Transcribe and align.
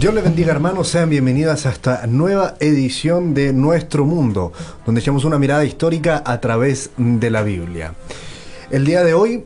Dios 0.00 0.14
les 0.14 0.24
bendiga 0.24 0.50
hermanos, 0.50 0.88
sean 0.88 1.10
bienvenidas 1.10 1.66
a 1.66 1.72
esta 1.72 2.06
nueva 2.06 2.54
edición 2.58 3.34
de 3.34 3.52
Nuestro 3.52 4.06
Mundo, 4.06 4.50
donde 4.86 5.02
echamos 5.02 5.26
una 5.26 5.38
mirada 5.38 5.62
histórica 5.62 6.22
a 6.24 6.40
través 6.40 6.90
de 6.96 7.30
la 7.30 7.42
Biblia. 7.42 7.92
El 8.70 8.86
día 8.86 9.04
de 9.04 9.12
hoy 9.12 9.44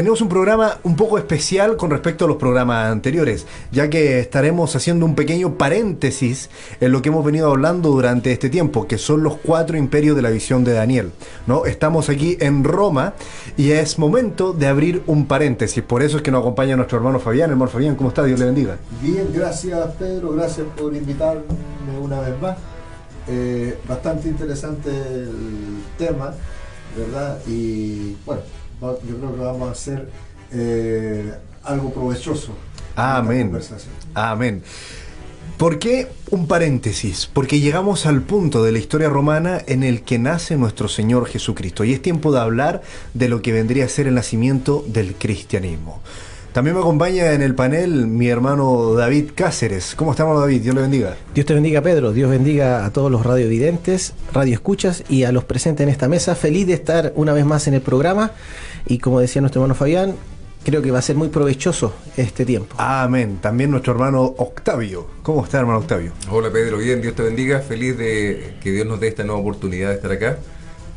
tenemos 0.00 0.22
un 0.22 0.30
programa 0.30 0.78
un 0.82 0.96
poco 0.96 1.18
especial 1.18 1.76
con 1.76 1.90
respecto 1.90 2.24
a 2.24 2.28
los 2.28 2.38
programas 2.38 2.90
anteriores, 2.90 3.46
ya 3.70 3.90
que 3.90 4.18
estaremos 4.18 4.74
haciendo 4.74 5.04
un 5.04 5.14
pequeño 5.14 5.58
paréntesis 5.58 6.48
en 6.80 6.90
lo 6.92 7.02
que 7.02 7.10
hemos 7.10 7.22
venido 7.22 7.50
hablando 7.50 7.90
durante 7.90 8.32
este 8.32 8.48
tiempo, 8.48 8.86
que 8.86 8.96
son 8.96 9.22
los 9.22 9.36
cuatro 9.36 9.76
imperios 9.76 10.16
de 10.16 10.22
la 10.22 10.30
visión 10.30 10.64
de 10.64 10.72
Daniel. 10.72 11.12
¿no? 11.46 11.66
Estamos 11.66 12.08
aquí 12.08 12.38
en 12.40 12.64
Roma 12.64 13.12
y 13.58 13.72
es 13.72 13.98
momento 13.98 14.54
de 14.54 14.68
abrir 14.68 15.02
un 15.06 15.26
paréntesis. 15.26 15.82
Por 15.82 16.02
eso 16.02 16.16
es 16.16 16.22
que 16.22 16.30
nos 16.30 16.40
acompaña 16.40 16.76
nuestro 16.76 16.96
hermano 16.96 17.20
Fabián. 17.20 17.50
Hermano 17.50 17.70
Fabián, 17.70 17.94
¿cómo 17.94 18.08
está? 18.08 18.24
Dios 18.24 18.40
le 18.40 18.46
bendiga. 18.46 18.78
Bien, 19.02 19.28
gracias 19.34 19.86
Pedro, 19.98 20.32
gracias 20.32 20.66
por 20.78 20.96
invitarme 20.96 21.42
una 22.00 22.20
vez 22.20 22.40
más. 22.40 22.56
Eh, 23.28 23.78
bastante 23.86 24.28
interesante 24.30 24.88
el 24.88 25.82
tema, 25.98 26.32
¿verdad? 26.96 27.38
Y 27.46 28.16
bueno 28.24 28.59
yo 28.80 29.16
creo 29.18 29.34
que 29.34 29.40
vamos 29.40 29.68
a 29.68 29.72
hacer 29.72 30.08
eh, 30.52 31.32
algo 31.64 31.92
provechoso. 31.92 32.52
Amén. 32.96 33.58
Amén. 34.14 34.62
¿Por 35.56 35.78
qué 35.78 36.08
un 36.30 36.46
paréntesis? 36.46 37.28
Porque 37.30 37.60
llegamos 37.60 38.06
al 38.06 38.22
punto 38.22 38.64
de 38.64 38.72
la 38.72 38.78
historia 38.78 39.10
romana 39.10 39.60
en 39.66 39.82
el 39.82 40.02
que 40.02 40.18
nace 40.18 40.56
nuestro 40.56 40.88
Señor 40.88 41.26
Jesucristo 41.26 41.84
y 41.84 41.92
es 41.92 42.00
tiempo 42.00 42.32
de 42.32 42.40
hablar 42.40 42.80
de 43.12 43.28
lo 43.28 43.42
que 43.42 43.52
vendría 43.52 43.84
a 43.84 43.88
ser 43.88 44.06
el 44.06 44.14
nacimiento 44.14 44.82
del 44.88 45.14
cristianismo. 45.14 46.00
También 46.52 46.74
me 46.74 46.80
acompaña 46.80 47.32
en 47.32 47.42
el 47.42 47.54
panel 47.54 48.08
mi 48.08 48.28
hermano 48.28 48.94
David 48.94 49.30
Cáceres. 49.36 49.94
¿Cómo 49.94 50.10
estamos, 50.10 50.40
David? 50.40 50.62
Dios 50.62 50.74
le 50.74 50.80
bendiga. 50.80 51.16
Dios 51.32 51.46
te 51.46 51.54
bendiga, 51.54 51.80
Pedro. 51.80 52.12
Dios 52.12 52.28
bendiga 52.28 52.84
a 52.84 52.90
todos 52.90 53.08
los 53.08 53.24
radiovidentes, 53.24 54.14
radioescuchas 54.32 55.04
y 55.08 55.22
a 55.22 55.30
los 55.30 55.44
presentes 55.44 55.84
en 55.84 55.90
esta 55.90 56.08
mesa. 56.08 56.34
Feliz 56.34 56.66
de 56.66 56.72
estar 56.72 57.12
una 57.14 57.34
vez 57.34 57.44
más 57.44 57.68
en 57.68 57.74
el 57.74 57.82
programa. 57.82 58.32
Y 58.86 58.98
como 58.98 59.20
decía 59.20 59.40
nuestro 59.40 59.62
hermano 59.62 59.74
Fabián, 59.74 60.14
creo 60.64 60.82
que 60.82 60.90
va 60.90 60.98
a 60.98 61.02
ser 61.02 61.16
muy 61.16 61.28
provechoso 61.28 61.94
este 62.16 62.44
tiempo. 62.44 62.76
Amén. 62.78 63.38
También 63.40 63.70
nuestro 63.70 63.92
hermano 63.92 64.22
Octavio. 64.22 65.06
¿Cómo 65.22 65.44
está, 65.44 65.58
hermano 65.58 65.78
Octavio? 65.78 66.12
Hola, 66.30 66.50
Pedro. 66.50 66.78
Bien, 66.78 67.00
Dios 67.00 67.14
te 67.14 67.22
bendiga. 67.22 67.60
Feliz 67.60 67.96
de 67.96 68.56
que 68.60 68.72
Dios 68.72 68.86
nos 68.86 69.00
dé 69.00 69.08
esta 69.08 69.24
nueva 69.24 69.40
oportunidad 69.40 69.90
de 69.90 69.94
estar 69.96 70.12
acá. 70.12 70.38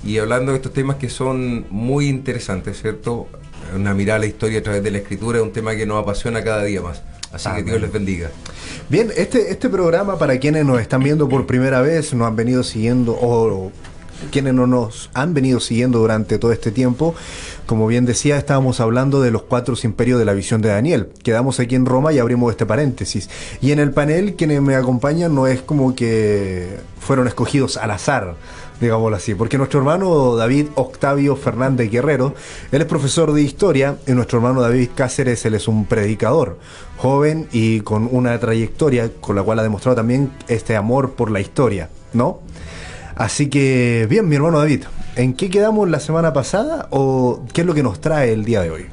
Y 0.04 0.18
hablando 0.18 0.52
de 0.52 0.58
estos 0.58 0.74
temas 0.74 0.98
que 0.98 1.10
son 1.10 1.66
muy 1.70 2.08
interesantes, 2.08 2.82
¿cierto? 2.82 3.28
una 3.76 3.94
mirada 3.94 4.18
a 4.18 4.20
la 4.20 4.26
historia 4.26 4.60
a 4.60 4.64
través 4.64 4.84
de 4.84 4.92
la 4.92 5.00
escritura 5.00 5.40
es 5.40 5.44
un 5.44 5.52
tema 5.52 5.76
que 5.76 5.86
nos 5.86 6.02
apasiona 6.02 6.44
cada 6.44 6.64
día 6.64 6.82
más. 6.82 7.02
Así 7.32 7.50
que 7.50 7.64
Dios 7.64 7.82
les 7.82 7.92
bendiga. 7.92 8.30
Bien, 8.90 9.10
este, 9.16 9.50
este 9.50 9.68
programa 9.70 10.20
para 10.20 10.38
quienes 10.38 10.66
nos 10.66 10.80
están 10.80 11.02
viendo 11.02 11.28
por 11.28 11.48
primera 11.48 11.82
vez, 11.82 12.14
nos 12.14 12.28
han 12.28 12.36
venido 12.36 12.64
siguiendo 12.64 13.14
o 13.14 13.72
quienes 14.32 14.54
no 14.54 14.68
nos 14.68 15.10
han 15.14 15.34
venido 15.34 15.60
siguiendo 15.60 16.00
durante 16.00 16.38
todo 16.38 16.52
este 16.52 16.72
tiempo, 16.72 17.16
como 17.66 17.88
bien 17.88 18.06
decía, 18.06 18.38
estábamos 18.38 18.80
hablando 18.80 19.22
de 19.22 19.32
los 19.32 19.44
cuatro 19.44 19.76
imperios 19.84 20.20
de 20.20 20.26
la 20.26 20.34
visión 20.34 20.62
de 20.62 20.70
Daniel. 20.70 21.10
Quedamos 21.24 21.60
aquí 21.60 21.76
en 21.76 21.86
Roma 21.86 22.14
y 22.14 22.20
abrimos 22.20 22.52
este 22.52 22.66
paréntesis. 22.66 23.30
Y 23.62 23.72
en 23.72 23.80
el 23.80 23.92
panel, 23.92 24.36
quienes 24.36 24.62
me 24.62 24.76
acompañan 24.76 25.34
no 25.34 25.48
es 25.48 25.62
como 25.62 25.96
que 25.96 26.78
fueron 27.00 27.28
escogidos 27.28 27.78
al 27.78 27.92
azar 27.92 28.36
digámoslo 28.80 29.16
así, 29.16 29.34
porque 29.34 29.58
nuestro 29.58 29.80
hermano 29.80 30.36
David 30.36 30.68
Octavio 30.76 31.36
Fernández 31.36 31.90
Guerrero, 31.90 32.36
él 32.72 32.82
es 32.82 32.88
profesor 32.88 33.32
de 33.32 33.42
historia 33.42 33.98
y 34.06 34.12
nuestro 34.12 34.40
hermano 34.40 34.62
David 34.62 34.90
Cáceres, 34.94 35.46
él 35.46 35.56
es 35.56 35.68
un 35.68 35.86
predicador, 35.86 36.58
joven 36.98 37.48
y 37.52 37.82
con 37.82 38.10
una 38.12 38.38
trayectoria 38.40 39.10
con 39.22 39.36
la 39.36 39.44
cual 39.44 39.60
ha 39.60 39.64
demostrado 39.64 39.96
también 39.96 40.32
este 40.48 40.76
amor 40.76 41.12
por 41.12 41.32
la 41.32 41.40
historia, 41.40 41.90
¿no? 42.14 42.42
Así 43.16 43.48
que, 43.48 44.08
bien, 44.10 44.28
mi 44.28 44.36
hermano 44.36 44.60
David, 44.60 44.84
¿en 45.16 45.34
qué 45.34 45.50
quedamos 45.50 45.90
la 45.90 46.00
semana 46.00 46.34
pasada 46.34 46.88
o 46.90 47.46
qué 47.54 47.62
es 47.62 47.68
lo 47.68 47.74
que 47.74 47.84
nos 47.84 48.02
trae 48.02 48.34
el 48.34 48.44
día 48.44 48.62
de 48.62 48.72
hoy? 48.72 48.86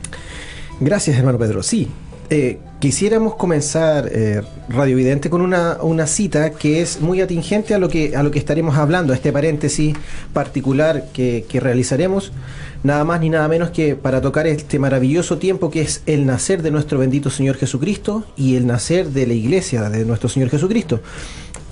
Gracias, 0.81 1.17
hermano 1.19 1.39
Pedro. 1.39 1.63
Sí, 1.63 1.89
eh, 2.33 2.59
quisiéramos 2.79 3.35
comenzar, 3.35 4.09
eh, 4.13 4.43
Radio 4.69 4.97
Vidente, 4.97 5.31
con 5.31 5.41
una, 5.41 5.79
una, 5.83 6.07
cita 6.07 6.51
que 6.51 6.81
es 6.81 7.01
muy 7.01 7.21
atingente 7.21 7.75
a 7.75 7.79
lo 7.79 7.89
que, 7.89 8.15
a 8.15 8.23
lo 8.23 8.31
que 8.31 8.39
estaremos 8.39 8.77
hablando, 8.77 9.13
a 9.13 9.17
este 9.17 9.33
paréntesis 9.33 9.97
particular 10.33 11.07
que, 11.13 11.45
que 11.49 11.59
realizaremos, 11.59 12.33
nada 12.85 13.05
más 13.05 13.21
ni 13.21 13.31
nada 13.31 13.49
menos 13.49 13.71
que 13.71 13.97
para 13.97 14.21
tocar 14.21 14.47
este 14.47 14.79
maravilloso 14.79 15.39
tiempo 15.39 15.71
que 15.71 15.81
es 15.83 16.03
el 16.07 16.25
nacer 16.25 16.63
de 16.63 16.71
nuestro 16.71 16.99
bendito 16.99 17.31
Señor 17.31 17.57
Jesucristo 17.57 18.25
y 18.37 18.55
el 18.55 18.67
nacer 18.67 19.09
de 19.09 19.27
la 19.27 19.35
iglesia 19.35 19.91
de 19.91 20.05
nuestro 20.05 20.29
Señor 20.29 20.51
Jesucristo. 20.51 21.01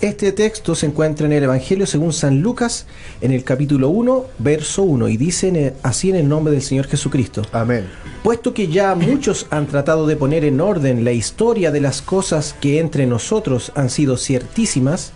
Este 0.00 0.30
texto 0.30 0.76
se 0.76 0.86
encuentra 0.86 1.26
en 1.26 1.32
el 1.32 1.42
Evangelio 1.42 1.84
según 1.84 2.12
San 2.12 2.40
Lucas, 2.40 2.86
en 3.20 3.32
el 3.32 3.42
capítulo 3.42 3.88
1, 3.88 4.26
verso 4.38 4.84
1, 4.84 5.08
y 5.08 5.16
dice 5.16 5.74
así 5.82 6.10
en 6.10 6.14
el 6.14 6.28
nombre 6.28 6.52
del 6.52 6.62
Señor 6.62 6.86
Jesucristo. 6.86 7.42
Amén. 7.50 7.84
Puesto 8.22 8.54
que 8.54 8.68
ya 8.68 8.94
muchos 8.94 9.48
han 9.50 9.66
tratado 9.66 10.06
de 10.06 10.14
poner 10.14 10.44
en 10.44 10.60
orden 10.60 11.02
la 11.02 11.10
historia 11.10 11.72
de 11.72 11.80
las 11.80 12.00
cosas 12.00 12.54
que 12.60 12.78
entre 12.78 13.06
nosotros 13.06 13.72
han 13.74 13.90
sido 13.90 14.16
ciertísimas, 14.16 15.10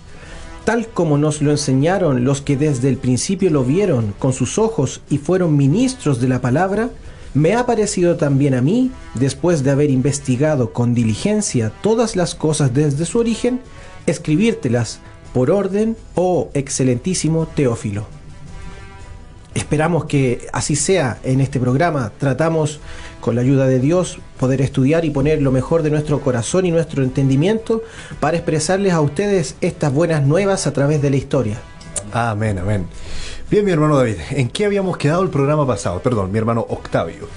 tal 0.65 0.89
como 0.89 1.17
nos 1.17 1.43
lo 1.43 1.53
enseñaron 1.53 2.25
los 2.25 2.41
que 2.43 2.57
desde 2.57 2.89
el 2.89 2.97
principio 2.97 3.51
lo 3.51 3.63
vieron 3.63 4.13
con 4.19 4.33
sus 4.33 4.59
ojos 4.59 5.01
y 5.09 5.19
fueron 5.19 5.57
ministros 5.57 6.21
de 6.21 6.27
la 6.27 6.41
palabra, 6.41 6.91
me 7.35 7.55
ha 7.55 7.67
parecido 7.67 8.17
también 8.17 8.55
a 8.55 8.63
mí, 8.63 8.91
después 9.15 9.63
de 9.63 9.71
haber 9.71 9.91
investigado 9.91 10.73
con 10.73 10.93
diligencia 10.93 11.73
todas 11.83 12.17
las 12.17 12.35
cosas 12.35 12.75
desde 12.75 13.07
su 13.07 13.21
origen, 13.21 13.61
escribírtelas 14.07 15.01
por 15.33 15.51
orden, 15.51 15.97
oh 16.15 16.51
excelentísimo 16.55 17.47
Teófilo. 17.47 18.07
Esperamos 19.55 20.07
que 20.07 20.47
así 20.53 20.77
sea 20.77 21.19
en 21.25 21.41
este 21.41 21.61
programa. 21.61 22.11
Tratamos, 22.19 22.81
con 23.21 23.35
la 23.35 23.43
ayuda 23.43 23.67
de 23.67 23.81
Dios, 23.81 24.19
poder 24.39 24.63
estudiar 24.63 25.05
y 25.05 25.11
poner 25.11 25.43
lo 25.43 25.53
mejor 25.53 25.83
de 25.83 25.91
nuestro 25.91 26.21
corazón 26.21 26.65
y 26.65 26.71
nuestro 26.71 27.03
entendimiento 27.03 27.83
para 28.19 28.39
expresarles 28.39 28.95
a 28.95 29.01
ustedes 29.03 29.57
estas 29.61 29.93
buenas 29.93 30.27
nuevas 30.27 30.67
a 30.67 30.73
través 30.73 31.03
de 31.03 31.11
la 31.11 31.17
historia. 31.17 31.59
Amén, 32.13 32.59
amén. 32.59 32.87
Bien, 33.51 33.65
mi 33.65 33.73
hermano 33.73 33.99
David, 33.99 34.17
¿en 34.31 34.49
qué 34.49 34.65
habíamos 34.65 34.97
quedado 34.97 35.23
el 35.23 35.29
programa 35.29 35.67
pasado? 35.67 36.01
Perdón, 36.01 36.33
mi 36.33 36.39
hermano 36.39 36.65
Octavio. 36.71 37.29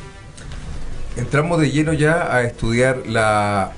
Entramos 1.18 1.60
de 1.60 1.72
lleno 1.72 1.92
ya 1.92 2.34
a 2.34 2.44
estudiar 2.44 3.04
la 3.08 3.74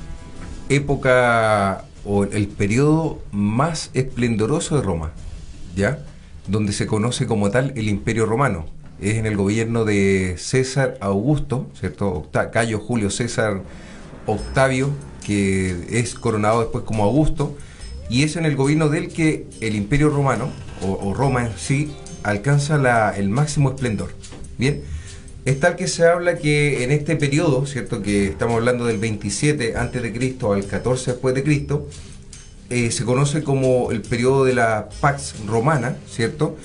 época 0.69 1.85
o 2.07 2.23
el 2.23 2.47
periodo 2.47 3.21
más 3.31 3.91
esplendoroso 3.93 4.77
de 4.77 4.81
Roma, 4.81 5.11
¿ya? 5.75 5.99
Donde 6.47 6.71
se 6.71 6.87
conoce 6.87 7.27
como 7.27 7.51
tal 7.51 7.73
el 7.75 7.89
Imperio 7.89 8.25
Romano. 8.25 8.65
Es 9.01 9.15
en 9.15 9.25
el 9.25 9.35
gobierno 9.35 9.83
de 9.83 10.35
César 10.37 10.97
Augusto, 11.01 11.67
¿cierto? 11.77 12.29
Cayo 12.51 12.79
Julio 12.79 13.09
César 13.09 13.61
Octavio, 14.25 14.89
que 15.25 15.99
es 15.99 16.15
coronado 16.15 16.61
después 16.61 16.85
como 16.85 17.03
Augusto, 17.03 17.57
y 18.09 18.23
es 18.23 18.37
en 18.37 18.45
el 18.45 18.55
gobierno 18.55 18.87
del 18.87 19.09
que 19.09 19.45
el 19.59 19.75
Imperio 19.75 20.09
Romano, 20.09 20.49
o, 20.81 21.13
Roma 21.13 21.45
en 21.45 21.57
sí, 21.57 21.91
alcanza 22.23 22.77
la, 22.77 23.17
el 23.17 23.29
máximo 23.29 23.69
esplendor. 23.69 24.15
Bien, 24.57 24.81
es 25.47 25.61
tal 25.61 25.77
que 25.77 25.87
se 25.87 26.05
habla 26.05 26.37
que 26.37 26.83
en 26.83 26.91
este 26.91 27.15
periodo, 27.15 27.65
¿cierto? 27.65 28.01
Que 28.01 28.27
estamos 28.27 28.55
hablando 28.55 28.85
del 28.85 28.97
27 28.97 29.77
antes 29.77 30.03
de 30.03 30.11
Cristo 30.11 30.51
al 30.51 30.65
14 30.65 31.11
después 31.11 31.33
de 31.35 31.43
Cristo, 31.43 31.87
eh, 32.69 32.91
se 32.91 33.05
conoce 33.05 33.43
como 33.43 33.93
el 33.93 34.01
periodo 34.01 34.43
de 34.43 34.53
la 34.53 34.89
Pax 34.99 35.35
Romana, 35.47 35.95
¿cierto? 36.05 36.57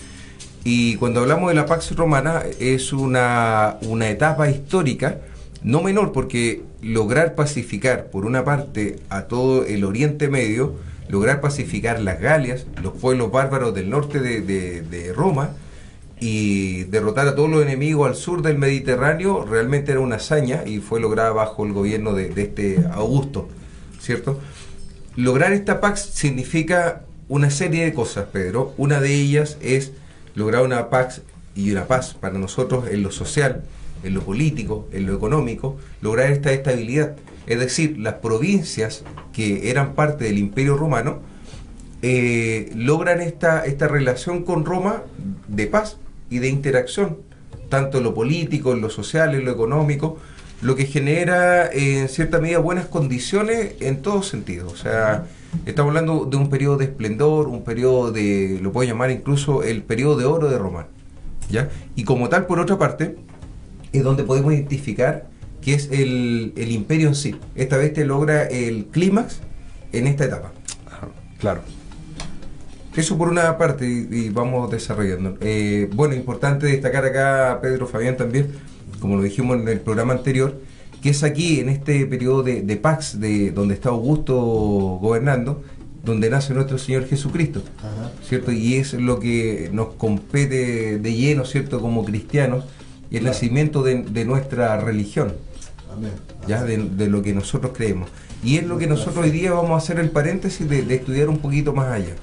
Y 0.64 0.96
cuando 0.96 1.20
hablamos 1.20 1.50
de 1.50 1.55
la 1.55 1.67
Pax 1.67 1.94
Romana 1.94 2.43
es 2.58 2.93
una, 2.93 3.79
una 3.82 4.11
etapa 4.11 4.50
histórica 4.50 5.19
no 5.62 5.81
menor 5.81 6.11
porque 6.11 6.64
lograr 6.81 7.37
pacificar 7.37 8.06
por 8.06 8.25
una 8.25 8.44
parte 8.44 8.96
a 9.11 9.28
todo 9.28 9.64
el 9.64 9.85
Oriente 9.85 10.26
Medio, 10.26 10.75
lograr 11.08 11.40
pacificar 11.40 12.00
las 12.00 12.20
Galias, 12.20 12.67
los 12.82 12.94
pueblos 12.94 13.31
bárbaros 13.31 13.76
del 13.76 13.90
norte 13.90 14.19
de, 14.19 14.40
de 14.43 15.12
Roma, 15.12 15.50
y 16.22 16.84
derrotar 16.84 17.26
a 17.26 17.34
todos 17.34 17.50
los 17.50 17.62
enemigos 17.62 18.08
al 18.08 18.14
sur 18.14 18.42
del 18.42 18.56
Mediterráneo 18.56 19.44
realmente 19.44 19.90
era 19.90 20.00
una 20.00 20.16
hazaña 20.16 20.62
y 20.64 20.78
fue 20.78 21.00
lograda 21.00 21.32
bajo 21.32 21.66
el 21.66 21.72
gobierno 21.72 22.12
de, 22.12 22.32
este 22.40 22.84
Augusto, 22.92 23.48
¿cierto? 23.98 24.38
Lograr 25.16 25.52
esta 25.52 25.80
pax 25.80 26.00
significa 26.00 27.02
una 27.28 27.50
serie 27.50 27.84
de 27.84 27.92
cosas, 27.92 28.26
Pedro. 28.32 28.72
Una 28.76 29.00
de 29.00 29.12
ellas 29.12 29.58
es 29.60 29.90
lograr 30.36 30.62
una 30.62 30.90
pax 30.90 31.22
y 31.56 31.72
una 31.72 31.88
paz 31.88 32.14
para 32.14 32.38
nosotros 32.38 32.84
en 32.88 33.02
lo 33.02 33.10
social, 33.10 33.64
en 34.04 34.14
lo 34.14 34.22
político, 34.22 34.88
en 34.92 35.06
lo 35.06 35.16
económico, 35.16 35.76
lograr 36.02 36.30
esta 36.30 36.52
estabilidad. 36.52 37.16
Es 37.48 37.58
decir, 37.58 37.98
las 37.98 38.14
provincias 38.14 39.02
que 39.32 39.70
eran 39.70 39.94
parte 39.96 40.26
del 40.26 40.38
Imperio 40.38 40.76
Romano 40.76 41.18
eh, 42.00 42.70
logran 42.76 43.20
esta, 43.20 43.64
esta 43.66 43.88
relación 43.88 44.44
con 44.44 44.64
Roma 44.64 45.02
de 45.48 45.66
paz 45.66 45.96
y 46.32 46.38
de 46.38 46.49
interacción, 46.49 47.19
tanto 47.69 47.99
en 47.99 48.05
lo 48.05 48.14
político, 48.14 48.73
en 48.73 48.81
lo 48.81 48.88
social, 48.88 49.34
en 49.34 49.44
lo 49.44 49.52
económico, 49.52 50.19
lo 50.62 50.76
que 50.76 50.87
genera 50.87 51.70
en 51.70 52.08
cierta 52.08 52.38
medida 52.38 52.58
buenas 52.58 52.87
condiciones 52.87 53.75
en 53.81 54.00
todos 54.00 54.29
sentidos. 54.29 54.73
O 54.73 54.76
sea, 54.76 55.26
estamos 55.67 55.90
hablando 55.90 56.25
de 56.25 56.37
un 56.38 56.49
periodo 56.49 56.79
de 56.79 56.87
esplendor, 56.87 57.49
un 57.49 57.64
periodo 57.64 58.12
de, 58.12 58.58
lo 58.62 58.73
puedo 58.73 58.88
llamar 58.88 59.11
incluso 59.11 59.62
el 59.62 59.82
periodo 59.82 60.17
de 60.17 60.25
oro 60.25 60.49
de 60.49 60.56
Roma. 60.56 60.87
¿ya? 61.50 61.69
Y 61.96 62.05
como 62.05 62.31
tal, 62.31 62.46
por 62.46 62.61
otra 62.61 62.78
parte, 62.78 63.17
es 63.93 64.02
donde 64.02 64.25
podemos 64.25 64.55
identificar 64.55 65.26
que 65.61 65.75
es 65.75 65.90
el, 65.93 66.55
el 66.56 66.73
imperio 66.73 67.08
en 67.08 67.14
sí. 67.14 67.37
Esta 67.56 67.76
bestia 67.76 68.06
logra 68.06 68.44
el 68.44 68.87
clímax 68.87 69.40
en 69.93 70.06
esta 70.06 70.25
etapa. 70.25 70.52
Claro. 71.38 71.61
Eso 72.94 73.16
por 73.16 73.28
una 73.28 73.56
parte 73.56 73.86
y, 73.86 74.28
vamos 74.28 74.70
desarrollando. 74.70 75.36
Eh, 75.40 75.88
bueno, 75.94 76.14
importante 76.14 76.66
destacar 76.66 77.04
acá, 77.06 77.58
Pedro 77.62 77.86
Fabián 77.86 78.16
también, 78.16 78.48
como 79.00 79.16
lo 79.16 79.22
dijimos 79.22 79.58
en 79.58 79.68
el 79.68 79.80
programa 79.80 80.12
anterior, 80.12 80.60
que 81.02 81.10
es 81.10 81.22
aquí, 81.22 81.60
en 81.60 81.68
este 81.68 82.06
periodo 82.06 82.42
de, 82.42 82.62
de 82.62 82.76
Pax, 82.76 83.18
de, 83.18 83.50
donde 83.50 83.74
está 83.74 83.88
Augusto 83.88 84.34
gobernando, 84.34 85.62
donde 86.04 86.28
nace 86.30 86.52
nuestro 86.52 86.78
Señor 86.78 87.06
Jesucristo, 87.06 87.62
¿cierto? 88.28 88.52
Y 88.52 88.74
es 88.74 88.92
lo 88.94 89.20
que 89.20 89.70
nos 89.72 89.94
compete 89.94 90.98
de 90.98 91.14
lleno, 91.14 91.44
¿cierto? 91.44 91.80
Como 91.80 92.04
cristianos, 92.04 92.64
el 93.10 93.24
nacimiento 93.24 93.82
de, 93.82 94.02
de, 94.02 94.24
nuestra 94.24 94.80
religión, 94.80 95.34
¿ya? 96.46 96.64
De, 96.64 96.78
de, 96.78 97.08
lo 97.08 97.22
que 97.22 97.32
nosotros 97.32 97.72
creemos. 97.74 98.08
Y 98.42 98.58
es 98.58 98.66
lo 98.66 98.76
que 98.76 98.86
nosotros 98.86 99.24
hoy 99.24 99.30
día 99.30 99.52
vamos 99.52 99.70
a 99.70 99.76
hacer 99.76 100.00
el 100.00 100.10
paréntesis 100.10 100.68
de, 100.68 100.82
de, 100.82 100.96
estudiar 100.96 101.28
un 101.28 101.38
poquito 101.38 101.72
más 101.72 101.92
allá. 101.92 102.14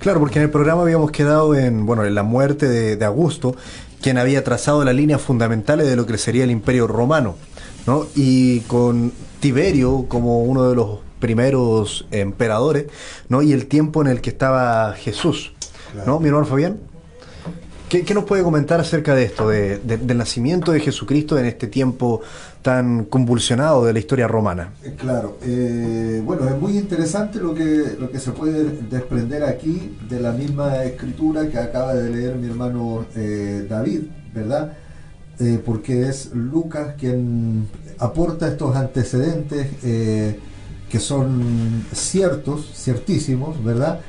Claro, 0.00 0.18
porque 0.18 0.38
en 0.38 0.44
el 0.44 0.50
programa 0.50 0.82
habíamos 0.82 1.12
quedado 1.12 1.54
en, 1.54 1.86
bueno, 1.86 2.04
en 2.04 2.14
la 2.14 2.24
muerte 2.24 2.68
de, 2.68 2.96
de 2.96 3.04
Augusto, 3.04 3.54
quien 4.00 4.18
había 4.18 4.42
trazado 4.42 4.84
las 4.84 4.94
líneas 4.94 5.20
fundamentales 5.20 5.86
de 5.86 5.96
lo 5.96 6.06
que 6.06 6.18
sería 6.18 6.44
el 6.44 6.50
imperio 6.50 6.86
romano, 6.86 7.36
¿no? 7.86 8.06
Y 8.16 8.60
con 8.60 9.12
Tiberio 9.40 10.06
como 10.08 10.42
uno 10.42 10.68
de 10.68 10.74
los 10.74 10.98
primeros 11.20 12.06
emperadores, 12.10 12.86
¿no? 13.28 13.42
Y 13.42 13.52
el 13.52 13.66
tiempo 13.66 14.00
en 14.02 14.08
el 14.08 14.20
que 14.20 14.30
estaba 14.30 14.92
Jesús, 14.94 15.52
claro. 15.92 16.12
¿no? 16.12 16.20
Mi 16.20 16.28
hermano 16.28 16.46
Fabián. 16.46 16.78
¿Qué, 17.88 18.04
¿Qué, 18.04 18.12
nos 18.12 18.24
puede 18.24 18.42
comentar 18.42 18.80
acerca 18.80 19.14
de 19.14 19.24
esto, 19.24 19.48
de, 19.48 19.78
de, 19.78 19.96
del 19.96 20.18
nacimiento 20.18 20.72
de 20.72 20.80
Jesucristo 20.80 21.38
en 21.38 21.46
este 21.46 21.66
tiempo 21.68 22.20
tan 22.60 23.06
convulsionado 23.06 23.86
de 23.86 23.94
la 23.94 23.98
historia 23.98 24.28
romana? 24.28 24.74
Claro, 24.98 25.38
eh, 25.42 26.20
bueno, 26.22 26.46
es 26.46 26.60
muy 26.60 26.76
interesante 26.76 27.38
lo 27.38 27.54
que, 27.54 27.96
lo 27.98 28.10
que 28.10 28.18
se 28.18 28.32
puede 28.32 28.64
desprender 28.90 29.42
aquí 29.42 29.96
de 30.06 30.20
la 30.20 30.32
misma 30.32 30.84
escritura 30.84 31.48
que 31.48 31.58
acaba 31.58 31.94
de 31.94 32.10
leer 32.10 32.36
mi 32.36 32.48
hermano 32.48 33.06
eh, 33.16 33.66
David, 33.68 34.02
¿verdad? 34.34 34.76
Eh, 35.40 35.58
porque 35.64 36.08
es 36.08 36.34
Lucas 36.34 36.94
quien 36.98 37.68
aporta 37.98 38.48
estos 38.48 38.76
antecedentes 38.76 39.66
eh, 39.82 40.38
que 40.90 40.98
son 40.98 41.86
ciertos, 41.92 42.70
ciertísimos, 42.74 43.62
¿verdad? 43.64 44.00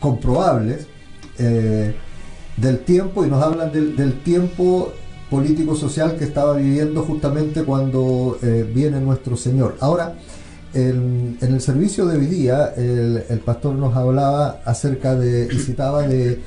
comprobables 0.00 0.88
eh, 1.38 1.94
del 2.56 2.80
tiempo 2.80 3.24
y 3.24 3.30
nos 3.30 3.42
hablan 3.42 3.72
del, 3.72 3.96
del, 3.96 4.20
tiempo 4.22 4.92
político-social 5.30 6.16
que 6.16 6.24
estaba 6.24 6.54
viviendo 6.56 7.02
justamente 7.02 7.64
cuando 7.64 8.38
eh, 8.42 8.70
viene 8.74 9.00
nuestro 9.00 9.36
Señor. 9.36 9.76
Ahora, 9.80 10.16
en, 10.74 11.38
el 11.40 11.60
servicio 11.60 12.06
de 12.06 12.18
hoy 12.18 12.26
día, 12.26 12.74
el, 12.76 13.24
el, 13.28 13.38
pastor 13.40 13.74
nos 13.74 13.96
hablaba 13.96 14.60
acerca 14.64 15.14
de, 15.14 15.48
y 15.52 15.58
citaba 15.58 16.02
de 16.02 16.40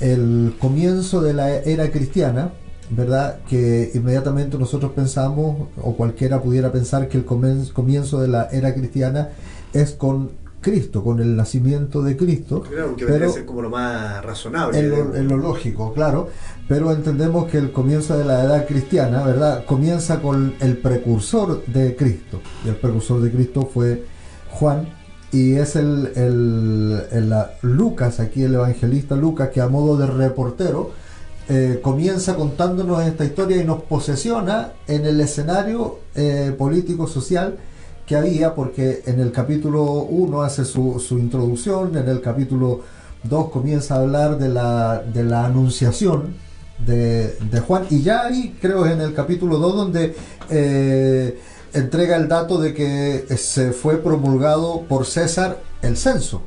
el 0.00 0.54
comienzo 0.58 1.20
de 1.20 1.34
la 1.34 1.50
era 1.50 1.90
cristiana, 1.90 2.52
¿verdad? 2.90 3.40
Que 3.48 3.90
inmediatamente 3.94 4.58
nosotros 4.58 4.92
pensamos, 4.92 5.68
o 5.80 5.94
cualquiera 5.94 6.42
pudiera 6.42 6.72
pensar 6.72 7.08
que 7.08 7.18
el 7.18 7.24
comienzo 7.24 8.20
de 8.20 8.28
la 8.28 8.48
era 8.50 8.74
cristiana 8.74 9.28
es 9.72 9.92
con 9.92 10.30
Cristo, 10.60 11.02
con 11.02 11.20
el 11.20 11.36
nacimiento 11.36 12.02
de 12.02 12.16
Cristo. 12.16 12.62
Claro, 12.62 12.96
que 12.96 13.06
pero 13.06 13.32
ser 13.32 13.44
como 13.44 13.62
lo 13.62 13.70
más 13.70 14.24
razonable. 14.24 14.78
En 14.78 14.90
lo, 14.90 15.16
en 15.16 15.28
lo, 15.28 15.36
lógico, 15.36 15.92
claro. 15.92 16.28
Pero 16.68 16.92
entendemos 16.92 17.50
que 17.50 17.58
el 17.58 17.72
comienzo 17.72 18.16
de 18.16 18.24
la 18.24 18.44
edad 18.44 18.66
cristiana, 18.66 19.22
¿verdad? 19.24 19.64
Comienza 19.64 20.20
con 20.20 20.54
el 20.60 20.78
precursor 20.78 21.64
de 21.66 21.96
Cristo. 21.96 22.40
Y 22.64 22.68
el 22.68 22.76
precursor 22.76 23.20
de 23.20 23.30
Cristo 23.30 23.68
fue 23.72 24.04
Juan. 24.50 24.88
Y 25.32 25.54
es 25.54 25.76
el, 25.76 26.12
el, 26.16 27.02
el 27.12 27.34
Lucas, 27.62 28.20
aquí 28.20 28.42
el 28.42 28.54
evangelista 28.54 29.14
Lucas, 29.16 29.50
que 29.50 29.60
a 29.60 29.68
modo 29.68 29.96
de 29.96 30.06
reportero 30.06 30.90
eh, 31.52 31.80
comienza 31.82 32.36
contándonos 32.36 33.02
esta 33.02 33.24
historia 33.24 33.56
y 33.56 33.64
nos 33.64 33.82
posesiona 33.82 34.72
en 34.86 35.04
el 35.04 35.20
escenario 35.20 35.98
eh, 36.14 36.54
político-social 36.56 37.58
que 38.10 38.16
había, 38.16 38.56
porque 38.56 39.04
en 39.06 39.20
el 39.20 39.30
capítulo 39.30 39.84
1 39.84 40.42
hace 40.42 40.64
su, 40.64 40.98
su, 40.98 41.16
introducción, 41.16 41.96
en 41.96 42.08
el 42.08 42.20
capítulo 42.20 42.80
2 43.22 43.50
comienza 43.50 43.94
a 43.94 43.98
hablar 43.98 44.36
de 44.36 44.48
la, 44.48 45.00
de 45.00 45.22
la 45.22 45.46
anunciación 45.46 46.34
de, 46.84 47.36
de, 47.38 47.60
Juan, 47.60 47.84
y 47.88 48.02
ya 48.02 48.22
ahí 48.26 48.58
creo 48.60 48.84
en 48.84 49.00
el 49.00 49.14
capítulo 49.14 49.58
2 49.58 49.76
donde 49.76 50.16
eh, 50.50 51.40
entrega 51.72 52.16
el 52.16 52.26
dato 52.26 52.60
de 52.60 52.74
que 52.74 53.26
se 53.36 53.70
fue 53.70 53.98
promulgado 53.98 54.82
por 54.88 55.06
César 55.06 55.58
el 55.80 55.96
censo. 55.96 56.42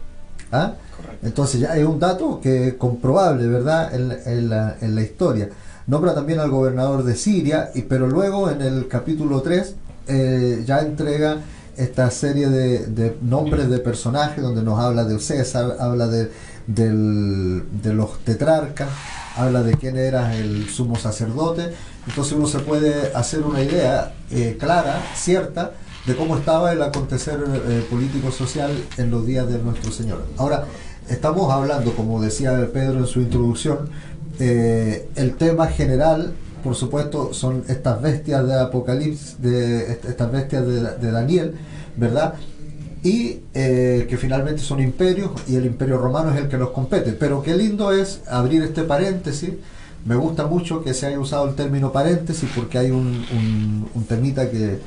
¿ah? 0.51 0.73
Entonces 1.21 1.61
ya 1.61 1.71
hay 1.71 1.83
un 1.83 1.97
dato 1.97 2.41
que 2.41 2.77
comprobable, 2.77 3.47
¿verdad?, 3.47 3.95
en, 3.95 4.11
en, 4.25 4.49
la, 4.49 4.75
en 4.81 4.95
la 4.95 5.01
historia. 5.01 5.47
Nombra 5.87 6.13
también 6.13 6.41
al 6.41 6.49
gobernador 6.49 7.05
de 7.05 7.15
Siria, 7.15 7.71
y, 7.73 7.83
pero 7.83 8.07
luego 8.07 8.49
en 8.49 8.61
el 8.61 8.89
capítulo 8.89 9.41
3 9.41 9.75
eh, 10.07 10.63
ya 10.65 10.79
entrega 10.79 11.37
esta 11.77 12.11
serie 12.11 12.49
de, 12.49 13.17
nombres 13.21 13.69
de 13.69 13.79
personajes 13.79 14.43
donde 14.43 14.61
nos 14.61 14.79
habla 14.79 15.05
de 15.05 15.19
César, 15.19 15.77
habla 15.79 16.07
de 16.07 16.29
los 17.93 18.19
tetrarcas, 18.19 18.89
habla 19.35 19.63
de 19.63 19.75
quién 19.75 19.97
era 19.97 20.35
el 20.35 20.69
sumo 20.69 20.95
sacerdote. 20.95 21.73
Entonces 22.07 22.33
uno 22.33 22.47
se 22.47 22.59
puede 22.59 23.13
hacer 23.13 23.41
una 23.43 23.61
idea 23.61 24.13
eh, 24.31 24.57
clara, 24.59 25.01
cierta, 25.15 25.71
de 26.05 26.15
cómo 26.15 26.37
estaba 26.37 26.73
el 26.73 26.81
acontecer 26.81 27.39
eh, 27.67 27.85
político-social 27.89 28.71
en 28.97 29.09
los 29.09 29.25
días 29.25 29.47
de 29.47 29.59
nuestro 29.59 29.91
Señor. 29.91 30.25
Ahora, 30.37 30.65
estamos 31.09 31.51
hablando, 31.51 31.93
como 31.95 32.21
decía 32.21 32.69
Pedro 32.73 32.99
en 32.99 33.07
su 33.07 33.21
introducción, 33.21 33.89
eh, 34.39 35.07
el 35.15 35.35
tema 35.35 35.67
general 35.67 36.33
por 36.63 36.75
supuesto, 36.75 37.33
son 37.33 37.63
estas 37.67 38.01
bestias 38.01 38.47
de 38.47 38.59
Apocalipsis, 38.59 39.41
de 39.41 39.91
estas 39.91 40.31
bestias 40.31 40.65
de, 40.65 41.11
Daniel, 41.11 41.55
¿verdad? 41.97 42.35
Y 43.03 43.41
eh, 43.53 44.07
que 44.09 44.17
finalmente 44.17 44.61
son 44.61 44.79
imperios 44.79 45.31
y 45.47 45.55
el 45.57 45.65
imperio 45.65 45.97
romano 45.97 46.31
es 46.31 46.37
el 46.37 46.47
que 46.47 46.57
nos 46.57 46.69
compete. 46.69 47.11
Pero 47.11 47.43
qué 47.43 47.55
lindo 47.55 47.91
es 47.91 48.21
abrir 48.29 48.63
este 48.63 48.83
paréntesis. 48.83 49.51
Me 50.05 50.15
gusta 50.15 50.47
mucho 50.47 50.83
que 50.83 50.93
se 50.93 51.07
haya 51.07 51.19
usado 51.19 51.49
el 51.49 51.55
término 51.55 51.91
paréntesis 51.91 52.49
porque 52.55 52.77
hay 52.77 52.91
un, 52.91 53.25
un, 53.33 53.89
un 53.93 54.03
temita 54.05 54.49
que, 54.49 54.79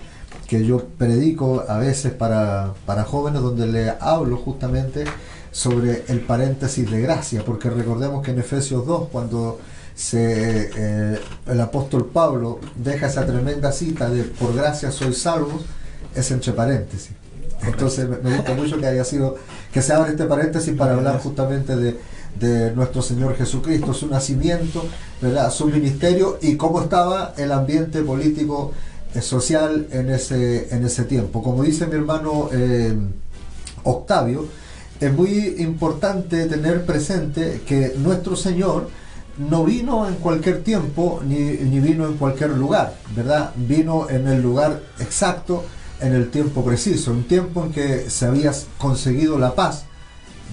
que 0.46 0.64
yo 0.64 0.82
predico 0.96 1.64
a 1.68 1.78
veces 1.78 2.12
para, 2.12 2.74
para 2.86 3.04
jóvenes 3.04 3.42
donde 3.42 3.66
le 3.66 3.90
hablo 4.00 4.36
justamente 4.38 5.04
sobre 5.50 6.04
el 6.08 6.20
paréntesis 6.20 6.90
de 6.90 7.00
gracia, 7.00 7.42
porque 7.44 7.70
recordemos 7.70 8.22
que 8.22 8.32
en 8.32 8.40
Efesios 8.40 8.86
2, 8.86 9.08
cuando 9.10 9.58
se, 9.96 10.70
eh, 10.76 11.18
el 11.46 11.60
apóstol 11.60 12.10
Pablo 12.12 12.60
deja 12.76 13.06
esa 13.06 13.26
tremenda 13.26 13.72
cita 13.72 14.10
de 14.10 14.24
por 14.24 14.54
gracia 14.54 14.92
soy 14.92 15.14
salvos, 15.14 15.64
es 16.14 16.30
entre 16.30 16.52
paréntesis. 16.52 17.12
Entonces 17.66 18.06
me 18.22 18.36
gusta 18.36 18.54
mucho 18.54 18.78
que 18.78 18.86
haya 18.86 19.04
sido, 19.04 19.36
que 19.72 19.80
se 19.80 19.94
abra 19.94 20.10
este 20.10 20.24
paréntesis 20.24 20.74
para 20.76 20.92
hablar 20.92 21.18
justamente 21.20 21.74
de, 21.76 21.98
de 22.38 22.72
nuestro 22.72 23.00
Señor 23.00 23.36
Jesucristo, 23.36 23.94
su 23.94 24.08
nacimiento, 24.08 24.86
¿verdad? 25.22 25.50
su 25.50 25.66
ministerio 25.66 26.38
y 26.42 26.56
cómo 26.56 26.82
estaba 26.82 27.32
el 27.38 27.50
ambiente 27.50 28.02
político 28.02 28.72
eh, 29.14 29.22
social 29.22 29.86
en 29.92 30.10
ese, 30.10 30.74
en 30.74 30.84
ese 30.84 31.04
tiempo. 31.04 31.42
Como 31.42 31.62
dice 31.62 31.86
mi 31.86 31.94
hermano 31.94 32.50
eh, 32.52 32.94
Octavio, 33.82 34.44
es 35.00 35.10
muy 35.10 35.56
importante 35.58 36.44
tener 36.44 36.84
presente 36.84 37.62
que 37.66 37.94
nuestro 37.96 38.36
Señor 38.36 38.88
no 39.38 39.64
vino 39.64 40.08
en 40.08 40.14
cualquier 40.16 40.62
tiempo 40.62 41.20
ni, 41.24 41.36
ni, 41.36 41.80
vino 41.80 42.06
en 42.06 42.16
cualquier 42.16 42.50
lugar, 42.50 42.94
¿verdad? 43.14 43.52
Vino 43.56 44.08
en 44.08 44.26
el 44.28 44.42
lugar 44.42 44.80
exacto, 44.98 45.64
en 46.00 46.14
el 46.14 46.30
tiempo 46.30 46.64
preciso, 46.64 47.10
un 47.10 47.24
tiempo 47.24 47.64
en 47.64 47.72
que 47.72 48.10
se 48.10 48.26
había 48.26 48.52
conseguido 48.78 49.38
la 49.38 49.54
paz, 49.54 49.84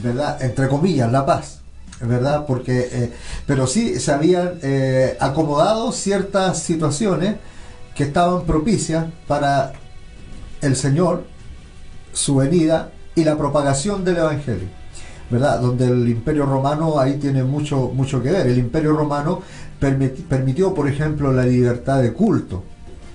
¿verdad? 0.02 0.42
Entre 0.42 0.68
comillas, 0.68 1.12
la 1.12 1.26
paz, 1.26 1.62
¿verdad? 2.02 2.46
Porque, 2.46 2.90
eh, 2.92 3.14
pero 3.46 3.68
sí 3.68 4.00
se 4.00 4.12
habían 4.12 4.60
eh, 4.62 5.18
acomodado 5.20 5.92
ciertas 5.92 6.60
situaciones 6.60 7.38
que 7.96 8.04
estaban 8.04 8.46
propicias 8.46 9.06
para 9.28 9.74
el 10.62 10.76
Señor, 10.76 11.26
su 12.12 12.36
venida 12.36 12.92
y 13.16 13.24
la 13.24 13.38
propagación 13.38 14.04
del 14.04 14.18
Evangelio. 14.18 14.83
¿Verdad? 15.30 15.60
Donde 15.60 15.88
el 15.88 16.08
Imperio 16.10 16.46
Romano 16.46 17.00
ahí 17.00 17.18
tiene 17.18 17.44
mucho, 17.44 17.92
mucho 17.94 18.22
que 18.22 18.32
ver. 18.32 18.48
El 18.48 18.58
Imperio 18.58 18.94
Romano 18.94 19.42
permitió, 19.80 20.74
por 20.74 20.88
ejemplo, 20.88 21.32
la 21.32 21.46
libertad 21.46 22.02
de 22.02 22.14
culto. 22.14 22.64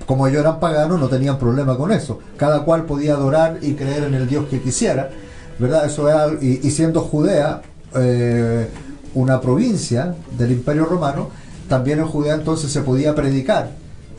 Como 0.07 0.27
ellos 0.27 0.41
eran 0.41 0.59
paganos, 0.59 0.99
no 0.99 1.09
tenían 1.09 1.39
problema 1.39 1.77
con 1.77 1.93
eso. 1.93 2.19
Cada 2.37 2.65
cual 2.65 2.85
podía 2.85 3.15
adorar 3.15 3.59
y 3.63 3.75
creer 3.75 4.05
en 4.05 4.15
el 4.15 4.27
Dios 4.27 4.47
que 4.49 4.61
quisiera, 4.61 5.11
¿verdad? 5.59 5.87
Eso 5.87 6.09
era, 6.09 6.33
y, 6.41 6.71
siendo 6.71 7.03
Judea 7.03 7.63
eh, 7.95 8.69
una 9.15 9.41
provincia 9.41 10.15
del 10.37 10.53
Imperio 10.53 10.87
Romano, 10.87 11.29
también 11.69 11.99
en 11.99 12.07
Judea 12.07 12.35
entonces 12.35 12.71
se 12.71 12.81
podía 12.81 13.15
predicar 13.15 13.71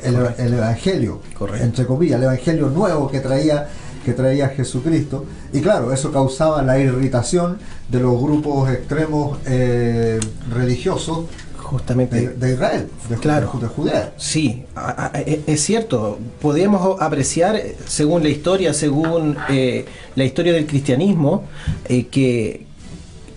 el, 0.04 0.54
Evangelio, 0.54 1.20
entre 1.60 1.86
comillas, 1.86 2.18
el 2.18 2.24
Evangelio 2.24 2.70
nuevo 2.70 3.10
que 3.10 3.20
traía 3.20 3.68
que 4.10 4.16
traía 4.16 4.50
Jesucristo. 4.50 5.26
Y 5.54 5.62
claro, 5.62 5.94
eso 5.94 6.12
causaba 6.12 6.62
la 6.64 6.80
irritación 6.80 7.60
de 7.90 8.00
los 8.00 8.20
grupos 8.20 8.70
extremos 8.72 9.38
eh, 9.46 10.20
religiosos 10.52 11.26
justamente 11.58 12.30
de, 12.30 12.54
Israel, 12.54 12.88
de, 13.08 13.16
claro, 13.18 13.54
de 13.62 13.68
Judea. 13.68 14.14
Sí, 14.18 14.66
e, 15.14 15.42
es 15.46 15.62
cierto. 15.62 16.18
Podemos 16.42 17.00
apreciar, 17.00 17.62
según 17.86 18.24
la 18.24 18.30
historia, 18.30 18.74
según 18.74 19.38
eh, 19.50 19.86
la 20.16 20.24
historia 20.24 20.54
del 20.54 20.66
cristianismo, 20.66 21.44
eh, 21.86 22.08
que 22.08 22.66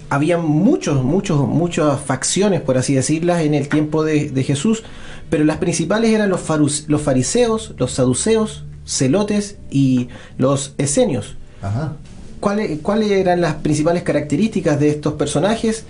había 0.08 0.38
muchos, 0.38 1.04
muchos, 1.04 1.46
muchas 1.46 2.00
facciones, 2.00 2.62
por 2.62 2.78
así 2.78 2.94
decirlas, 2.94 3.42
en 3.42 3.52
el 3.52 3.68
tiempo 3.68 4.04
de, 4.04 4.42
Jesús, 4.42 4.84
pero 5.28 5.44
las 5.44 5.58
principales 5.58 6.10
eran 6.12 6.30
los, 6.30 6.48
los 6.88 7.02
fariseos, 7.02 7.74
los 7.76 7.92
saduceos, 7.92 8.64
celotes 8.92 9.56
y 9.70 10.08
los 10.38 10.74
esenios. 10.78 11.36
¿Cuáles, 12.40 12.80
¿Cuáles 12.80 13.10
eran 13.12 13.40
las 13.40 13.54
principales 13.54 14.02
características 14.02 14.80
de 14.80 14.88
estos 14.90 15.14
personajes? 15.14 15.84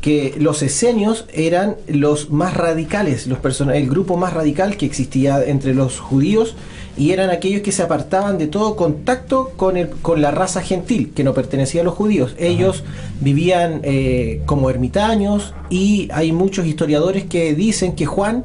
que 0.00 0.36
los 0.38 0.62
esenios 0.62 1.24
eran 1.32 1.76
los 1.88 2.30
más 2.30 2.54
radicales, 2.54 3.26
los 3.26 3.38
el 3.60 3.88
grupo 3.88 4.16
más 4.16 4.32
radical 4.32 4.76
que 4.76 4.86
existía 4.86 5.42
entre 5.44 5.74
los 5.74 5.98
judíos 5.98 6.54
y 6.96 7.12
eran 7.12 7.30
aquellos 7.30 7.62
que 7.62 7.72
se 7.72 7.82
apartaban 7.82 8.38
de 8.38 8.48
todo 8.48 8.76
contacto 8.76 9.52
con, 9.56 9.76
el, 9.76 9.88
con 9.88 10.20
la 10.20 10.30
raza 10.30 10.62
gentil 10.62 11.12
que 11.14 11.24
no 11.24 11.32
pertenecía 11.32 11.80
a 11.80 11.84
los 11.84 11.94
judíos. 11.94 12.34
Ellos 12.38 12.82
vivían 13.20 13.80
eh, 13.84 14.42
como 14.46 14.68
ermitaños 14.68 15.54
y 15.70 16.08
hay 16.12 16.32
muchos 16.32 16.66
historiadores 16.66 17.24
que 17.24 17.54
dicen 17.54 17.94
que 17.94 18.06
Juan, 18.06 18.44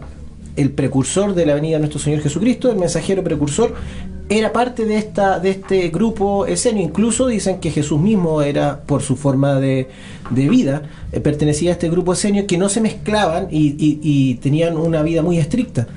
el 0.55 0.71
precursor 0.71 1.33
de 1.33 1.45
la 1.45 1.55
venida 1.55 1.73
de 1.73 1.79
nuestro 1.79 1.99
Señor 1.99 2.21
Jesucristo, 2.21 2.71
el 2.71 2.77
mensajero 2.77 3.23
precursor, 3.23 3.73
era 4.29 4.53
parte 4.53 4.85
de, 4.85 4.97
esta, 4.97 5.39
de 5.39 5.51
este 5.51 5.89
grupo 5.89 6.45
esenio. 6.45 6.83
Incluso 6.83 7.27
dicen 7.27 7.59
que 7.59 7.71
Jesús 7.71 7.99
mismo 7.99 8.41
era, 8.41 8.81
por 8.81 9.01
su 9.01 9.15
forma 9.15 9.59
de, 9.59 9.87
vida, 10.31 10.83
eh, 11.11 11.19
pertenecía 11.19 11.71
a 11.71 11.73
este 11.73 11.89
grupo 11.89 12.13
esenio 12.13 12.47
que 12.47 12.57
no 12.57 12.69
se 12.69 12.81
mezclaban 12.81 13.47
y, 13.51 14.35
tenían 14.35 14.77
una 14.77 15.03
vida 15.03 15.21
muy 15.21 15.37
estricta. 15.37 15.87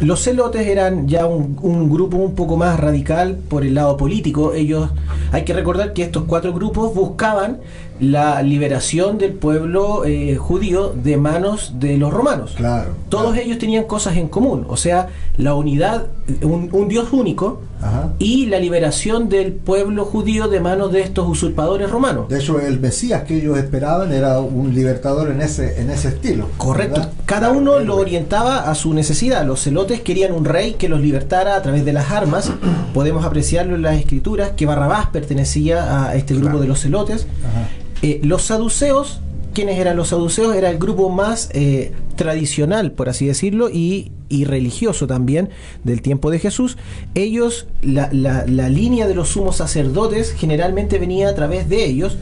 Los 0.00 0.24
celotes 0.24 0.66
eran 0.66 1.06
ya 1.06 1.26
un, 1.26 1.56
un, 1.62 1.88
grupo 1.88 2.16
un 2.16 2.34
poco 2.34 2.56
más 2.56 2.80
radical 2.80 3.36
por 3.48 3.64
el 3.64 3.74
lado 3.74 3.96
político. 3.96 4.52
Ellos, 4.52 4.90
hay 5.30 5.44
que 5.44 5.52
recordar 5.52 5.92
que 5.92 6.02
estos 6.02 6.24
cuatro 6.24 6.52
grupos 6.52 6.92
buscaban 6.94 7.58
la 8.04 8.42
liberación 8.42 9.18
del 9.18 9.32
pueblo 9.32 10.04
eh, 10.04 10.36
judío 10.36 10.94
de 11.02 11.16
manos 11.16 11.74
de 11.78 11.96
los 11.96 12.12
romanos. 12.12 12.52
Claro. 12.56 12.90
Todos 13.08 13.36
ellos 13.36 13.58
tenían 13.58 13.84
cosas 13.84 14.16
en 14.16 14.28
común, 14.28 14.66
o 14.68 14.76
sea, 14.76 15.08
la 15.36 15.54
unidad, 15.54 16.06
un, 16.42 16.88
Dios 16.88 17.12
único 17.12 17.62
y 18.18 18.46
la 18.46 18.58
liberación 18.58 19.28
del 19.28 19.52
pueblo 19.52 20.06
judío 20.06 20.48
de 20.48 20.58
manos 20.60 20.90
de 20.90 21.02
estos 21.02 21.28
usurpadores 21.28 21.90
romanos. 21.90 22.28
De 22.28 22.38
hecho, 22.38 22.58
el 22.60 22.80
Mesías 22.80 23.24
que 23.24 23.36
ellos 23.36 23.58
esperaban 23.58 24.12
era 24.12 24.40
un 24.40 24.74
libertador 24.74 25.30
en 25.30 25.42
ese, 25.42 25.80
en 25.80 25.90
ese 25.90 26.08
estilo. 26.08 26.48
Correcto. 26.56 27.02
Cada 27.26 27.50
uno 27.50 27.80
lo 27.80 27.96
orientaba 27.96 28.70
a 28.70 28.74
su 28.74 28.94
necesidad. 28.94 29.44
Los 29.44 29.62
celotes 29.62 30.00
querían 30.00 30.32
un 30.32 30.44
rey 30.44 30.74
que 30.74 30.88
los 30.88 31.00
libertara 31.00 31.56
a 31.56 31.62
través 31.62 31.84
de 31.84 31.92
las 31.92 32.10
armas. 32.10 32.50
Podemos 32.94 33.24
apreciarlo 33.24 33.74
en 33.74 33.82
las 33.82 33.98
escrituras 33.98 34.52
que 34.56 34.66
Barrabás 34.66 35.08
pertenecía 35.08 36.08
a 36.08 36.14
este 36.14 36.34
grupo 36.34 36.58
de 36.58 36.68
los 36.68 36.80
celotes. 36.80 37.26
Eh, 38.04 38.20
los 38.22 38.42
saduceos, 38.42 39.20
¿quiénes 39.54 39.78
eran 39.78 39.96
los 39.96 40.08
saduceos? 40.08 40.54
Era 40.54 40.68
el 40.68 40.76
grupo 40.76 41.08
más 41.08 41.48
eh, 41.54 41.92
tradicional, 42.16 42.92
por 42.92 43.08
así 43.08 43.24
decirlo, 43.24 43.70
y, 43.70 44.12
religioso 44.44 45.06
también 45.06 45.48
del 45.84 46.02
tiempo 46.02 46.30
de 46.30 46.38
Jesús. 46.38 46.76
Ellos, 47.14 47.66
la, 47.80 48.08
línea 48.68 49.06
de 49.08 49.14
los 49.14 49.30
sumos 49.30 49.56
sacerdotes 49.56 50.32
generalmente 50.32 50.98
venía 50.98 51.30
a 51.30 51.34
través 51.34 51.70
de 51.70 51.86
ellos, 51.86 52.18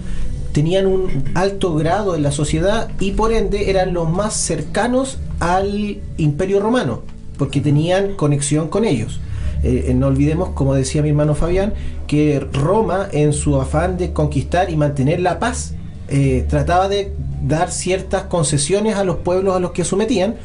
tenían 0.53 0.87
un 0.87 1.25
alto 1.35 1.75
grado 1.75 2.15
en 2.15 2.23
la 2.23 2.31
sociedad 2.31 2.89
y 3.01 3.11
por 3.12 3.33
ende 3.33 3.69
eran 3.69 3.93
los 3.93 4.09
más 4.09 4.35
cercanos 4.35 5.19
al 5.41 5.99
imperio 6.17 6.61
romano, 6.61 7.03
porque 7.39 7.61
tenían 7.61 8.15
conexión 8.15 8.69
con 8.69 8.85
ellos. 8.85 9.19
Eh, 9.62 9.92
no 9.95 10.09
olvidemos, 10.09 10.50
como 10.50 10.75
decía 10.75 11.02
mi 11.02 11.11
hermano 11.11 11.35
Fabián, 11.35 11.73
que 12.07 12.40
Roma, 12.52 13.09
en 13.12 13.33
su 13.33 13.61
afán 13.61 13.97
de 13.97 14.12
conquistar 14.12 14.71
y 14.71 14.76
mantener 14.76 15.21
la 15.21 15.38
paz, 15.38 15.75
eh, 16.09 16.45
trataba 16.49 16.88
de 16.88 17.12
dar 17.42 17.71
ciertas 17.71 18.25
concesiones 18.25 18.97
a 18.97 19.04
los 19.04 19.16
pueblos 19.19 19.57
a 19.57 19.61
los 19.61 19.73
que 19.73 19.85
sometían, 19.85 20.37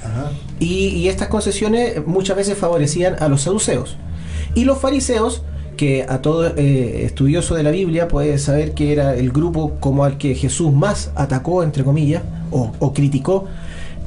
y, 0.60 1.08
estas 1.08 1.28
concesiones 1.28 2.06
muchas 2.06 2.38
veces 2.38 2.58
favorecían 2.58 3.16
a 3.20 3.28
los 3.28 3.44
saduceos. 3.44 3.98
Y 4.56 4.66
los 4.66 4.78
fariseos, 4.80 5.44
que 5.76 6.06
a 6.10 6.24
todo 6.24 6.48
eh, 6.58 7.06
estudioso 7.06 7.54
de 7.54 7.62
la 7.62 7.70
Biblia 7.70 8.08
puede 8.08 8.40
saber 8.40 8.74
que 8.74 8.92
era 8.92 9.14
el 9.14 9.32
grupo 9.32 9.74
como 9.80 10.06
al 10.06 10.18
que 10.18 10.34
Jesús 10.34 10.74
más 10.74 11.12
atacó, 11.16 11.62
entre 11.62 11.84
comillas, 11.84 12.24
o 12.50 12.94
criticó, 12.94 13.46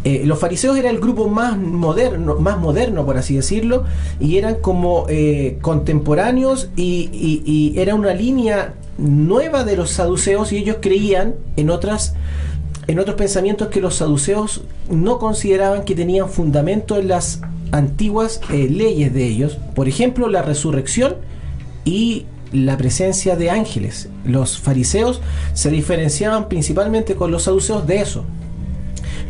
eh, 0.02 0.22
los 0.24 0.38
fariseos 0.38 0.78
era 0.78 0.88
el 0.88 0.98
grupo 0.98 1.28
más 1.28 1.58
moderno, 1.58 2.36
más 2.36 2.58
moderno 2.58 3.04
por 3.04 3.18
así 3.18 3.36
decirlo, 3.36 3.84
y 4.18 4.38
eran 4.38 4.56
como 4.56 5.04
eh, 5.10 5.58
contemporáneos 5.60 6.70
y, 6.74 7.74
era 7.76 7.94
una 7.94 8.14
línea 8.14 8.74
nueva 8.98 9.64
de 9.64 9.76
los 9.76 9.90
saduceos 9.90 10.52
y 10.52 10.58
ellos 10.58 10.78
creían 10.80 11.34
en 11.56 11.70
otras 11.70 12.14
en 12.86 12.98
otros 12.98 13.16
pensamientos 13.16 13.68
que 13.68 13.80
los 13.80 13.96
saduceos 13.96 14.62
no 14.90 15.18
consideraban 15.18 15.84
que 15.84 15.94
tenían 15.94 16.28
fundamento 16.28 16.96
en 16.96 17.08
las 17.08 17.40
antiguas 17.70 18.40
eh, 18.50 18.68
leyes 18.68 19.14
de 19.14 19.26
ellos, 19.26 19.58
por 19.74 19.86
ejemplo 19.86 20.28
la 20.28 20.42
resurrección 20.42 21.16
y 21.84 22.26
la 22.52 22.76
presencia 22.76 23.36
de 23.36 23.50
ángeles. 23.50 24.08
Los 24.24 24.58
fariseos 24.58 25.20
se 25.52 25.70
diferenciaban 25.70 26.48
principalmente 26.48 27.14
con 27.14 27.30
los 27.30 27.44
saduceos 27.44 27.86
de 27.86 28.00
eso, 28.00 28.24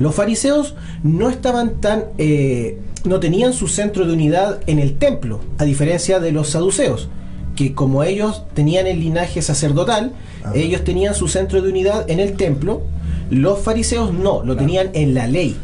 los 0.01 0.15
fariseos 0.15 0.75
no 1.05 1.29
estaban 1.29 1.81
tan, 1.81 2.07
eh, 2.19 2.79
no 3.05 3.21
tenían 3.21 3.53
su 3.53 3.69
centro 3.69 4.07
de 4.07 4.15
unidad 4.15 4.61
en 4.67 4.79
el 4.79 4.99
templo, 4.99 5.41
a 5.59 5.65
diferencia 5.65 6.19
de 6.19 6.33
los 6.33 6.49
saduceos, 6.49 7.09
que 7.55 7.75
como 7.75 8.03
ellos 8.03 8.43
tenían 8.55 8.87
el 8.87 9.01
linaje 9.01 9.43
sacerdotal, 9.43 10.13
ah. 10.43 10.53
ellos 10.55 10.85
tenían 10.85 11.15
su 11.15 11.29
centro 11.29 11.61
de 11.61 11.69
unidad 11.69 12.11
en 12.11 12.19
el 12.19 12.33
templo, 12.39 12.81
los 13.29 13.61
fariseos 13.61 14.13
no, 14.13 14.43
lo 14.43 14.57
tenían 14.57 14.89
en 14.95 15.13
la 15.13 15.27
ley. 15.27 15.57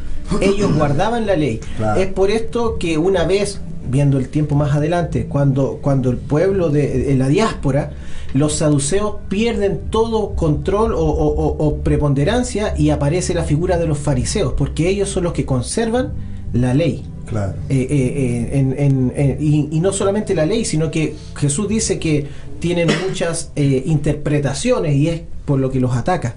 Ellos 0.42 0.74
guardaban 0.76 1.26
la 1.26 1.34
ley. 1.34 1.60
Es 1.96 2.08
por 2.08 2.30
esto 2.30 2.76
que 2.78 2.98
una 2.98 3.24
vez, 3.24 3.60
viendo 3.88 4.18
el 4.18 4.28
tiempo 4.28 4.54
más 4.54 4.76
adelante, 4.76 5.26
cuando, 5.26 5.78
cuando 5.80 6.10
el 6.10 6.18
pueblo 6.18 6.68
de, 6.68 7.14
la 7.16 7.28
diáspora 7.28 7.92
los 8.36 8.54
saduceos 8.54 9.16
pierden 9.28 9.90
todo 9.90 10.34
control 10.34 10.92
o, 10.96 11.80
preponderancia 11.82 12.74
y 12.76 12.90
aparece 12.90 13.34
la 13.34 13.44
figura 13.44 13.78
de 13.78 13.86
los 13.86 13.98
fariseos, 13.98 14.52
porque 14.54 14.88
ellos 14.88 15.08
son 15.08 15.24
los 15.24 15.32
que 15.32 15.44
conservan 15.44 16.12
la 16.52 16.74
ley. 16.74 17.04
Claro. 17.26 17.54
Eh, 17.68 17.86
eh, 17.90 19.36
y, 19.40 19.80
no 19.80 19.92
solamente 19.92 20.34
la 20.34 20.46
ley, 20.46 20.64
sino 20.64 20.90
que 20.90 21.14
Jesús 21.36 21.68
dice 21.68 21.98
que 21.98 22.26
tienen 22.60 22.88
muchas 23.06 23.50
eh, 23.56 23.82
interpretaciones 23.86 24.94
y 24.94 25.08
es 25.08 25.22
por 25.44 25.58
lo 25.58 25.70
que 25.70 25.80
los 25.80 25.96
ataca. 25.96 26.34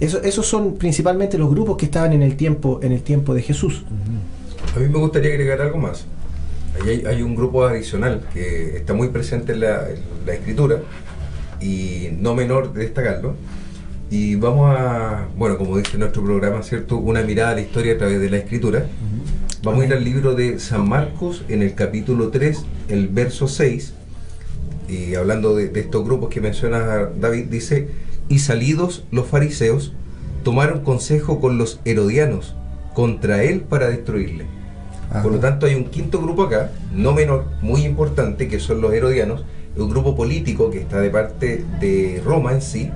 Eso, 0.00 0.22
esos 0.22 0.46
son 0.46 0.76
principalmente 0.76 1.38
los 1.38 1.50
grupos 1.50 1.76
que 1.76 1.84
estaban 1.84 2.12
en 2.12 2.22
el 2.22 2.36
tiempo, 2.36 2.80
en 2.82 2.92
el 2.92 3.02
tiempo 3.02 3.34
de 3.34 3.42
Jesús. 3.42 3.84
A 4.74 4.78
mí 4.78 4.88
me 4.88 4.98
gustaría 4.98 5.30
agregar 5.30 5.60
algo 5.60 5.78
más. 5.78 6.06
Ahí 6.82 7.04
hay, 7.06 7.22
un 7.22 7.36
grupo 7.36 7.64
adicional 7.64 8.26
que 8.32 8.78
está 8.78 8.94
muy 8.94 9.08
presente 9.08 9.52
en 9.52 9.60
la, 9.60 9.90
en 9.90 9.98
la 10.24 10.32
escritura, 10.32 10.80
y 11.62 12.08
no 12.18 12.34
menor 12.34 12.72
de 12.72 12.82
destacarlo. 12.82 13.34
Y 14.10 14.34
vamos 14.34 14.76
a, 14.76 15.28
bueno, 15.36 15.56
como 15.56 15.78
dice 15.78 15.96
nuestro 15.96 16.22
programa, 16.22 16.62
¿cierto? 16.62 16.98
Una 16.98 17.22
mirada 17.22 17.52
a 17.52 17.54
la 17.54 17.62
historia 17.62 17.94
a 17.94 17.98
través 17.98 18.20
de 18.20 18.28
la 18.28 18.36
escritura. 18.38 18.86
Vamos 19.62 19.82
a 19.82 19.86
ir 19.86 19.92
al 19.94 20.04
libro 20.04 20.34
de 20.34 20.58
San 20.58 20.88
Marcos 20.88 21.44
en 21.48 21.62
el 21.62 21.74
capítulo 21.74 22.28
3, 22.28 22.64
el 22.88 23.08
verso 23.08 23.48
6. 23.48 23.94
Y 24.88 25.14
hablando 25.14 25.54
de, 25.54 25.70
estos 25.74 26.04
grupos 26.04 26.28
que 26.28 26.40
menciona 26.40 27.08
David, 27.18 27.46
dice, 27.46 27.88
y 28.28 28.40
salidos 28.40 29.04
los 29.10 29.28
fariseos, 29.28 29.94
tomaron 30.44 30.80
consejo 30.80 31.40
con 31.40 31.56
los 31.56 31.80
herodianos 31.84 32.54
contra 32.94 33.44
él 33.44 33.60
para 33.60 33.88
destruirle. 33.88 34.44
Por 35.22 35.32
lo 35.32 35.38
tanto, 35.38 35.66
hay 35.66 35.74
un 35.74 35.84
quinto 35.84 36.20
grupo 36.20 36.44
acá, 36.44 36.72
no 36.94 37.12
menor, 37.12 37.46
muy 37.60 37.82
importante, 37.84 38.48
que 38.48 38.58
son 38.58 38.80
los 38.80 38.92
herodianos, 38.92 39.44
un 39.76 39.88
grupo 39.90 40.14
político 40.14 40.70
que 40.70 40.80
está 40.80 41.00
de 41.00 41.10
parte 41.10 41.64
de 41.80 42.20
Roma 42.24 42.52
en 42.52 42.62
sí, 42.62 42.90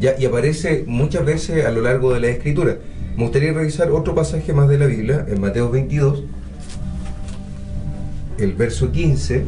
Ya, 0.00 0.14
y 0.18 0.24
aparece 0.24 0.84
muchas 0.86 1.26
veces 1.26 1.66
a 1.66 1.70
lo 1.70 1.82
largo 1.82 2.14
de 2.14 2.20
la 2.20 2.28
escritura. 2.28 2.78
Me 3.16 3.22
gustaría 3.24 3.52
revisar 3.52 3.90
otro 3.90 4.14
pasaje 4.14 4.52
más 4.54 4.66
de 4.68 4.78
la 4.78 4.86
Biblia, 4.86 5.26
en 5.28 5.40
Mateo 5.40 5.70
22, 5.70 6.24
el 8.38 8.52
verso 8.54 8.90
15. 8.92 9.44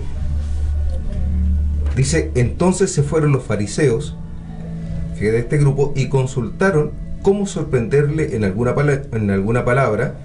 Dice, 1.96 2.30
entonces 2.34 2.90
se 2.92 3.02
fueron 3.02 3.32
los 3.32 3.44
fariseos, 3.44 4.16
fíjate 5.16 5.38
este 5.38 5.58
grupo, 5.58 5.92
y 5.96 6.08
consultaron 6.08 6.90
cómo 7.22 7.46
sorprenderle 7.46 8.34
en 8.36 8.44
alguna, 8.44 8.74
pala- 8.74 9.02
en 9.12 9.30
alguna 9.30 9.64
palabra, 9.64 10.16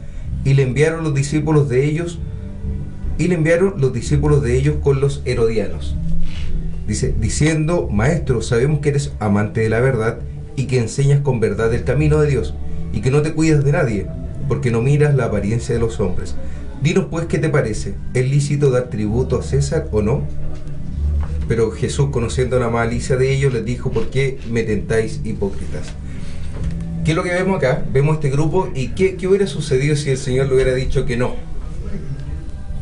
y 0.44 0.54
le 0.56 0.64
enviaron 0.64 1.04
los 1.04 1.14
discípulos 1.14 1.70
de 1.70 1.86
ellos, 1.86 2.20
y 3.18 3.28
le 3.28 3.36
enviaron 3.36 3.76
los 3.78 3.94
discípulos 3.94 4.42
de 4.44 4.58
ellos 4.58 4.76
con 4.82 5.00
los 5.00 5.22
herodianos. 5.26 5.96
Dice, 6.88 7.14
diciendo, 7.20 7.90
Maestro, 7.92 8.42
sabemos 8.42 8.80
que 8.80 8.90
eres 8.90 9.12
amante 9.20 9.60
de 9.60 9.70
la 9.70 9.82
verdad 9.82 10.20
y 10.56 10.66
que 10.66 10.80
enseñas 10.80 11.20
con 11.20 11.42
verdad 11.42 11.74
el 11.74 11.84
camino 11.84 12.20
de 12.20 12.30
Dios 12.30 12.54
y 12.94 13.02
que 13.02 13.12
no 13.12 13.22
te 13.22 13.34
cuidas 13.34 13.66
de 13.66 13.74
nadie, 13.74 14.08
porque 14.48 14.72
no 14.72 14.82
miras 14.82 15.14
la 15.14 15.26
apariencia 15.26 15.76
de 15.76 15.82
los 15.82 16.00
hombres. 16.00 16.36
Dinos 16.82 17.08
pues 17.12 17.26
qué 17.26 17.40
te 17.40 17.50
parece, 17.50 17.96
¿es 18.14 18.30
lícito 18.30 18.72
dar 18.72 18.90
tributo 18.90 19.38
a 19.38 19.44
César 19.44 19.90
o 19.92 20.02
no? 20.02 20.24
Pero 21.50 21.72
Jesús, 21.72 22.10
conociendo 22.10 22.58
la 22.58 22.70
malicia 22.70 23.18
de 23.18 23.34
ellos, 23.34 23.54
les 23.54 23.66
dijo, 23.66 23.92
¿por 23.92 24.10
qué 24.10 24.40
me 24.50 24.64
tentáis 24.64 25.20
hipócritas? 25.26 25.94
¿Qué 27.04 27.12
es 27.12 27.18
lo 27.18 27.24
que 27.24 27.32
vemos 27.32 27.58
acá? 27.58 27.84
Vemos 27.92 28.16
este 28.16 28.30
grupo 28.30 28.70
y 28.74 28.90
¿qué, 28.90 29.16
qué 29.16 29.28
hubiera 29.28 29.48
sucedido 29.48 29.96
si 29.96 30.12
el 30.12 30.18
Señor 30.18 30.48
le 30.48 30.56
hubiera 30.56 30.74
dicho 30.74 31.06
que 31.06 31.18
no? 31.18 31.36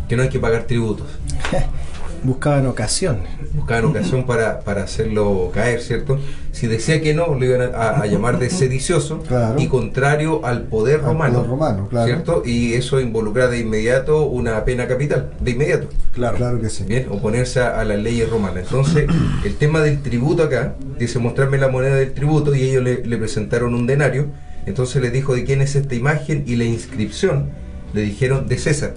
Que 0.09 0.15
no 0.15 0.23
hay 0.23 0.29
que 0.29 0.39
pagar 0.39 0.65
tributos. 0.65 1.07
Buscaban 2.25 2.65
ocasión. 2.67 3.19
buscaban 3.53 3.85
ocasión 3.85 4.25
para, 4.25 4.59
para 4.61 4.83
hacerlo 4.83 5.51
caer, 5.53 5.79
¿cierto? 5.81 6.19
Si 6.51 6.67
decía 6.67 7.01
que 7.01 7.13
no, 7.13 7.35
lo 7.35 7.45
iban 7.45 7.61
a, 7.73 7.89
a 8.01 8.05
llamar 8.07 8.39
de 8.39 8.49
sedicioso 8.49 9.19
Claro. 9.27 9.59
y 9.59 9.67
contrario 9.67 10.45
al 10.45 10.63
poder 10.63 11.01
Al 11.01 11.05
romano, 11.05 11.33
poder 11.35 11.49
romano, 11.49 11.87
claro. 11.89 12.05
¿cierto? 12.07 12.41
Y 12.45 12.73
eso 12.73 12.99
involucra 12.99 13.47
de 13.47 13.59
inmediato 13.59 14.25
una 14.25 14.65
pena 14.65 14.87
capital, 14.87 15.31
de 15.39 15.51
inmediato, 15.51 15.87
Claro. 16.13 16.37
Claro 16.37 16.59
que 16.61 16.69
sí. 16.69 16.83
¿bien? 16.85 17.07
Oponerse 17.11 17.59
a, 17.59 17.79
a 17.79 17.85
las 17.85 17.99
leyes 17.99 18.29
romanas. 18.29 18.63
Entonces, 18.63 19.05
el 19.43 19.55
tema 19.55 19.81
del 19.81 20.01
tributo 20.01 20.43
acá, 20.43 20.75
dice 20.97 21.19
mostrarme 21.19 21.57
la 21.57 21.67
moneda 21.67 21.95
del 21.95 22.13
tributo 22.13 22.55
y 22.55 22.63
ellos 22.63 22.83
le, 22.83 23.05
le 23.05 23.17
presentaron 23.17 23.73
un 23.75 23.85
denario, 23.85 24.27
entonces 24.65 25.01
le 25.01 25.11
dijo 25.11 25.35
de 25.35 25.43
quién 25.43 25.61
es 25.61 25.75
esta 25.75 25.93
imagen 25.93 26.43
y 26.47 26.55
la 26.55 26.63
inscripción, 26.63 27.49
le 27.93 28.01
dijeron 28.01 28.47
de 28.47 28.57
César, 28.57 28.93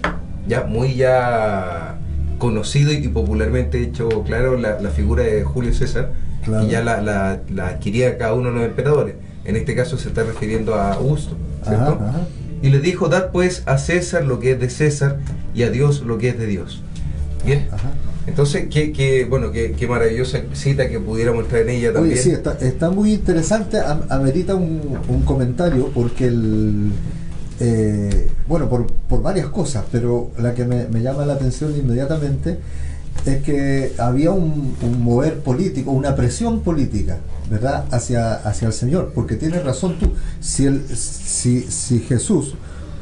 ya 0.47 0.65
muy 0.65 0.95
ya 0.95 1.99
conocido 2.39 2.93
y 2.93 3.07
popularmente 3.09 3.83
hecho 3.83 4.09
claro 4.25 4.57
la, 4.57 4.81
la 4.81 4.91
figura 4.91 5.23
de 5.25 5.43
Julio 5.45 5.73
César 5.75 6.13
Claro. 6.45 6.67
y 6.67 6.71
ya 6.71 6.83
la, 6.83 7.03
la, 7.03 7.41
la 7.53 7.67
adquiría 7.69 8.17
cada 8.17 8.33
uno 8.33 8.49
de 8.51 8.55
los 8.55 8.65
emperadores. 8.65 9.17
En 9.45 9.57
este 9.57 9.75
caso 9.75 9.99
se 9.99 10.09
está 10.09 10.23
refiriendo 10.23 10.75
a 10.77 10.93
Augusto, 10.95 11.37
¿cierto? 11.67 11.99
Ajá, 12.01 12.09
ajá. 12.11 12.21
Y 12.63 12.71
le 12.71 12.79
dijo, 12.81 13.09
dad 13.09 13.31
pues 13.33 13.63
a 13.67 13.77
César 13.77 14.25
lo 14.25 14.39
que 14.41 14.53
es 14.53 14.61
de 14.61 14.71
César 14.71 15.19
y 15.55 15.65
a 15.65 15.71
Dios 15.71 16.03
lo 16.07 16.17
que 16.17 16.29
es 16.31 16.39
de 16.39 16.47
Dios. 16.47 16.81
Bien. 17.45 17.67
Ajá. 17.71 17.91
Entonces, 18.27 18.67
qué, 18.71 18.93
qué, 18.93 19.25
bueno, 19.25 19.51
qué, 19.53 19.73
qué 19.73 19.87
maravillosa 19.89 20.41
cita 20.53 20.89
que 20.89 21.01
pudiéramos 21.01 21.45
entrar 21.45 21.63
en 21.63 21.71
ella 21.71 21.93
también. 21.93 22.15
Oye, 22.15 22.23
sí, 22.23 22.31
está, 22.31 22.57
está 22.61 22.91
muy 22.91 23.13
interesante, 23.15 23.79
am- 23.81 24.03
amerita 24.11 24.55
un, 24.55 24.99
un 25.09 25.23
comentario 25.23 25.91
porque 25.95 26.27
el... 26.27 26.91
eh, 27.61 28.29
bueno, 28.47 28.69
por, 28.69 28.87
por 28.87 29.23
varias 29.23 29.47
cosas, 29.49 29.85
pero 29.91 30.31
la 30.39 30.55
que 30.55 30.65
me, 30.65 30.87
me 30.89 31.03
llama 31.03 31.27
la 31.27 31.35
atención 31.35 31.75
inmediatamente 31.77 32.59
es 33.27 33.43
que 33.43 33.93
había 33.99 34.31
un, 34.31 34.77
un 34.81 35.03
mover 35.03 35.41
político, 35.41 35.91
una 35.91 36.15
presión 36.15 36.61
política, 36.61 37.19
¿verdad?, 37.51 37.85
hacia, 37.91 38.35
hacia 38.35 38.69
el 38.69 38.73
Señor, 38.73 39.13
porque 39.15 39.35
tienes 39.37 39.65
razón 39.65 39.99
tú, 39.99 40.13
si, 40.41 40.67
el, 40.67 40.87
si, 40.97 41.63
si 41.63 41.99
Jesús 42.01 42.55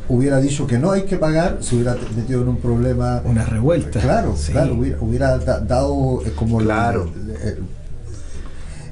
hubiera 0.09 0.41
dicho 0.41 0.67
que 0.67 0.79
no 0.79 0.93
hay 0.93 1.03
que 1.03 1.17
pagar, 1.17 1.59
se 1.61 1.75
hubiera 1.75 1.97
metido 2.17 2.41
en 2.43 2.49
un 2.49 2.57
problema 2.59 3.21
Una 3.25 3.45
revuelta. 3.45 4.01
Claro, 4.01 4.37
Sí. 4.37 4.53
claro, 4.53 4.75
hubiera, 4.75 4.99
hubiera 5.01 5.39
da- 5.39 5.61
dado 5.61 6.23
eh, 6.25 6.33
como 6.35 6.59
Claro. 6.59 7.11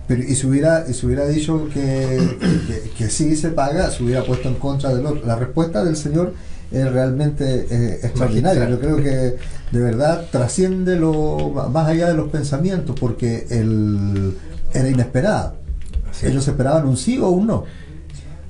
Pero 0.06 0.22
y 0.22 0.34
si 0.34 0.46
hubiera, 0.46 0.84
y 0.88 0.92
si 0.94 1.06
hubiera 1.06 1.26
dicho 1.26 1.68
que, 1.72 2.36
que, 2.66 2.90
que 2.96 3.10
sí 3.10 3.36
se 3.36 3.50
paga, 3.50 3.90
se 3.90 4.02
hubiera 4.02 4.22
puesto 4.24 4.48
en 4.48 4.56
contra 4.56 4.94
del 4.94 5.06
otro. 5.06 5.24
La 5.26 5.36
respuesta 5.36 5.82
del 5.84 5.96
Señor 5.96 6.34
es 6.70 6.92
realmente 6.92 7.66
eh, 7.70 8.00
extraordinaria. 8.02 8.68
Yo 8.68 8.80
creo 8.80 8.96
que 8.96 9.36
de 9.72 9.80
verdad 9.80 10.26
trasciende 10.30 10.96
lo 10.96 11.50
más 11.72 11.88
allá 11.88 12.08
de 12.08 12.14
los 12.14 12.28
pensamientos, 12.30 12.96
porque 12.98 13.46
el, 13.50 14.36
era 14.72 14.88
inesperada. 14.88 15.54
Así 16.10 16.26
Ellos 16.26 16.42
es. 16.42 16.48
esperaban 16.48 16.86
un 16.86 16.96
sí 16.96 17.18
o 17.18 17.28
un 17.30 17.46
no. 17.46 17.64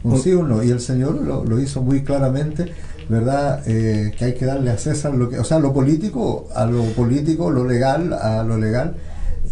Un 0.03 0.13
Un- 0.13 0.21
sí 0.21 0.33
o 0.33 0.41
un 0.41 0.49
no. 0.49 0.63
Y 0.63 0.71
el 0.71 0.81
Señor 0.81 1.15
lo, 1.23 1.45
lo 1.45 1.61
hizo 1.61 1.83
muy 1.83 2.03
claramente, 2.03 2.73
¿verdad? 3.09 3.63
Eh, 3.67 4.13
que 4.19 4.25
hay 4.27 4.35
que 4.35 4.45
darle 4.47 4.71
a 4.71 4.79
César 4.79 5.15
lo 5.15 5.29
que, 5.29 5.39
o 5.39 5.45
sea, 5.45 5.59
lo 5.59 5.73
político 5.73 6.49
a 6.55 6.67
lo 6.67 6.83
político, 6.93 7.51
lo 7.51 7.65
legal 7.65 8.13
a 8.13 8.43
lo 8.43 8.59
legal. 8.59 8.97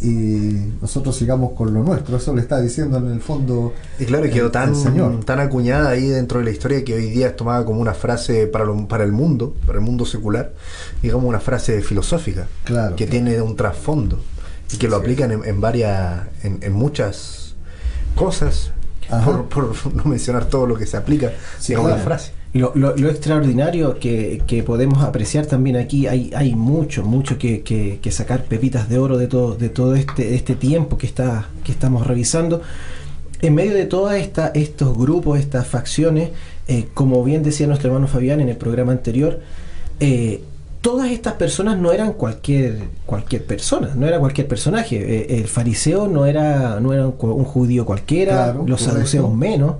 Y 0.02 0.72
nosotros 0.80 1.14
sigamos 1.16 1.52
con 1.52 1.72
lo 1.72 1.82
nuestro. 1.84 2.16
Eso 2.16 2.34
le 2.34 2.40
está 2.42 2.60
diciendo 2.60 2.98
en 2.98 3.08
el 3.10 3.20
fondo. 3.20 3.72
Y 4.00 4.04
claro, 4.04 4.24
el- 4.24 4.30
quedó 4.32 4.46
el 4.46 4.52
tan, 4.52 4.74
Señor. 4.74 5.24
tan 5.24 5.38
acuñada 5.38 5.90
ahí 5.90 6.08
dentro 6.08 6.40
de 6.40 6.44
la 6.46 6.50
historia 6.50 6.82
que 6.84 6.94
hoy 6.94 7.08
día 7.10 7.28
es 7.28 7.36
tomada 7.36 7.64
como 7.64 7.80
una 7.80 7.94
frase 7.94 8.46
para, 8.48 8.64
lo- 8.64 8.88
para 8.88 9.04
el 9.04 9.12
mundo, 9.12 9.54
para 9.66 9.78
el 9.78 9.84
mundo 9.84 10.04
secular, 10.04 10.52
digamos 11.02 11.24
una 11.26 11.38
frase 11.40 11.80
filosófica, 11.82 12.48
Claro. 12.64 12.96
que 12.96 13.06
tiene 13.06 13.40
un 13.40 13.54
trasfondo 13.54 14.18
y 14.72 14.76
que 14.76 14.88
lo 14.88 14.96
Sí. 14.96 15.02
aplican 15.02 15.30
en, 15.30 15.44
en 15.44 15.60
varias, 15.60 16.22
en, 16.42 16.58
en 16.62 16.72
muchas 16.72 17.54
cosas, 18.16 18.72
por, 19.24 19.44
por 19.48 19.72
no 19.94 20.04
mencionar 20.04 20.46
todo 20.46 20.66
lo 20.66 20.74
que 20.74 20.86
se 20.86 20.96
aplica, 20.96 21.30
Sí, 21.60 21.68
digamos 21.74 21.90
la 21.90 21.96
claro. 21.96 22.08
frase. 22.10 22.32
Lo, 22.54 22.72
lo- 22.74 22.94
lo 22.96 23.08
extraordinario 23.08 23.98
que, 23.98 24.42
que 24.46 24.62
podemos 24.62 25.02
apreciar 25.02 25.46
también 25.46 25.76
aquí, 25.76 26.06
hay, 26.06 26.30
hay 26.34 26.54
mucho, 26.54 27.02
mucho 27.02 27.38
que, 27.38 27.62
que- 27.62 27.98
que 28.02 28.10
sacar 28.10 28.44
pepitas 28.44 28.90
de 28.90 28.98
oro 28.98 29.16
de 29.16 29.26
todo, 29.26 29.54
de 29.54 29.70
todo 29.70 29.94
este, 29.94 30.34
este 30.34 30.54
tiempo 30.54 30.98
que, 30.98 31.06
está, 31.06 31.48
que 31.64 31.72
estamos 31.72 32.06
revisando. 32.06 32.60
En 33.40 33.54
medio 33.54 33.72
de 33.74 33.86
todos 33.86 34.12
estos 34.12 34.96
grupos, 34.98 35.38
estas 35.38 35.66
facciones, 35.66 36.28
eh, 36.68 36.86
como 36.92 37.24
bien 37.24 37.42
decía 37.42 37.66
nuestro 37.66 37.88
hermano 37.88 38.06
Fabián 38.06 38.40
en 38.40 38.50
el 38.50 38.56
programa 38.56 38.92
anterior, 38.92 39.40
eh, 39.98 40.42
todas 40.82 41.10
estas 41.10 41.34
personas 41.34 41.78
no 41.78 41.90
eran 41.90 42.12
cualquier, 42.12 42.80
cualquier 43.06 43.44
persona, 43.46 43.94
no 43.96 44.06
era 44.06 44.18
cualquier 44.18 44.46
personaje. 44.46 44.96
Eh, 44.96 45.38
el 45.38 45.46
fariseo 45.48 46.06
no 46.06 46.26
era, 46.26 46.78
no 46.80 46.92
era 46.92 47.06
un, 47.06 47.14
un 47.18 47.44
judío 47.44 47.86
cualquiera, 47.86 48.32
Claro, 48.52 48.64
los 48.66 48.82
saduceos 48.82 49.34
menos. 49.34 49.76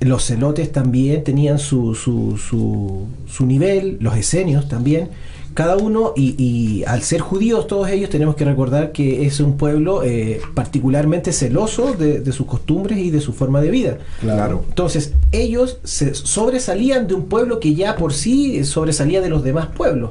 Los 0.00 0.24
celotes 0.24 0.72
también 0.72 1.24
tenían 1.24 1.58
su, 1.58 1.94
su, 1.94 2.36
su, 2.36 3.06
su 3.26 3.46
nivel, 3.46 3.96
los 4.00 4.16
esenios 4.16 4.68
también. 4.68 5.08
Cada 5.54 5.78
uno, 5.78 6.12
y, 6.14 6.34
y 6.36 6.84
al 6.84 7.02
ser 7.02 7.22
judíos 7.22 7.66
todos 7.66 7.88
ellos, 7.88 8.10
tenemos 8.10 8.36
que 8.36 8.44
recordar 8.44 8.92
que 8.92 9.24
es 9.24 9.40
un 9.40 9.56
pueblo 9.56 10.02
eh, 10.04 10.38
particularmente 10.54 11.32
celoso 11.32 11.94
de, 11.94 12.20
de 12.20 12.32
sus 12.32 12.46
costumbres 12.46 12.98
y 12.98 13.10
de 13.10 13.22
su 13.22 13.32
forma 13.32 13.62
de 13.62 13.70
vida. 13.70 13.98
Claro. 14.20 14.64
Entonces, 14.68 15.14
ellos 15.32 15.78
se 15.82 16.14
sobresalían 16.14 17.06
de 17.06 17.14
un 17.14 17.24
pueblo 17.24 17.58
que 17.58 17.74
ya 17.74 17.96
por 17.96 18.12
sí 18.12 18.64
sobresalía 18.66 19.22
de 19.22 19.30
los 19.30 19.42
demás 19.42 19.68
pueblos. 19.74 20.10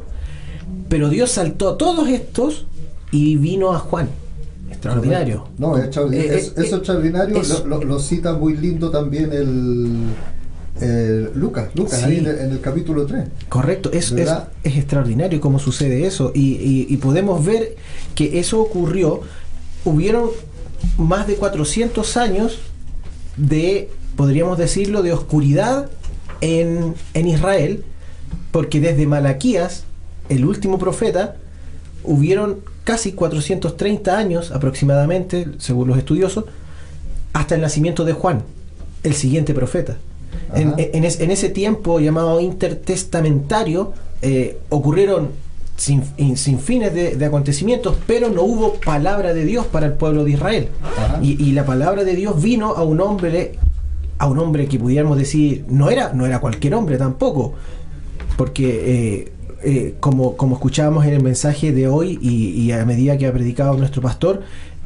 Pero 0.89 1.10
Dios 1.10 1.30
saltó 1.30 1.69
a 1.69 1.78
todos 1.78 2.10
estos 2.10 2.65
y 3.12 3.36
vino 3.36 3.71
a 3.71 3.78
Juan. 3.78 4.10
Extraordinario. 4.86 5.48
No, 5.58 5.78
es 5.78 5.84
extraordinario. 5.86 6.32
Eh, 6.34 6.38
es, 6.38 6.48
eh, 6.50 6.54
es 6.58 6.74
extraordinario. 6.74 7.38
es- 7.41 7.50
Lo, 7.65 7.65
lo- 7.80 7.84
lo 7.84 8.00
cita 8.00 8.34
muy 8.34 8.56
lindo 8.58 8.89
también 8.91 9.32
el, 9.34 11.32
Lucas. 11.36 11.69
Lucas, 11.76 12.00
Sí. 12.00 12.06
ahí 12.06 12.17
en 12.19 12.26
el, 12.28 12.38
en 12.39 12.52
el 12.52 12.60
capítulo 12.62 13.06
3. 13.06 13.26
Correcto, 13.50 13.91
es, 13.93 14.12
es, 14.12 14.30
es 14.63 14.76
extraordinario 14.78 15.39
cómo 15.39 15.58
sucede 15.60 16.06
eso 16.06 16.32
y, 16.36 16.56
y- 16.56 16.88
y 16.89 16.98
podemos 16.98 17.45
ver 17.45 17.76
que 18.13 18.39
eso 18.39 18.60
ocurrió, 18.60 19.21
hubieron 19.86 20.30
más 20.98 21.28
de 21.28 21.36
400 21.36 22.17
años 22.17 22.60
de, 23.38 23.89
podríamos 24.17 24.58
decirlo, 24.58 25.02
de 25.02 25.13
oscuridad 25.13 25.89
en, 26.41 26.93
en 27.13 27.28
Israel, 27.28 27.84
porque 28.52 28.82
desde 28.82 29.08
Malaquías, 29.08 29.84
el 30.30 30.43
último 30.45 30.78
profeta, 30.78 31.38
hubieron 32.08 32.58
casi 32.84 33.12
430 33.13 34.18
años 34.18 34.52
aproximadamente, 34.52 35.48
según 35.58 35.88
los 35.88 35.98
estudiosos, 35.98 36.46
hasta 37.34 37.56
el 37.56 37.62
nacimiento 37.62 38.06
de 38.06 38.13
Juan, 38.13 38.44
el 39.04 39.13
siguiente 39.13 39.54
profeta. 39.54 39.98
En, 40.54 40.70
Ajá. 40.70 40.76
en 40.80 41.04
es- 41.04 41.20
en 41.20 41.32
ese 41.32 41.50
tiempo 41.50 42.00
llamado 42.00 42.39
intertestamentario 42.39 43.94
eh, 44.22 44.58
ocurrieron 44.70 45.30
sin, 45.78 46.04
in- 46.18 46.38
sin 46.38 46.60
fines 46.60 46.94
de, 46.94 47.15
de 47.15 47.26
acontecimientos, 47.26 47.98
pero 48.08 48.30
no 48.30 48.44
hubo 48.44 48.74
palabra 48.76 49.34
de 49.34 49.44
Dios 49.46 49.65
para 49.65 49.86
el 49.88 49.94
pueblo 49.94 50.24
de 50.24 50.32
Israel. 50.32 50.70
Y 51.22 51.52
la 51.52 51.65
palabra 51.65 52.04
de 52.04 52.15
Dios 52.15 52.41
vino 52.41 52.74
a 52.76 52.84
un 52.84 53.02
hombre, 53.02 53.54
a 54.18 54.28
un 54.28 54.39
hombre 54.39 54.68
que 54.68 54.80
pudiéramos 54.80 55.18
decir, 55.18 55.65
no 55.68 55.89
era, 55.89 56.13
no 56.13 56.26
era 56.26 56.39
cualquier 56.39 56.76
hombre 56.76 56.98
tampoco, 56.98 57.54
porque 58.38 58.65
eh, 59.18 59.32
eh, 59.63 59.96
como, 60.00 60.36
como 60.38 60.56
escuchábamos 60.56 61.06
en 61.06 61.13
el 61.13 61.24
mensaje 61.24 61.72
de 61.72 61.88
hoy 61.88 62.20
y, 62.22 62.50
y 62.62 62.72
a 62.72 62.86
medida 62.86 63.18
que 63.18 63.28
ha 63.28 63.34
predicado 63.34 63.78
nuestro 63.78 64.02
pastor, 64.02 64.41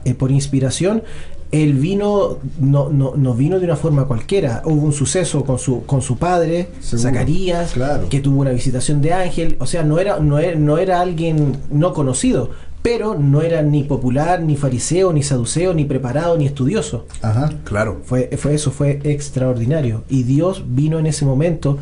eh, 0.06 0.14
por 0.14 0.32
inspiración, 0.32 1.04
él 1.52 1.74
vino, 1.74 2.38
no, 2.60 2.90
no, 2.90 3.16
no 3.16 3.34
vino 3.34 3.60
de 3.60 3.66
una 3.66 3.76
forma 3.76 4.06
cualquiera. 4.06 4.62
Hubo 4.66 4.86
un 4.86 4.94
suceso 4.94 5.44
con 5.44 5.58
su, 5.58 5.84
con 5.86 6.02
su 6.02 6.18
padre, 6.18 6.70
Seguro, 6.80 7.10
Zacarías, 7.10 7.72
claro. 7.72 8.08
que 8.08 8.20
tuvo 8.20 8.42
una 8.42 8.52
visitación 8.52 9.02
de 9.02 9.14
ángel. 9.14 9.58
O 9.60 9.66
sea, 9.66 9.84
no 9.84 10.00
era, 10.00 10.20
no 10.20 10.38
era, 10.38 10.58
no 10.58 10.78
era 10.78 11.02
alguien 11.02 11.58
no 11.72 11.94
conocido, 11.94 12.52
pero 12.84 13.16
no 13.16 13.42
era 13.42 13.64
ni 13.64 13.84
popular, 13.84 14.42
ni 14.42 14.56
fariseo, 14.56 15.12
ni 15.12 15.24
saduceo, 15.24 15.74
ni 15.74 15.86
preparado, 15.86 16.38
ni 16.38 16.46
estudioso. 16.46 17.08
Ajá. 17.22 17.50
Claro. 17.64 18.02
Fue, 18.04 18.30
fue 18.38 18.54
eso, 18.54 18.72
fue 18.72 19.00
extraordinario. 19.04 20.04
Y 20.08 20.24
Dios 20.24 20.64
vino 20.68 21.00
en 21.00 21.08
ese 21.08 21.26
momento 21.26 21.80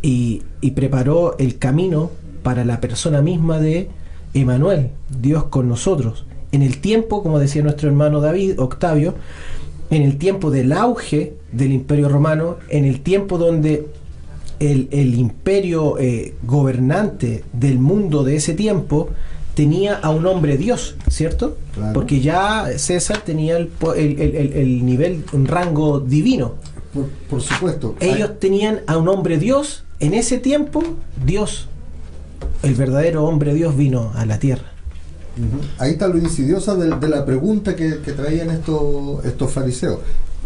y, 0.00 0.42
y 0.62 0.70
preparó 0.70 1.36
el 1.38 1.58
camino 1.58 2.10
para 2.42 2.64
la 2.64 2.80
persona 2.80 3.22
misma 3.22 3.58
de 3.58 3.88
Emanuel, 4.34 4.90
Dios 5.20 5.44
con 5.44 5.68
nosotros. 5.68 6.24
En 6.52 6.62
el 6.62 6.80
tiempo, 6.80 7.22
como 7.22 7.38
decía 7.38 7.62
nuestro 7.62 7.88
hermano 7.88 8.20
David, 8.20 8.58
Octavio, 8.58 9.14
en 9.90 10.02
el 10.02 10.18
tiempo 10.18 10.50
del 10.50 10.72
auge 10.72 11.34
del 11.52 11.72
imperio 11.72 12.08
romano, 12.08 12.56
en 12.68 12.84
el 12.84 13.00
tiempo 13.00 13.38
donde 13.38 13.86
el, 14.60 14.88
el 14.90 15.14
imperio 15.14 15.98
eh, 15.98 16.34
gobernante 16.42 17.44
del 17.52 17.78
mundo 17.78 18.22
de 18.24 18.36
ese 18.36 18.54
tiempo 18.54 19.08
tenía 19.54 19.94
a 19.96 20.10
un 20.10 20.26
hombre 20.26 20.56
Dios, 20.58 20.96
¿cierto? 21.08 21.56
Claro. 21.74 21.92
Porque 21.92 22.20
ya 22.20 22.66
César 22.76 23.18
tenía 23.24 23.56
el- 23.56 23.70
el- 23.96 24.20
el- 24.20 24.52
el 24.52 24.86
nivel, 24.86 25.24
un 25.32 25.46
rango 25.46 25.98
divino. 26.00 26.54
Por, 26.94 27.06
por 27.28 27.40
supuesto. 27.40 27.94
Ellos 28.00 28.38
tenían 28.38 28.80
a 28.86 28.96
un 28.96 29.08
hombre 29.08 29.38
Dios, 29.38 29.84
en 30.00 30.14
ese 30.14 30.38
tiempo, 30.38 30.82
Dios, 31.24 31.68
el 32.62 32.74
verdadero 32.74 33.24
hombre 33.24 33.54
Dios 33.54 33.76
vino 33.76 34.12
a 34.14 34.26
la 34.26 34.38
tierra. 34.38 34.64
Ahí 35.78 35.92
está 35.92 36.08
lo 36.08 36.18
insidiosa 36.18 36.74
de, 36.74 36.90
de 36.96 37.08
la 37.08 37.24
pregunta 37.24 37.74
que, 37.76 37.98
que 38.04 38.12
traían 38.12 38.50
estos, 38.50 39.24
estos 39.24 39.50
fariseos. 39.52 39.98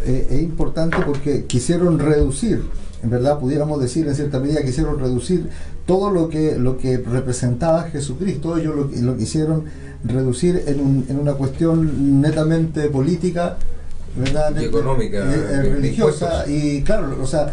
Eh, 0.04 0.28
es 0.30 0.42
importante 0.42 0.98
porque 1.04 1.44
quisieron 1.46 1.98
reducir, 1.98 2.62
en 3.02 3.10
verdad 3.10 3.38
pudiéramos 3.38 3.80
decir 3.80 4.06
en 4.06 4.14
cierta 4.14 4.38
medida, 4.38 4.62
quisieron 4.62 4.98
reducir 5.00 5.48
todo 5.86 6.10
lo 6.10 6.28
que, 6.28 6.56
lo 6.58 6.76
que 6.78 6.98
representaba 6.98 7.84
Jesucristo, 7.84 8.56
ellos 8.56 8.74
lo, 8.76 8.90
lo 9.02 9.16
quisieron 9.16 9.64
reducir 10.04 10.62
en, 10.66 10.80
un- 10.80 11.06
en 11.08 11.18
una 11.18 11.32
cuestión 11.32 12.20
netamente 12.20 12.88
política, 12.88 13.56
¿verdad? 14.16 14.50
Y 14.52 14.54
Net- 14.60 14.64
económica, 14.68 15.18
eh, 15.18 15.46
eh, 15.50 15.62
religiosa, 15.74 16.44
y 16.46 16.82
claro, 16.82 17.16
o 17.22 17.26
sea, 17.26 17.52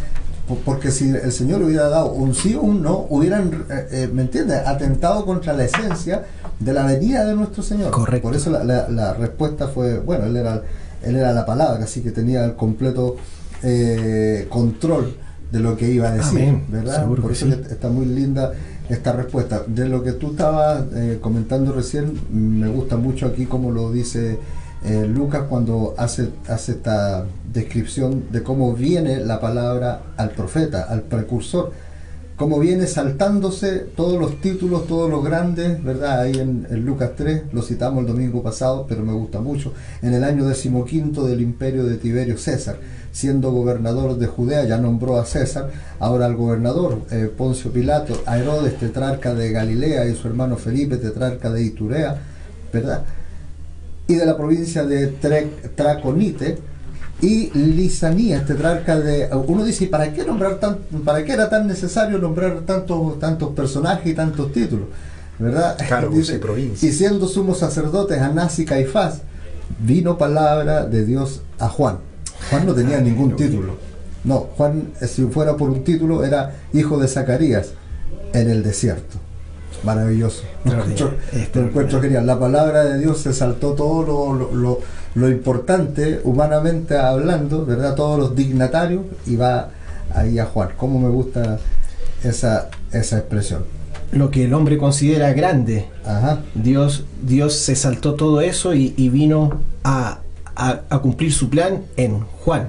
porque 0.66 0.92
si 0.92 1.10
el 1.10 1.32
Señor 1.32 1.62
hubiera 1.64 1.90
dado 1.90 2.12
un 2.14 2.34
sí 2.36 2.56
o 2.56 2.62
un 2.62 2.82
no, 2.82 3.06
hubieran, 3.10 3.66
eh, 3.70 3.88
eh, 3.92 4.10
¿me 4.14 4.24
entiendes?, 4.24 4.62
atentado 4.66 5.26
contra 5.26 5.54
la 5.54 5.64
esencia 5.66 6.24
de 6.60 6.74
la 6.74 6.86
venida 6.86 7.26
de 7.26 7.36
nuestro 7.36 7.64
Señor. 7.64 7.92
Correcto. 7.92 8.28
Por 8.28 8.36
eso 8.36 8.50
la, 8.52 8.64
la- 8.64 8.90
la 8.90 9.14
respuesta 9.14 9.68
fue, 9.68 10.00
bueno, 10.00 10.26
él 10.26 10.36
era, 10.38 10.62
él 11.04 11.16
era 11.16 11.32
la 11.34 11.46
palabra, 11.46 11.84
así 11.84 12.02
que 12.02 12.12
tenía 12.12 12.46
el 12.46 12.56
completo 12.56 13.16
eh, 13.64 14.48
control 14.50 15.16
de 15.52 15.60
lo 15.60 15.76
que 15.76 15.90
iba 15.92 16.10
a 16.10 16.14
decir, 16.14 16.40
Amén. 16.40 16.66
¿verdad? 16.70 17.02
Seguro 17.02 17.22
Por 17.24 17.32
que 17.32 17.38
eso 17.38 17.46
sí. 17.48 17.62
está 17.70 17.90
muy 17.90 18.06
linda 18.06 18.54
esta 18.90 19.12
respuesta. 19.14 19.64
De 19.68 19.88
lo 19.88 20.02
que 20.04 20.14
tú 20.14 20.32
estabas 20.32 20.84
eh, 20.96 21.20
comentando 21.22 21.74
recién, 21.74 22.14
me 22.32 22.68
gusta 22.70 22.96
mucho 22.98 23.26
aquí 23.28 23.46
como 23.46 23.72
lo 23.72 23.92
dice 23.92 24.40
eh, 24.84 25.06
Lucas 25.08 25.44
cuando 25.48 25.94
hace, 25.98 26.30
hace 26.48 26.74
esta 26.74 27.26
descripción 27.54 28.26
de 28.32 28.42
cómo 28.42 28.74
viene 28.74 29.20
la 29.20 29.40
palabra 29.40 30.02
al 30.18 30.32
profeta, 30.32 30.84
al 30.84 31.04
precursor, 31.04 31.72
cómo 32.42 32.58
viene 32.58 32.88
saltándose 32.88 33.86
todos 33.96 34.20
los 34.20 34.42
títulos, 34.42 34.88
todos 34.88 35.08
los 35.08 35.24
grandes, 35.24 35.84
¿verdad? 35.84 36.22
Ahí 36.22 36.34
en, 36.40 36.66
Lucas 36.84 37.12
3, 37.16 37.54
lo 37.54 37.62
citamos 37.62 38.02
el 38.02 38.08
domingo 38.08 38.42
pasado, 38.42 38.88
pero 38.90 39.04
me 39.04 39.14
gusta 39.14 39.40
mucho, 39.40 39.74
en 40.02 40.16
el 40.16 40.24
año 40.24 40.46
decimoquinto 40.46 41.28
del 41.28 41.42
imperio 41.42 41.86
de 41.86 41.98
Tiberio 41.98 42.40
César, 42.40 42.78
siendo 43.12 43.52
gobernador 43.52 44.18
de 44.18 44.26
Judea, 44.26 44.64
ya 44.64 44.80
nombró 44.80 45.20
a 45.20 45.26
César, 45.26 45.70
ahora 46.00 46.26
al 46.26 46.36
gobernador 46.36 47.04
eh, 47.12 47.30
Poncio 47.38 47.72
Pilato, 47.72 48.20
a 48.26 48.40
Herodes, 48.40 48.80
tetrarca 48.80 49.36
de 49.36 49.52
Galilea, 49.52 50.08
y 50.08 50.16
su 50.16 50.28
hermano 50.28 50.58
Felipe, 50.58 50.98
tetrarca 50.98 51.52
de 51.52 51.62
Iturea, 51.62 52.20
¿verdad? 52.74 53.04
Y 54.12 54.16
de 54.16 54.26
la 54.26 54.36
provincia 54.36 54.84
de 54.86 55.08
Traconite 55.76 56.58
y 57.22 57.52
Lisanías, 57.58 58.46
tetrarca 58.46 59.00
de 59.00 59.30
uno 59.48 59.64
dice, 59.64 59.86
¿y 59.86 59.88
para 59.88 60.12
qué 60.12 60.26
nombrar 60.26 60.56
tan, 60.56 60.78
para 61.06 61.24
qué 61.24 61.34
era 61.34 61.50
tan 61.50 61.68
necesario 61.68 62.18
nombrar 62.18 62.62
tantos 62.62 63.20
tantos 63.20 63.54
personajes 63.54 64.08
y 64.08 64.16
tantos 64.16 64.52
títulos? 64.52 64.88
¿Verdad? 65.38 65.78
Dice, 66.12 66.34
sí, 66.34 66.40
provincia. 66.40 66.90
y 66.90 66.92
siendo 66.92 67.28
sumos 67.28 67.60
sacerdotes 67.60 68.20
Anás 68.22 68.60
y 68.60 68.66
Caifás, 68.66 69.22
vino 69.80 70.18
palabra 70.18 70.86
de 70.86 71.06
Dios 71.06 71.42
a 71.58 71.68
Juan. 71.68 71.98
Juan 72.50 72.66
no 72.66 72.74
tenía 72.74 73.00
ningún 73.00 73.36
título. 73.36 73.76
No, 74.24 74.50
Juan, 74.56 74.90
eh, 75.00 75.08
si 75.08 75.24
fuera 75.26 75.58
por 75.58 75.70
un 75.70 75.84
título, 75.84 76.24
era 76.24 76.56
hijo 76.74 77.00
de 77.00 77.08
Zacarías 77.08 77.72
en 78.34 78.50
el 78.50 78.62
desierto. 78.62 79.18
Maravilloso. 79.84 80.44
Lo 80.66 80.74
encuentro, 80.74 81.14
lo 81.54 81.62
encuentro 81.62 82.02
genial. 82.02 82.26
La 82.28 82.40
palabra 82.40 82.84
de 82.86 83.00
Dios 83.00 83.20
se 83.20 83.34
saltó 83.34 83.74
todo 83.74 84.04
lo, 84.34 84.80
lo- 85.16 85.30
importante, 85.30 86.22
humanamente 86.24 86.98
hablando, 86.98 87.66
¿verdad? 87.66 87.96
Todos 87.96 88.18
los 88.20 88.36
dignatarios 88.36 89.04
y 89.26 89.36
va 89.36 89.70
ahí 90.14 90.40
a 90.40 90.46
Juan. 90.46 90.70
¿Cómo 90.78 91.00
me 91.00 91.10
gusta 91.10 91.60
esa, 92.24 92.70
esa 92.92 93.18
expresión? 93.18 93.64
Lo 94.12 94.30
que 94.30 94.46
el 94.46 94.54
hombre 94.54 94.78
considera 94.78 95.34
grande, 95.34 95.86
Ajá. 96.06 96.42
Dios, 96.54 97.06
Dios 97.22 97.54
se 97.56 97.76
saltó 97.76 98.14
todo 98.16 98.42
eso 98.42 98.74
y, 98.74 98.94
y 98.98 99.10
vino 99.10 99.62
a, 99.84 100.20
a- 100.56 100.82
a 100.90 101.00
cumplir 101.00 101.34
su 101.34 101.50
plan 101.50 101.82
en 101.98 102.20
Juan. 102.22 102.68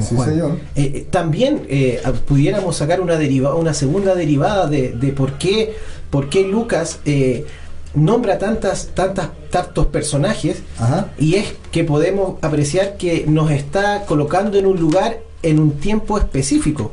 Sí, 0.00 0.16
señor. 0.16 0.52
Eh, 0.74 0.90
eh, 0.94 1.06
también 1.10 1.62
eh, 1.68 2.00
pudiéramos 2.26 2.76
sacar 2.76 3.00
una 3.02 3.16
deriva, 3.16 3.54
una 3.54 3.74
segunda 3.74 4.14
derivada 4.14 4.66
de, 4.66 4.92
de 4.92 5.12
por 5.12 5.32
qué, 5.34 5.74
por 6.12 6.28
qué 6.28 6.46
Lucas 6.46 7.00
eh, 7.06 7.46
nombra 7.94 8.38
tantas, 8.38 8.90
tantas, 8.94 9.30
tantos 9.50 9.86
personajes 9.86 10.58
Ajá. 10.78 11.08
y 11.18 11.34
es 11.36 11.54
que 11.72 11.84
podemos 11.84 12.34
apreciar 12.42 12.96
que 12.98 13.24
nos 13.26 13.50
está 13.50 14.04
colocando 14.06 14.58
en 14.58 14.66
un 14.66 14.78
lugar 14.78 15.20
en 15.42 15.58
un 15.58 15.72
tiempo 15.72 16.18
específico, 16.18 16.92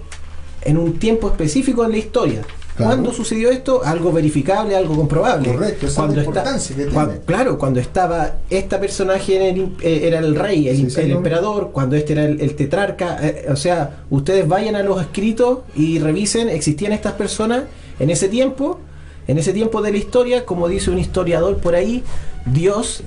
en 0.64 0.78
un 0.78 0.98
tiempo 0.98 1.28
específico 1.28 1.84
en 1.86 1.92
la 1.92 1.98
historia. 1.98 2.42
Claro. 2.76 2.94
¿Cuándo 2.94 3.12
sucedió 3.12 3.50
esto? 3.52 3.82
Algo 3.84 4.14
verificable, 4.14 4.74
algo 4.74 4.96
comprobable. 4.96 5.52
Correcto, 5.54 5.88
esa 5.88 6.06
es 6.08 6.16
la 6.16 6.24
importancia 6.24 6.76
que 6.78 6.88
cua- 6.90 7.06
tiene. 7.08 7.20
Claro, 7.26 7.58
cuando 7.60 7.82
estaba 7.82 8.36
este 8.50 8.78
personaje 8.78 9.36
en 9.36 9.42
el 9.58 9.76
eh, 9.82 10.08
era 10.08 10.20
el 10.20 10.34
rey, 10.34 10.70
el, 10.70 10.90
Sí, 10.90 11.02
emperador, 11.12 11.72
cuando 11.74 11.98
este 11.98 12.14
era 12.14 12.24
el, 12.24 12.40
el 12.40 12.56
tetrarca, 12.56 13.18
eh, 13.22 13.48
o 13.52 13.58
sea, 13.58 14.04
ustedes 14.10 14.48
vayan 14.48 14.78
a 14.78 14.84
los 14.84 15.02
escritos 15.02 15.60
y 15.76 16.00
revisen, 16.00 16.48
existían 16.48 16.94
estas 16.94 17.14
personas 17.14 17.64
en 18.00 18.10
ese 18.12 18.30
tiempo, 18.30 18.80
en 19.30 19.38
ese 19.38 19.54
tiempo 19.54 19.82
de 19.82 19.92
la 19.92 19.98
historia, 19.98 20.46
como 20.46 20.68
dice 20.68 20.90
un 20.92 20.98
historiador 21.00 21.58
por 21.58 21.76
ahí, 21.76 22.04
Dios 22.46 23.04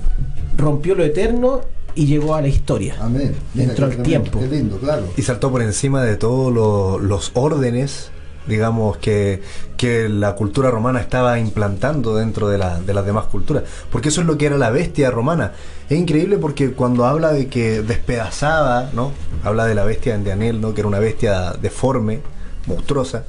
rompió 0.57 0.95
lo 0.95 1.03
eterno 1.03 1.61
y 1.95 2.05
llegó 2.05 2.33
a 2.35 2.41
la 2.41 2.47
historia. 2.47 2.95
Amén. 3.01 3.35
Entró 3.57 3.85
al 3.85 3.91
tremendo, 3.95 4.03
tiempo. 4.03 4.39
Qué 4.39 4.47
lindo, 4.47 4.77
claro. 4.77 5.03
Y 5.17 5.21
saltó 5.21 5.51
por 5.51 5.61
encima 5.61 6.03
de 6.03 6.15
todos 6.15 6.51
lo- 6.53 6.97
los 6.97 7.31
órdenes, 7.35 8.09
digamos, 8.47 8.97
que, 8.97 9.41
que 9.77 10.09
la 10.09 10.35
cultura 10.35 10.71
romana 10.71 10.99
estaba 10.99 11.37
implantando 11.39 12.15
dentro 12.15 12.47
de, 12.49 12.57
la- 12.57 12.79
de 12.79 12.93
las 12.93 13.05
demás 13.05 13.25
culturas. 13.25 13.63
Porque 13.91 14.09
eso 14.09 14.21
es 14.21 14.27
lo 14.27 14.37
que 14.37 14.45
era 14.47 14.57
la 14.57 14.69
bestia 14.71 15.11
romana. 15.11 15.51
Es 15.89 15.97
increíble 15.99 16.37
porque 16.37 16.71
cuando 16.71 17.05
habla 17.05 17.31
de 17.31 17.47
que 17.47 17.81
despedazaba, 17.81 18.89
¿no? 18.93 19.11
Habla 19.43 19.65
de 19.65 19.75
la 19.75 19.83
bestia 19.83 20.17
de 20.17 20.23
Daniel, 20.29 20.61
¿no? 20.61 20.73
Que 20.73 20.81
era 20.81 20.87
una 20.87 20.99
bestia 20.99 21.53
deforme, 21.61 22.21
monstruosa. 22.65 23.23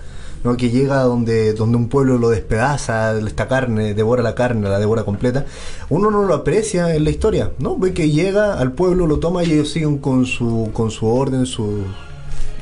¿No? 0.45 0.57
que 0.57 0.71
llega 0.71 1.03
donde, 1.03 1.55
donde 1.55 1.77
un 1.77 1.89
pueblo 1.89 2.19
lo 2.19 2.29
despedaza, 2.31 3.19
esta 3.19 3.49
carne, 3.49 3.95
devora 3.95 4.23
la 4.23 4.35
carne, 4.35 4.69
la 4.69 4.79
devora 4.79 5.05
completa, 5.05 5.47
uno 5.89 6.11
no 6.11 6.23
lo 6.23 6.35
aprecia 6.35 6.95
en 6.95 7.05
la 7.05 7.11
historia, 7.11 7.51
¿no? 7.59 7.77
Ve 7.79 7.93
que 7.93 8.11
llega 8.11 8.55
al 8.59 8.73
pueblo, 8.73 9.07
lo 9.07 9.19
toma 9.19 9.43
y 9.43 9.53
ellos 9.53 9.71
siguen 9.71 9.99
con 9.99 10.27
su, 10.27 10.71
con 10.73 10.91
su 10.91 11.07
orden, 11.07 11.47
su 11.47 11.85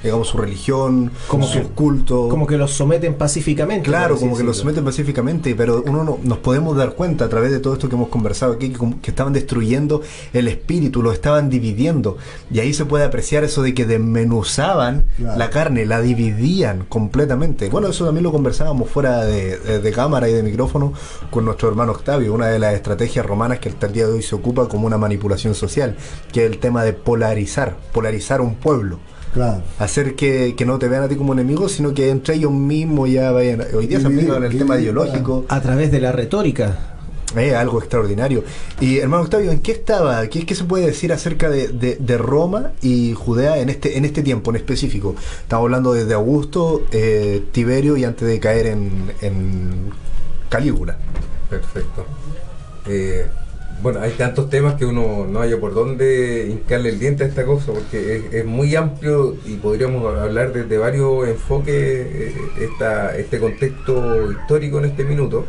digamos 0.03 0.29
su 0.29 0.39
religión, 0.39 1.11
Como 1.29 1.47
su 1.47 1.59
que- 1.61 1.65
culto. 1.69 2.29
Como 2.29 2.47
que 2.47 2.57
los 2.57 2.73
someten 2.73 3.15
pacíficamente. 3.15 3.89
Claro, 3.89 4.17
como 4.17 4.37
que 4.37 4.43
los 4.45 4.57
someten 4.59 4.85
pacíficamente, 4.85 5.55
pero 5.55 5.83
uno 5.87 6.05
no, 6.05 6.19
nos 6.23 6.39
podemos 6.39 6.77
dar 6.77 6.95
cuenta 6.95 7.25
a 7.27 7.29
través 7.29 7.51
de 7.51 7.61
todo 7.61 7.75
esto 7.75 7.89
que 7.89 7.95
hemos 7.97 8.09
conversado 8.09 8.53
aquí, 8.53 8.71
que, 8.71 8.79
que 9.01 9.11
estaban 9.11 9.33
destruyendo 9.33 10.03
el 10.33 10.49
espíritu, 10.49 11.03
lo 11.03 11.13
estaban 11.13 11.51
dividiendo. 11.51 12.17
Y 12.51 12.61
ahí 12.61 12.73
se 12.75 12.85
puede 12.85 13.05
apreciar 13.05 13.45
eso 13.45 13.63
de 13.63 13.75
que 13.75 13.87
desmenuzaban 13.87 15.05
Claro. 15.17 15.39
la 15.39 15.51
carne, 15.51 15.87
la 15.87 16.01
dividían 16.01 16.85
completamente. 16.89 17.69
Bueno, 17.69 17.89
eso 17.89 18.05
también 18.05 18.25
lo 18.25 18.33
conversábamos 18.33 18.89
fuera 18.91 19.25
de, 19.25 19.59
de- 19.59 19.79
de 19.81 19.93
cámara 19.93 20.29
y 20.29 20.33
de 20.33 20.43
micrófono 20.43 20.93
con 21.31 21.45
nuestro 21.45 21.69
hermano 21.69 21.93
Octavio, 21.93 22.33
una 22.33 22.49
de 22.49 22.59
las 22.59 22.75
estrategias 22.75 23.25
romanas 23.27 23.59
que 23.59 23.69
hasta 23.69 23.87
el 23.87 23.93
día 23.93 24.07
de 24.07 24.13
hoy 24.13 24.23
se 24.23 24.35
ocupa 24.35 24.69
como 24.69 24.87
una 24.87 24.99
manipulación 24.99 25.55
social, 25.55 25.97
que 26.33 26.45
es 26.45 26.51
el 26.51 26.59
tema 26.59 26.85
de 26.85 26.93
polarizar, 26.93 27.77
polarizar 27.93 28.41
un 28.41 28.55
pueblo 28.55 28.99
Claro. 29.33 29.63
hacer 29.79 30.15
que, 30.15 30.55
que 30.57 30.65
no 30.67 30.79
te 30.79 30.89
vean 30.89 31.03
a 31.05 31.09
ti 31.09 31.17
como 31.17 31.33
enemigo, 31.33 31.69
sino 31.69 31.95
que 31.95 32.11
entre 32.11 32.35
ellos 32.35 32.53
mismos 32.53 33.11
ya 33.11 33.31
vayan. 33.33 33.63
Hoy 33.75 33.87
día 33.87 33.99
se 34.01 34.07
aplica 34.07 34.37
el 34.37 34.59
tema 34.59 34.79
ideológico. 34.79 35.45
A 35.49 35.61
través 35.61 35.91
de 35.91 36.01
la 36.01 36.13
retórica. 36.13 36.89
Eh, 37.35 37.55
algo 37.55 37.79
extraordinario. 37.79 38.45
Y 38.79 38.99
hermano 38.99 39.23
Octavio, 39.23 39.51
¿en 39.53 39.61
qué 39.61 39.73
estaba? 39.73 40.27
¿Qué, 40.27 40.45
qué 40.45 40.55
se 40.55 40.65
puede 40.65 40.85
decir 40.85 41.15
acerca 41.15 41.49
de, 41.49 41.69
de- 41.69 41.97
de 41.97 42.19
Roma 42.19 42.73
y 42.83 43.15
Judea 43.15 43.57
en 43.57 43.71
este, 43.71 43.97
en 43.97 44.05
este 44.05 44.23
tiempo 44.23 44.51
en 44.51 44.57
específico? 44.57 45.15
Estamos 45.41 45.65
hablando 45.65 45.95
desde 45.95 46.13
Augusto, 46.13 46.83
eh, 46.93 47.43
Tiberio 47.53 47.97
y 47.97 48.05
antes 48.05 48.29
de 48.29 48.39
caer 48.39 48.67
en, 48.67 49.13
en 49.23 49.71
Calígula. 50.51 50.99
Perfecto. 51.49 52.05
Eh, 52.87 53.27
bueno, 53.83 54.01
hay 54.01 54.13
tantos 54.13 54.49
temas 54.49 54.75
que 54.75 54.85
uno 54.87 55.27
no 55.29 55.41
haya 55.41 55.59
por 55.59 55.75
dónde 55.75 56.47
hincarle 56.51 56.91
el 56.91 57.01
diente 57.01 57.25
a 57.25 57.27
esta 57.27 57.45
cosa, 57.45 57.73
porque 57.73 58.23
es, 58.33 58.45
muy 58.45 58.77
amplio 58.77 59.37
y 59.45 59.57
podríamos 59.57 60.05
hablar 60.17 60.53
desde 60.53 60.79
varios 60.79 61.27
enfoques 61.29 61.75
eh, 61.75 62.35
esta, 62.61 63.17
este 63.17 63.41
contexto 63.41 64.31
histórico 64.31 64.79
en 64.79 64.85
este 64.85 65.05
minuto. 65.05 65.47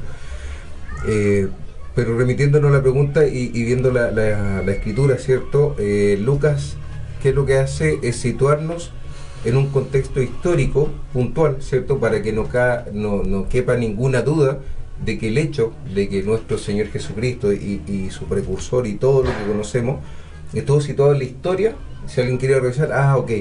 Eh, 1.07 1.47
pero 1.95 2.17
remitiéndonos 2.17 2.71
a 2.71 2.77
la 2.77 2.81
pregunta 2.81 3.27
y, 3.27 3.49
viendo 3.49 3.91
la, 3.91 4.09
la- 4.09 4.63
la 4.63 4.71
escritura, 4.71 5.17
¿cierto? 5.17 5.75
Eh, 5.77 6.17
Lucas, 6.19 6.75
¿qué 7.21 7.29
es 7.29 7.35
lo 7.35 7.45
que 7.45 7.57
hace? 7.59 7.99
Es 8.01 8.15
situarnos 8.15 8.91
en 9.45 9.57
un 9.57 9.67
contexto 9.69 10.21
histórico 10.21 10.89
puntual, 11.11 11.57
¿cierto? 11.59 11.99
Para 11.99 12.23
que 12.23 12.31
no, 12.33 12.47
ca- 12.47 12.85
no, 12.93 13.21
no 13.23 13.47
quepa 13.47 13.75
ninguna 13.75 14.23
duda 14.23 14.57
de 15.05 15.17
que 15.17 15.27
el 15.29 15.37
hecho 15.37 15.73
de 15.93 16.07
que 16.09 16.23
nuestro 16.23 16.57
Señor 16.57 16.87
Jesucristo 16.87 17.51
y, 17.53 17.81
y 17.87 18.09
su 18.11 18.25
precursor 18.25 18.87
y 18.87 18.93
todo 18.95 19.23
lo 19.23 19.29
que 19.29 19.45
conocemos, 19.47 19.99
estuvo 20.53 20.81
situado 20.81 21.13
en 21.13 21.19
la 21.19 21.23
historia, 21.25 21.75
si 22.07 22.21
alguien 22.21 22.37
quiere 22.37 22.59
revisar, 22.59 22.91
ah, 22.93 23.17
ok, 23.17 23.31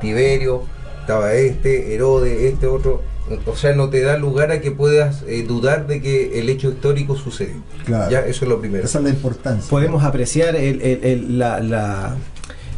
Tiberio, 0.00 0.62
estaba 1.00 1.34
este, 1.34 1.94
Herodes, 1.94 2.40
este 2.52 2.66
otro, 2.66 3.02
o 3.46 3.56
sea, 3.56 3.74
no 3.74 3.88
te 3.88 4.00
da 4.02 4.16
lugar 4.16 4.50
a 4.50 4.60
que 4.60 4.70
puedas 4.72 5.22
eh, 5.26 5.44
dudar 5.46 5.86
de 5.86 6.00
que 6.00 6.38
el 6.40 6.48
hecho 6.48 6.70
histórico 6.70 7.16
sucedió. 7.16 7.56
Claro. 7.84 8.10
Ya, 8.10 8.20
eso 8.20 8.44
es 8.44 8.48
lo 8.48 8.60
primero. 8.60 8.84
Esa 8.84 8.98
es 8.98 9.04
la 9.04 9.10
importancia. 9.10 9.70
Podemos 9.70 10.02
apreciar 10.04 10.56
el, 10.56 10.82
el- 10.82 11.04
el- 11.04 11.38
la- 11.38 11.60
la- 11.60 12.16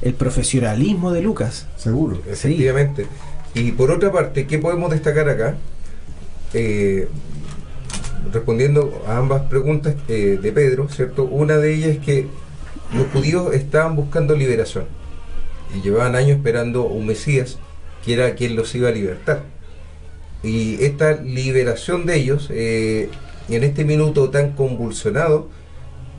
el 0.02 0.14
profesionalismo 0.14 1.12
de 1.12 1.22
Lucas. 1.22 1.66
Seguro. 1.76 2.20
Efectivamente. 2.28 3.06
Y 3.54 3.72
por 3.72 3.90
otra 3.90 4.12
parte, 4.12 4.46
¿qué 4.46 4.58
podemos 4.58 4.90
destacar 4.90 5.28
acá? 5.28 5.54
Eh, 6.52 7.08
respondiendo 8.32 9.02
a 9.06 9.18
ambas 9.18 9.42
preguntas 9.42 9.94
eh, 10.08 10.38
de 10.40 10.52
Pedro, 10.52 10.88
¿cierto? 10.88 11.24
Una 11.24 11.56
de 11.58 11.74
ellas 11.74 11.90
es 11.90 11.98
que 11.98 12.26
los 12.94 13.06
judíos 13.08 13.54
estaban 13.54 13.96
buscando 13.96 14.34
liberación 14.34 14.86
y 15.74 15.82
llevaban 15.82 16.14
años 16.14 16.36
esperando 16.36 16.84
un 16.84 17.06
Mesías 17.06 17.58
que 18.04 18.14
era 18.14 18.34
quien 18.34 18.54
los 18.54 18.74
iba 18.74 18.88
a 18.88 18.92
libertar. 18.92 19.42
Y 20.42 20.84
esta 20.84 21.22
liberación 21.22 22.04
de 22.04 22.16
ellos, 22.16 22.48
eh, 22.50 23.08
en 23.48 23.64
este 23.64 23.84
minuto 23.84 24.28
tan 24.30 24.52
convulsionado, 24.52 25.48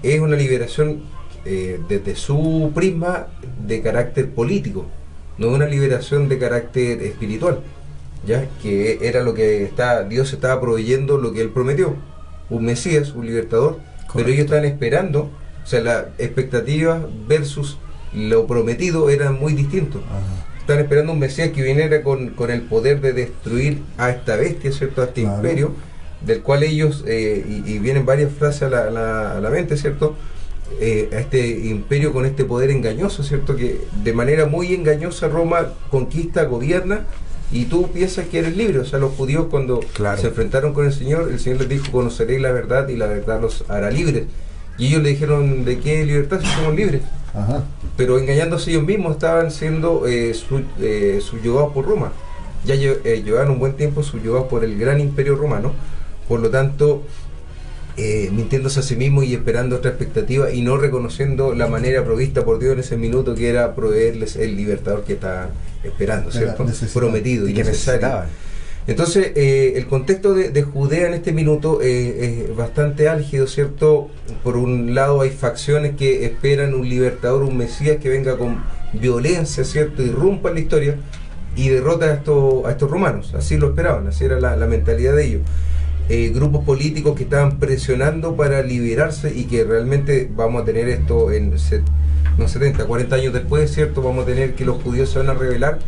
es 0.01 0.19
una 0.19 0.35
liberación 0.35 1.03
eh, 1.45 1.79
desde 1.87 2.15
su 2.15 2.71
prisma 2.73 3.27
de 3.67 3.81
carácter 3.81 4.31
político, 4.31 4.87
no 5.37 5.49
una 5.49 5.67
liberación 5.67 6.27
de 6.27 6.39
carácter 6.39 7.03
espiritual, 7.03 7.59
ya 8.25 8.47
que 8.61 8.99
era 9.01 9.21
lo 9.23 9.33
que 9.33 9.63
está, 9.63 10.03
Dios 10.03 10.33
estaba 10.33 10.59
proveyendo 10.59 11.17
lo 11.17 11.31
que 11.33 11.41
él 11.41 11.49
prometió, 11.49 11.95
un 12.49 12.65
Mesías, 12.65 13.13
un 13.13 13.25
libertador, 13.25 13.79
pero 14.13 14.27
ellos 14.29 14.45
estaban 14.45 14.65
esperando, 14.65 15.29
o 15.63 15.67
sea, 15.67 15.81
las 15.81 16.05
expectativas 16.17 17.01
versus 17.27 17.77
lo 18.13 18.47
prometido 18.47 19.09
eran 19.09 19.39
muy 19.39 19.53
distintos. 19.53 20.01
Ajá. 20.05 20.45
Están 20.59 20.79
esperando 20.79 21.11
un 21.13 21.19
Mesías 21.19 21.49
que 21.49 21.61
viniera 21.61 22.01
con, 22.01 22.29
con 22.29 22.49
el 22.49 22.61
poder 22.61 23.01
de 23.01 23.13
destruir 23.13 23.81
a 23.97 24.09
esta 24.09 24.35
bestia, 24.35 24.71
¿cierto? 24.71 25.01
A 25.01 25.05
este 25.05 25.21
Claro. 25.21 25.35
imperio, 25.37 25.71
del 26.25 26.41
cual 26.41 26.63
ellos, 26.63 27.03
eh, 27.07 27.45
y, 27.47 27.73
y 27.73 27.79
vienen 27.79 28.05
varias 28.05 28.31
frases 28.31 28.63
a 28.63 28.69
la, 28.69 28.83
a 28.85 28.89
la- 28.91 29.37
a 29.37 29.41
la 29.41 29.49
mente, 29.49 29.77
¿cierto? 29.77 30.15
Eh, 30.79 31.09
a 31.13 31.19
este 31.19 31.47
imperio 31.47 32.11
con 32.13 32.25
este 32.25 32.45
poder 32.45 32.71
engañoso, 32.71 33.21
¿cierto? 33.23 33.55
Que 33.55 33.81
de 34.03 34.13
manera 34.13 34.47
muy 34.47 34.73
engañosa 34.73 35.27
Roma 35.27 35.73
conquista, 35.91 36.45
gobierna, 36.45 37.05
y 37.51 37.65
tú 37.65 37.91
piensas 37.91 38.27
que 38.27 38.39
eres 38.39 38.55
libre. 38.57 38.79
O 38.79 38.85
sea, 38.85 38.99
los 38.99 39.13
judíos 39.13 39.47
cuando 39.49 39.79
Claro. 39.93 40.19
se 40.19 40.27
enfrentaron 40.27 40.73
con 40.73 40.85
el 40.85 40.93
Señor, 40.93 41.29
el 41.31 41.39
Señor 41.39 41.59
les 41.59 41.69
dijo, 41.69 41.91
conoceréis 41.91 42.41
la 42.41 42.51
verdad 42.51 42.87
y 42.89 42.95
la 42.97 43.07
verdad 43.07 43.39
los 43.41 43.63
hará 43.69 43.89
libres. 43.91 44.23
Y 44.77 44.87
ellos 44.87 45.03
le 45.03 45.09
dijeron, 45.09 45.63
¿de 45.63 45.79
qué 45.79 46.03
libertad 46.05 46.39
si 46.41 46.47
somos 46.47 46.75
libres? 46.75 47.01
Ajá. 47.33 47.65
pero 47.97 48.17
engañándose 48.17 48.71
ellos 48.71 48.83
mismos 48.83 49.11
estaban 49.13 49.51
siendo 49.51 50.07
eh, 50.07 50.33
su- 50.33 50.63
eh, 50.79 51.19
subyugados 51.21 51.73
por 51.73 51.85
Roma. 51.85 52.13
Ya 52.63 52.75
eh, 52.75 53.21
llevaban 53.25 53.49
un 53.51 53.59
buen 53.59 53.73
tiempo 53.73 54.03
subyugados 54.03 54.47
por 54.47 54.63
el 54.63 54.77
gran 54.79 54.99
imperio 55.01 55.35
romano, 55.35 55.73
por 56.29 56.39
lo 56.39 56.49
tanto, 56.49 57.03
eh, 57.97 58.29
mintiéndose 58.33 58.79
a 58.79 58.83
sí 58.83 58.95
mismos 58.95 59.25
y 59.25 59.33
esperando 59.35 59.75
otra 59.77 59.91
expectativa 59.91 60.51
y 60.51 60.61
no 60.61 60.77
reconociendo 60.77 61.53
la 61.53 61.67
manera 61.67 62.03
provista 62.03 62.43
por 62.43 62.59
Dios 62.59 62.73
en 62.73 62.79
ese 62.79 62.97
minuto 62.97 63.35
que 63.35 63.49
era 63.49 63.75
proveerles 63.75 64.35
el 64.37 64.55
libertador 64.57 65.03
que 65.03 65.13
estaban 65.13 65.49
esperando, 65.87 66.29
Era 66.29 66.55
¿cierto? 66.55 66.65
Prometido 66.93 67.47
y, 67.47 67.53
que 67.53 67.63
necesario. 67.63 68.23
Entonces, 68.87 69.31
eh, 69.35 69.73
el 69.77 69.87
contexto 69.87 70.35
de, 70.35 70.49
de 70.49 70.61
Judea 70.61 71.07
en 71.07 71.15
este 71.15 71.31
minuto 71.31 71.79
eh, 71.81 72.45
es 72.47 72.55
bastante 72.55 73.09
álgido, 73.09 73.47
¿cierto? 73.47 74.09
Por 74.43 74.57
un 74.57 74.93
lado 74.93 75.21
hay 75.21 75.31
facciones 75.31 75.95
que 75.95 76.25
esperan 76.25 76.75
un 76.75 76.87
libertador, 76.87 77.43
un 77.43 77.57
Mesías 77.57 77.97
que 77.97 78.09
venga 78.09 78.37
con 78.37 78.63
violencia, 78.93 79.63
¿cierto? 79.63 80.03
Irrumpa 80.03 80.49
en 80.49 80.55
la 80.55 80.61
historia 80.61 80.95
y 81.55 81.69
derrota 81.69 82.05
a 82.05 82.13
estos, 82.13 82.65
a 82.65 82.71
estos 82.71 82.91
romanos. 82.91 83.33
Así 83.33 83.57
lo 83.57 83.69
esperaban, 83.69 84.07
así 84.07 84.25
era 84.25 84.39
la, 84.39 84.55
la 84.55 84.67
mentalidad 84.67 85.15
de 85.15 85.25
ellos. 85.25 85.41
Eh, 86.07 86.31
grupos 86.35 86.63
políticos 86.63 87.15
que 87.15 87.23
estaban 87.23 87.57
presionando 87.57 88.35
para 88.35 88.61
liberarse 88.61 89.33
y 89.35 89.45
que 89.45 89.63
realmente 89.63 90.29
vamos 90.31 90.61
a 90.61 90.65
tener 90.65 90.87
esto 90.87 91.31
en 91.31 91.49
no 92.37 92.47
70, 92.47 92.85
40 92.85 93.15
años 93.15 93.33
después, 93.33 93.73
¿cierto? 93.73 94.01
Vamos 94.01 94.23
a 94.23 94.27
tener 94.27 94.55
que 94.55 94.65
los 94.65 94.81
judíos 94.81 95.09
se 95.09 95.19
van 95.19 95.29
a 95.29 95.33
rebelar 95.33 95.79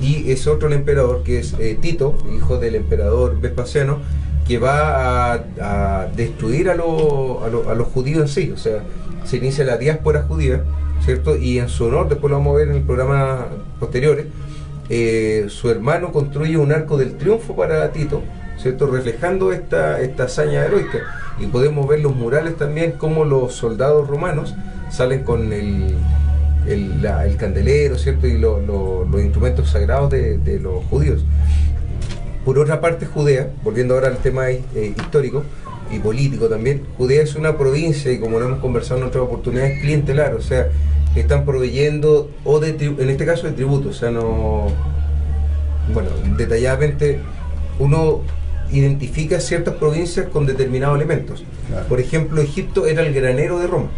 y 0.00 0.30
es 0.30 0.46
otro 0.46 0.68
el 0.68 0.74
emperador 0.74 1.22
que 1.22 1.38
es 1.38 1.54
eh, 1.58 1.78
Tito, 1.80 2.18
hijo 2.36 2.58
del 2.58 2.74
emperador 2.74 3.40
Vespasiano, 3.40 3.98
que 4.46 4.58
va 4.58 5.32
a, 5.32 6.08
destruir 6.14 6.68
a, 6.68 6.72
a 6.72 6.76
a 6.76 7.74
los 7.74 7.88
judíos 7.88 8.20
en 8.20 8.28
sí, 8.28 8.50
o 8.52 8.58
sea, 8.58 8.82
se 9.24 9.38
inicia 9.38 9.64
la 9.64 9.78
diáspora 9.78 10.24
judía, 10.24 10.62
¿cierto? 11.04 11.36
Y 11.36 11.58
en 11.58 11.68
su 11.68 11.86
honor, 11.86 12.08
después 12.08 12.30
lo 12.30 12.38
vamos 12.38 12.54
a 12.54 12.58
ver 12.58 12.68
en 12.68 12.76
el 12.76 12.82
programa 12.82 13.46
posteriores, 13.80 14.26
eh, 14.90 15.46
su 15.48 15.70
hermano 15.70 16.12
construye 16.12 16.58
un 16.58 16.72
arco 16.72 16.98
del 16.98 17.16
triunfo 17.16 17.56
para 17.56 17.90
Tito, 17.92 18.22
¿cierto? 18.58 18.86
Reflejando 18.86 19.52
esta, 19.52 20.00
esta 20.00 20.24
hazaña 20.24 20.64
heroica. 20.64 20.98
Y 21.38 21.46
podemos 21.46 21.86
ver 21.88 22.00
los 22.00 22.14
murales 22.14 22.56
también, 22.56 22.92
como 22.92 23.24
los 23.24 23.54
soldados 23.54 24.06
romanos 24.08 24.54
salen 24.90 25.24
con 25.24 25.52
el, 25.52 25.94
el, 26.66 27.36
candelero, 27.36 27.98
¿cierto? 27.98 28.26
Y 28.26 28.38
lo- 28.38 28.60
lo- 28.60 29.04
los 29.04 29.20
instrumentos 29.20 29.70
sagrados 29.70 30.10
de, 30.10 30.38
de 30.38 30.60
los 30.60 30.84
judíos. 30.84 31.24
Por 32.44 32.58
otra 32.58 32.80
parte, 32.80 33.06
Judea, 33.06 33.48
volviendo 33.62 33.94
ahora 33.94 34.08
al 34.08 34.18
tema 34.18 34.50
eh, 34.50 34.62
histórico 34.96 35.42
y 35.90 35.98
político 35.98 36.46
también, 36.48 36.82
Judea 36.98 37.22
es 37.22 37.34
una 37.36 37.56
provincia 37.56 38.12
y 38.12 38.18
como 38.18 38.38
lo 38.38 38.46
hemos 38.46 38.58
conversado 38.60 39.00
en 39.00 39.06
otras 39.06 39.24
oportunidades, 39.24 39.80
clientelar, 39.80 40.34
o 40.34 40.42
sea, 40.42 40.68
están 41.16 41.44
proveyendo, 41.44 42.30
o 42.44 42.60
de, 42.60 42.70
en 42.70 43.10
este 43.10 43.24
caso 43.24 43.46
de 43.46 43.52
tributo, 43.54 43.88
o 43.90 43.92
sea, 43.92 44.10
no, 44.10 44.66
bueno, 45.92 46.10
detalladamente 46.36 47.20
uno 47.78 48.20
identifica 48.78 49.40
ciertas 49.40 49.74
provincias 49.74 50.26
con 50.28 50.46
determinados 50.46 50.96
elementos. 50.96 51.44
Claro. 51.68 51.86
Por 51.86 52.00
ejemplo, 52.00 52.40
Egipto 52.42 52.86
era 52.86 53.02
el 53.02 53.14
granero 53.14 53.58
de 53.58 53.66
Roma, 53.66 53.88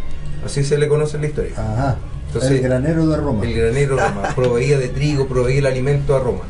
así 0.45 0.65
se 0.65 0.79
le 0.79 0.89
conoce 0.89 1.17
en 1.17 1.23
la 1.23 1.29
historia. 1.29 1.53
Ajá. 1.57 1.97
Entonces, 2.29 2.51
el 2.53 2.61
granero 2.61 3.07
de 3.07 3.17
Roma. 3.17 3.45
El 3.47 3.55
granero 3.55 3.97
de 3.97 4.03
Roma, 4.09 4.23
proveía 4.37 4.79
de 4.79 4.89
trigo, 4.89 5.27
proveía 5.27 5.59
el 5.61 5.67
alimento 5.67 6.15
a 6.17 6.21
Roma. 6.21 6.43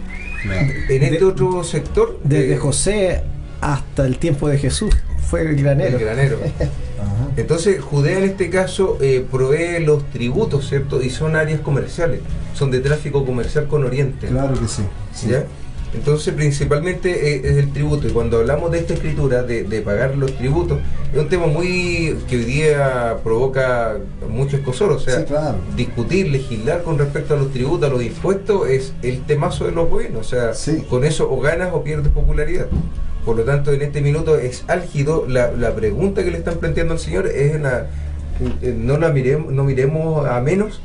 Claro. 0.42 0.60
En 0.88 1.02
este 1.02 1.18
De- 1.18 1.24
otro 1.24 1.62
sector, 1.64 2.18
Desde 2.24 2.54
eh, 2.54 2.56
José 2.56 3.22
hasta 3.60 4.06
el 4.06 4.18
tiempo 4.18 4.48
de 4.48 4.58
Jesús 4.58 4.94
fue 5.28 5.42
el 5.42 5.56
granero. 5.56 5.96
el 5.98 6.04
granero. 6.04 6.38
Ajá. 7.00 7.28
Entonces, 7.36 7.80
Judea 7.82 8.18
en 8.18 8.24
este 8.24 8.48
caso 8.50 8.96
eh, 9.00 9.24
provee 9.30 9.84
los 9.84 10.04
tributos, 10.10 10.68
¿cierto? 10.68 11.02
Y 11.02 11.10
son 11.10 11.36
áreas 11.36 11.60
comerciales, 11.60 12.20
son 12.54 12.70
de 12.70 12.80
tráfico 12.80 13.24
comercial 13.26 13.66
con 13.66 13.84
Oriente. 13.84 14.28
Claro 14.28 14.54
que 14.58 14.68
sí. 14.68 14.82
sí. 15.14 15.28
¿ya? 15.28 15.44
Entonces, 15.96 16.34
principalmente 16.34 17.34
eh, 17.36 17.40
es 17.44 17.56
el 17.56 17.72
tributo. 17.72 18.06
Y 18.06 18.10
cuando 18.10 18.38
hablamos 18.38 18.70
de 18.70 18.78
esta 18.78 18.94
escritura, 18.94 19.42
de, 19.42 19.64
de 19.64 19.80
pagar 19.80 20.16
los 20.16 20.36
tributos, 20.36 20.78
es 21.12 21.18
un 21.18 21.28
tema 21.28 21.46
muy 21.46 22.16
que 22.28 22.36
hoy 22.36 22.44
día 22.44 23.16
provoca 23.24 23.96
mucho 24.28 24.56
escosor. 24.56 24.92
O 24.92 24.98
sea, 25.00 25.18
Sí, 25.20 25.24
claro. 25.24 25.56
discutir, 25.76 26.28
legislar 26.28 26.82
con 26.82 26.98
respecto 26.98 27.34
a 27.34 27.38
los 27.38 27.50
tributos, 27.52 27.88
a 27.90 27.92
los 27.92 28.02
impuestos, 28.02 28.68
es 28.68 28.92
el 29.02 29.22
temazo 29.22 29.64
de 29.64 29.72
los 29.72 29.88
gobiernos. 29.88 30.26
O 30.26 30.28
sea, 30.28 30.54
Sí. 30.54 30.84
con 30.88 31.04
eso 31.04 31.30
o 31.30 31.40
ganas 31.40 31.70
o 31.72 31.82
pierdes 31.82 32.12
popularidad. 32.12 32.66
Por 33.24 33.36
lo 33.36 33.42
tanto, 33.42 33.72
en 33.72 33.82
este 33.82 34.00
minuto 34.02 34.38
es 34.38 34.64
álgido. 34.68 35.24
La, 35.28 35.50
la 35.50 35.74
pregunta 35.74 36.22
que 36.22 36.30
le 36.30 36.38
están 36.38 36.56
planteando 36.58 36.92
al 36.92 37.00
Señor 37.00 37.26
es 37.26 37.56
una, 37.56 37.86
eh, 38.62 38.74
no 38.78 38.98
la 38.98 39.08
miremos, 39.08 39.52
no 39.52 39.64
miremos 39.64 40.28
a 40.28 40.40
menos 40.40 40.80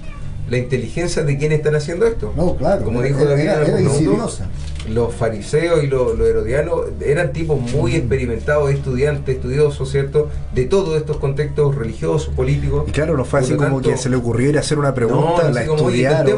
la 0.50 0.58
inteligencia 0.58 1.24
de 1.24 1.38
quienes 1.38 1.60
están 1.60 1.76
haciendo 1.76 2.06
esto. 2.08 2.34
No, 2.36 2.56
claro. 2.56 2.84
Como 2.84 3.00
era- 3.02 3.10
dijo 3.10 3.26
David 3.26 3.44
era, 3.44 3.66
era 3.66 3.80
insidiosa. 3.82 4.50
Los 4.90 5.14
fariseos 5.14 5.84
y 5.84 5.88
los, 5.88 6.20
herodianos 6.20 6.82
eran 7.06 7.34
tipos 7.34 7.60
muy 7.60 7.96
experimentados, 7.96 8.72
estudiantes, 8.72 9.36
estudiosos, 9.36 9.90
¿cierto? 9.90 10.30
De 10.54 10.66
todos 10.66 10.98
estos 10.98 11.18
contextos 11.18 11.76
religiosos, 11.76 12.34
políticos. 12.34 12.86
Y 12.88 12.92
claro, 12.92 13.16
no 13.16 13.26
fue 13.26 13.42
así 13.42 13.56
como 13.56 13.82
que 13.82 13.98
se 13.98 14.10
le 14.10 14.16
ocurrió 14.16 14.50
ir 14.50 14.58
a 14.58 14.62
hacer 14.62 14.80
una 14.80 14.94
pregunta, 14.94 15.44
no, 15.44 15.50
la 15.52 15.66
como, 15.66 15.90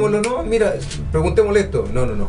no, 0.10 0.44
mira, 0.44 0.76
preguntémosle 1.12 1.60
esto. 1.62 1.86
No, 1.94 2.06
no, 2.06 2.16
no. 2.16 2.28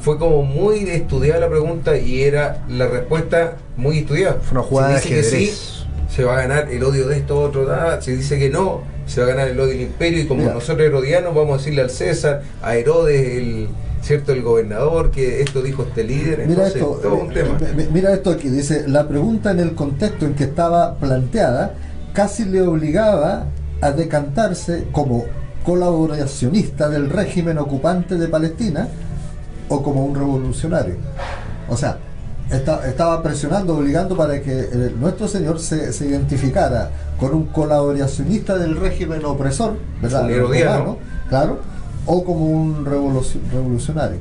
Fue 0.00 0.18
como 0.18 0.42
muy 0.42 0.88
estudiada 0.88 1.40
la 1.40 1.48
pregunta 1.48 1.96
y 1.96 2.22
era 2.22 2.64
la 2.68 2.86
respuesta 2.86 3.56
muy 3.76 3.98
estudiada. 3.98 4.40
Fue 4.40 4.58
una 4.58 4.66
jugada 4.66 5.00
se 5.00 5.14
dice 5.14 5.38
que 5.38 5.46
sí, 5.46 5.84
se 6.14 6.24
va 6.24 6.38
a 6.38 6.42
ganar 6.42 6.70
el 6.70 6.82
odio 6.84 7.08
de 7.08 7.16
esto, 7.16 7.40
otro, 7.40 7.66
nada. 7.66 8.00
Se 8.00 8.16
dice 8.16 8.38
que 8.38 8.48
no, 8.48 8.82
se 9.06 9.20
va 9.20 9.26
a 9.26 9.30
ganar 9.30 9.48
el 9.48 9.58
odio 9.58 9.72
del 9.72 9.82
imperio 9.82 10.20
y 10.20 10.26
como 10.26 10.44
nosotros 10.44 10.86
herodianos 10.86 11.34
vamos 11.34 11.54
a 11.54 11.58
decirle 11.58 11.82
al 11.82 11.90
César, 11.90 12.42
a 12.62 12.76
Herodes, 12.76 13.36
el 13.36 13.68
¿cierto? 14.06 14.32
El 14.32 14.42
gobernador, 14.42 15.10
que 15.10 15.42
esto 15.42 15.62
dijo 15.62 15.82
este 15.82 16.04
líder. 16.04 16.46
Mira 16.46 16.68
esto, 16.68 17.00
eh, 17.34 17.88
mira 17.92 18.12
esto 18.12 18.30
aquí, 18.30 18.48
dice, 18.48 18.86
la 18.86 19.08
pregunta 19.08 19.50
en 19.50 19.58
el 19.58 19.74
contexto 19.74 20.26
en 20.26 20.34
que 20.34 20.44
estaba 20.44 20.94
planteada 20.94 21.74
casi 22.12 22.44
le 22.44 22.62
obligaba 22.62 23.46
a 23.80 23.90
decantarse 23.90 24.86
como 24.92 25.24
colaboracionista 25.64 26.88
del 26.88 27.10
régimen 27.10 27.58
ocupante 27.58 28.16
de 28.16 28.28
Palestina 28.28 28.88
o 29.68 29.82
como 29.82 30.06
un 30.06 30.14
revolucionario. 30.14 30.94
O 31.68 31.76
sea, 31.76 31.98
estaba 32.48 33.20
presionando, 33.24 33.76
obligando 33.76 34.16
para 34.16 34.40
que 34.40 34.52
eh, 34.52 34.92
nuestro 34.96 35.26
Señor 35.26 35.58
se, 35.58 35.90
identificara 36.06 36.90
con 37.18 37.34
un 37.34 37.46
colaboracionista 37.46 38.56
del 38.56 38.76
régimen 38.76 39.24
opresor, 39.24 39.76
¿verdad? 40.00 40.28
claro 41.28 41.75
o 42.06 42.24
como 42.24 42.46
un 42.46 42.84
revolucionario. 42.84 44.18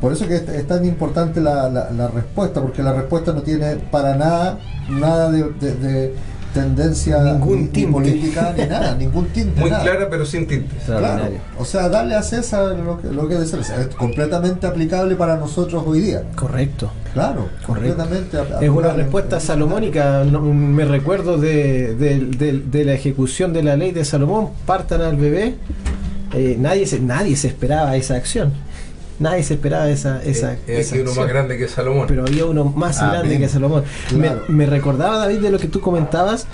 Por 0.00 0.12
eso 0.12 0.28
que 0.28 0.36
es, 0.36 0.66
tan 0.66 0.84
importante 0.84 1.40
la, 1.40 2.10
respuesta, 2.14 2.60
porque 2.60 2.82
la 2.82 2.92
respuesta 2.92 3.32
no 3.32 3.42
tiene 3.42 3.76
para 3.90 4.16
nada 4.16 4.58
nada 4.88 5.30
de, 5.30 6.14
tendencia 6.54 7.22
ningún 7.22 7.68
política 7.92 8.54
ni 8.56 8.64
nada, 8.64 8.94
ningún 8.94 9.26
tinte. 9.26 9.60
Muy 9.60 9.70
clara 9.70 10.08
pero 10.08 10.24
sin 10.24 10.46
tinte. 10.46 10.74
Claro. 10.86 11.24
O 11.58 11.64
sea, 11.64 11.88
darle 11.88 12.14
a 12.14 12.22
César 12.22 12.74
lo 12.76 13.00
que, 13.00 13.08
lo 13.08 13.28
que 13.28 13.34
es 13.34 13.52
Es 13.52 13.94
completamente 13.94 14.66
aplicable 14.66 15.14
para 15.14 15.36
nosotros 15.36 15.84
hoy 15.86 16.00
día. 16.00 16.22
Correcto. 16.34 16.90
Claro, 17.12 17.48
completamente 17.66 18.38
Es 18.60 18.70
una 18.70 18.92
respuesta 18.92 19.40
salomónica. 19.40 20.24
me 20.24 20.84
recuerdo 20.84 21.36
de, 21.36 21.94
de 21.94 22.84
la 22.84 22.92
ejecución 22.92 23.52
de 23.52 23.62
la 23.62 23.76
ley 23.76 23.90
de 23.90 24.04
Salomón. 24.04 24.50
Partan 24.64 25.02
al 25.02 25.16
bebé 25.16 25.56
eh, 26.34 26.56
nadie, 26.58 26.86
se, 26.86 27.00
nadie 27.00 27.36
se 27.36 27.48
esperaba 27.48 27.96
esa 27.96 28.14
acción. 28.14 28.52
Nadie 29.18 29.42
se 29.42 29.54
esperaba 29.54 29.90
esa, 29.90 30.22
esa, 30.22 30.56
eh, 30.68 30.86
uno 31.00 31.12
más 31.14 31.28
grande 31.28 31.58
que 31.58 31.66
Salomón. 31.66 32.06
Pero 32.06 32.22
había 32.22 32.46
uno 32.46 32.64
más 32.64 33.02
ah, 33.02 33.10
grande 33.10 33.38
que 33.38 33.48
Salomón. 33.48 33.82
Me, 34.48 34.66
recordaba, 34.66 35.18
David, 35.18 35.40
de 35.40 35.50
lo 35.50 35.58
que 35.58 35.66
tú 35.66 35.80
comentabas 35.80 36.46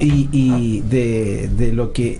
y, 0.00 0.80
de, 0.80 1.70
lo 1.72 1.92
que 1.92 2.18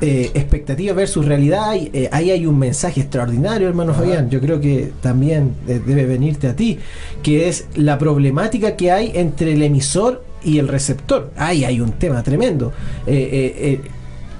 eh, 0.00 0.30
expectativa 0.34 0.94
versus 0.94 1.24
realidad. 1.24 1.74
Eh, 1.74 2.08
ahí 2.12 2.30
hay 2.30 2.46
un 2.46 2.56
mensaje 2.56 3.00
extraordinario, 3.00 3.66
hermano 3.66 3.94
Fabián. 3.94 4.30
Yo 4.30 4.40
creo 4.40 4.60
que 4.60 4.92
también 5.00 5.54
debe 5.66 6.06
venirte 6.06 6.46
a 6.46 6.54
ti, 6.54 6.78
que 7.24 7.48
es 7.48 7.66
la 7.74 7.98
problemática 7.98 8.76
que 8.76 8.92
hay 8.92 9.10
entre 9.14 9.54
el 9.54 9.62
emisor 9.62 10.24
y 10.44 10.60
el 10.60 10.68
receptor. 10.68 11.32
Ahí 11.36 11.64
hay 11.64 11.80
un 11.80 11.92
tema 11.92 12.22
tremendo. 12.22 12.72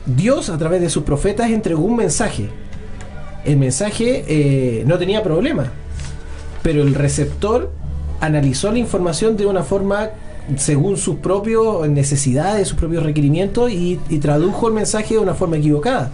Dios 0.06 0.50
a 0.50 0.58
través 0.58 0.80
de 0.80 0.88
sus 0.88 1.02
profetas 1.02 1.50
entregó 1.50 1.82
un 1.82 1.96
mensaje. 1.96 2.48
El 3.44 3.56
mensaje 3.56 4.24
eh, 4.26 4.84
no 4.86 4.98
tenía 4.98 5.22
problema, 5.22 5.70
pero 6.62 6.82
el 6.82 6.94
receptor 6.94 7.72
analizó 8.20 8.72
la 8.72 8.78
información 8.78 9.36
de 9.36 9.46
una 9.46 9.62
forma 9.62 10.10
según 10.56 10.96
sus 10.96 11.16
propias 11.16 11.88
necesidades, 11.88 12.68
sus 12.68 12.78
propios 12.78 13.02
requerimientos 13.02 13.70
y, 13.70 13.96
tradujo 14.20 14.68
el 14.68 14.74
mensaje 14.74 15.14
de 15.14 15.20
una 15.20 15.34
forma 15.34 15.56
equivocada. 15.56 16.10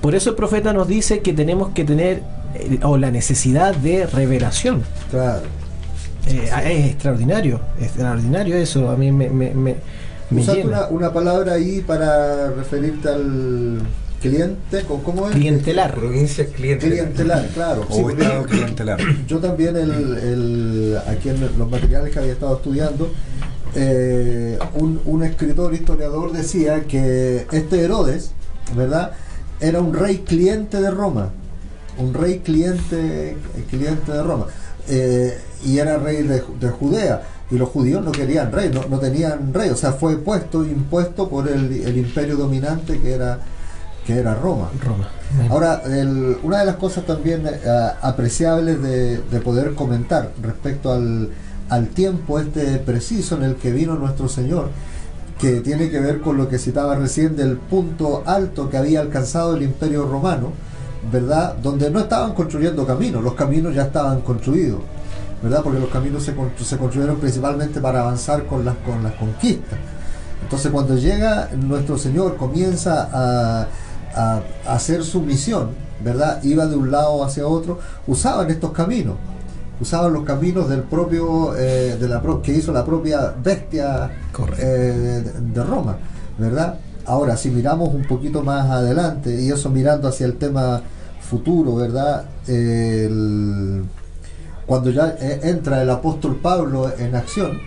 Por 0.00 0.14
eso 0.14 0.30
el 0.30 0.36
profeta 0.36 0.72
nos 0.72 0.86
dice 0.88 1.20
que 1.20 1.32
tenemos 1.32 1.70
que 1.70 1.84
tener 1.84 2.22
eh, 2.54 2.78
o 2.82 2.96
la 2.96 3.10
necesidad 3.10 3.74
de 3.74 4.06
revelación. 4.06 4.82
Claro. 5.10 5.42
Eh, 6.26 6.50
es 6.66 6.90
extraordinario, 6.90 7.60
extraordinario 7.80 8.56
eso. 8.56 8.90
A 8.90 8.96
mí 8.96 9.10
me, 9.10 9.76
Usaste 10.30 10.64
una, 10.90 11.12
palabra 11.12 11.54
ahí 11.54 11.80
para 11.80 12.50
referirte 12.50 13.08
al 13.08 13.80
cliente, 14.20 14.84
¿cómo 14.86 15.28
es? 15.28 15.34
Clientelar. 15.34 15.94
Provincia 15.94 16.46
clientelar. 16.46 16.98
Clientelar, 16.98 17.48
claro. 17.48 17.86
Sí, 17.90 18.02
clientelar. 18.48 19.00
Yo 19.26 19.38
también, 19.38 19.76
el, 19.76 20.98
aquí 21.08 21.30
en 21.30 21.40
los 21.40 21.68
materiales 21.68 22.12
que 22.12 22.18
había 22.18 22.32
estado 22.32 22.56
estudiando, 22.56 23.10
eh, 23.74 24.58
un, 24.74 25.00
un, 25.04 25.22
escritor 25.22 25.74
historiador 25.74 26.32
decía 26.32 26.84
que 26.84 27.46
este 27.50 27.82
Herodes, 27.82 28.32
¿verdad? 28.76 29.12
Era 29.60 29.80
un 29.80 29.94
rey 29.94 30.18
cliente 30.18 30.80
de 30.80 30.90
Roma. 30.90 31.30
Un 31.98 32.14
rey 32.14 32.38
cliente, 32.38 33.36
cliente 33.68 34.12
de 34.12 34.22
Roma. 34.22 34.46
Eh, 34.88 35.38
y 35.64 35.78
era 35.78 35.98
rey 35.98 36.22
de, 36.22 36.42
de 36.60 36.68
Judea 36.68 37.22
y 37.50 37.56
los 37.56 37.68
judíos 37.68 38.04
no 38.04 38.12
querían 38.12 38.52
rey, 38.52 38.70
no, 38.72 38.98
tenían 38.98 39.52
rey, 39.52 39.70
o 39.70 39.76
sea, 39.76 39.92
fue 39.92 40.16
puesto, 40.16 40.64
impuesto 40.64 41.28
por 41.28 41.48
el, 41.48 41.96
imperio 41.96 42.36
dominante 42.36 42.98
que 43.00 43.12
era, 43.12 43.38
que 44.06 44.14
era 44.14 44.34
Roma. 44.34 44.70
Roma. 44.84 45.08
Ahora, 45.50 45.82
una 46.42 46.60
de 46.60 46.66
las 46.66 46.76
cosas 46.76 47.04
también 47.04 47.46
eh, 47.46 47.58
apreciables 48.02 48.80
de, 48.82 49.40
poder 49.40 49.74
comentar 49.74 50.30
respecto 50.40 50.92
al, 50.92 51.30
al 51.68 51.88
tiempo 51.88 52.38
este 52.38 52.78
preciso 52.78 53.36
en 53.36 53.42
el 53.42 53.56
que 53.56 53.72
vino 53.72 53.96
nuestro 53.96 54.28
Señor, 54.28 54.70
que 55.40 55.60
tiene 55.60 55.90
que 55.90 55.98
ver 55.98 56.20
con 56.20 56.36
lo 56.36 56.48
que 56.48 56.58
citaba 56.58 56.94
recién 56.94 57.34
del 57.34 57.56
punto 57.56 58.22
alto 58.26 58.70
que 58.70 58.76
había 58.76 59.00
alcanzado 59.00 59.56
el 59.56 59.62
imperio 59.62 60.06
romano, 60.06 60.52
¿verdad? 61.10 61.56
Donde 61.56 61.90
no 61.90 61.98
estaban 61.98 62.34
construyendo 62.34 62.86
caminos, 62.86 63.24
los 63.24 63.34
caminos 63.34 63.74
ya 63.74 63.84
estaban 63.84 64.20
construidos 64.20 64.80
¿verdad? 65.42 65.62
Porque 65.62 65.80
los 65.80 65.90
caminos 65.90 66.22
se, 66.22 66.34
se 66.64 66.76
construyeron 66.76 67.16
principalmente 67.16 67.80
para 67.80 68.00
avanzar 68.00 68.46
con 68.46 68.64
las, 68.64 68.76
con 68.76 69.02
las 69.02 69.14
conquistas. 69.14 69.78
Entonces 70.42 70.70
cuando 70.72 70.96
llega 70.96 71.50
nuestro 71.56 71.96
Señor, 71.98 72.36
comienza 72.36 73.08
a, 73.12 73.68
hacer 74.66 75.04
su 75.04 75.22
misión, 75.22 75.68
¿verdad? 76.02 76.42
Iba 76.42 76.66
de 76.66 76.74
un 76.74 76.90
lado 76.90 77.22
hacia 77.22 77.46
otro, 77.46 77.78
usaban 78.08 78.50
estos 78.50 78.72
caminos, 78.72 79.14
usaban 79.80 80.12
los 80.12 80.24
caminos 80.24 80.68
del 80.68 80.82
propio, 80.82 81.56
eh, 81.56 81.96
de 81.96 82.08
la 82.08 82.20
que 82.42 82.52
hizo 82.52 82.72
la 82.72 82.84
propia 82.84 83.32
bestia 83.40 84.10
eh, 84.58 85.22
de, 85.38 85.62
Roma, 85.62 85.96
¿verdad? 86.38 86.80
Ahora, 87.06 87.36
si 87.36 87.50
miramos 87.50 87.94
un 87.94 88.02
poquito 88.02 88.42
más 88.42 88.68
adelante, 88.68 89.40
y 89.40 89.48
eso 89.48 89.70
mirando 89.70 90.08
hacia 90.08 90.26
el 90.26 90.36
tema 90.36 90.82
futuro, 91.20 91.76
¿verdad? 91.76 92.24
el, 92.48 93.84
cuando 94.70 94.92
ya 94.92 95.16
eh, 95.20 95.40
entra 95.42 95.82
el 95.82 95.90
apóstol 95.90 96.36
Pablo 96.36 96.92
en 96.96 97.16
acción, 97.16 97.60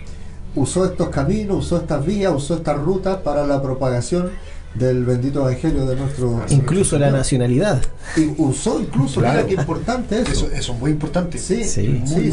usó 0.54 0.86
estos 0.86 1.10
caminos, 1.10 1.66
usó 1.66 1.76
estas 1.76 2.06
vías, 2.06 2.32
usó 2.34 2.54
estas 2.54 2.78
rutas 2.78 3.18
para 3.18 3.46
la 3.46 3.60
propagación 3.60 4.30
del 4.74 5.04
bendito 5.04 5.42
evangelio 5.42 5.84
de 5.84 5.96
nuestro 5.96 6.40
incluso 6.48 6.98
la 6.98 7.10
nacionalidad. 7.10 7.82
Y 8.16 8.32
usó 8.38 8.80
incluso 8.80 9.20
mira 9.20 9.44
qué 9.46 9.52
importante 9.52 10.22
eso. 10.22 10.46
eso. 10.50 10.72
es 10.72 10.80
muy 10.80 10.92
importante. 10.92 11.36
Sí 11.36 11.64
sí, 11.64 12.02
sí, 12.06 12.32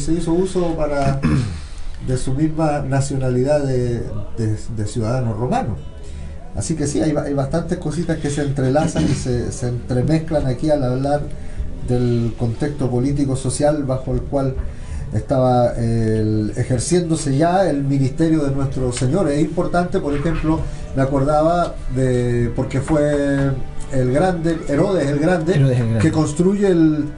se 0.00 0.12
hizo 0.12 0.32
uso 0.32 0.74
para 0.74 1.20
de 2.08 2.16
su 2.18 2.34
misma 2.34 2.80
nacionalidad 2.80 3.62
de, 3.62 4.02
de, 4.36 4.86
ciudadanos 4.88 5.36
romanos 5.38 5.78
así 6.56 6.74
que 6.74 6.88
sí 6.88 7.00
hay, 7.00 7.14
hay, 7.16 7.32
bastantes 7.32 7.78
cositas 7.78 8.18
que 8.18 8.28
se 8.28 8.42
entrelazan 8.42 9.04
y 9.04 9.14
se, 9.14 9.52
se 9.52 9.68
entremezclan 9.68 10.46
aquí 10.48 10.68
al 10.68 10.82
hablar 10.82 11.22
del 11.88 12.34
contexto 12.38 12.90
político 12.90 13.36
social 13.36 13.84
bajo 13.84 14.12
el 14.12 14.22
cual 14.22 14.54
estaba 15.14 15.74
ejerciéndose 16.56 17.36
ya 17.36 17.68
el 17.68 17.84
ministerio 17.84 18.44
de 18.44 18.50
nuestro 18.50 18.92
Señor. 18.92 19.30
Es 19.30 19.40
importante, 19.40 20.00
por 20.00 20.14
ejemplo, 20.14 20.58
me 20.96 21.02
acordaba 21.02 21.74
de, 21.94 22.52
porque 22.56 22.80
fue 22.80 23.52
el 23.92 24.12
grande, 24.12 24.58
Herodes 24.68 25.08
el 25.08 25.18
Grande, 25.20 25.98
que 26.00 26.10
construye 26.10 26.66
el, 26.66 27.12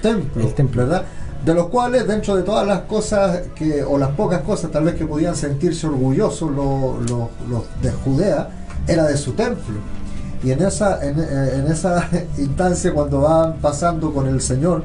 templo, 0.00 0.50
¿verdad? 0.74 1.04
De 1.44 1.54
los 1.54 1.66
cuales, 1.66 2.06
dentro 2.06 2.36
de 2.36 2.42
todas 2.42 2.66
las 2.66 2.82
cosas, 2.82 3.40
que, 3.54 3.82
o 3.82 3.98
las 3.98 4.10
pocas 4.10 4.40
cosas 4.42 4.70
tal 4.70 4.84
vez 4.84 4.94
que 4.94 5.04
podían 5.04 5.34
sentirse 5.34 5.86
orgullosos 5.86 6.50
los, 6.52 7.10
los 7.10 7.82
de 7.82 7.90
Judea, 8.04 8.48
era 8.86 9.04
de 9.04 9.16
su 9.16 9.32
templo 9.32 9.74
y 10.42 10.50
en 10.50 10.62
esa, 10.62 11.04
eh, 11.04 11.14
en, 11.54 11.70
esa 11.70 12.08
instancia, 12.38 12.92
cuando 12.92 13.20
van 13.20 13.54
pasando 13.54 14.12
con 14.12 14.26
el 14.26 14.40
Señor 14.40 14.84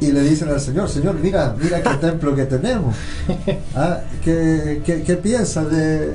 y 0.00 0.12
le 0.12 0.22
dicen 0.22 0.48
al 0.48 0.60
Señor, 0.60 0.88
Señor, 0.88 1.16
mira, 1.20 1.54
mira 1.60 1.82
qué 1.82 1.94
templo 2.00 2.34
que 2.34 2.44
tenemos. 2.46 2.96
¿Ah? 3.74 4.00
¿Qué, 4.22 4.82
qué, 4.84 5.16
piensas 5.16 5.70
de, 5.70 6.14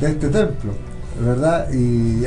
este 0.00 0.28
templo? 0.28 0.72
¿Verdad? 1.20 1.68
Y, 1.72 2.24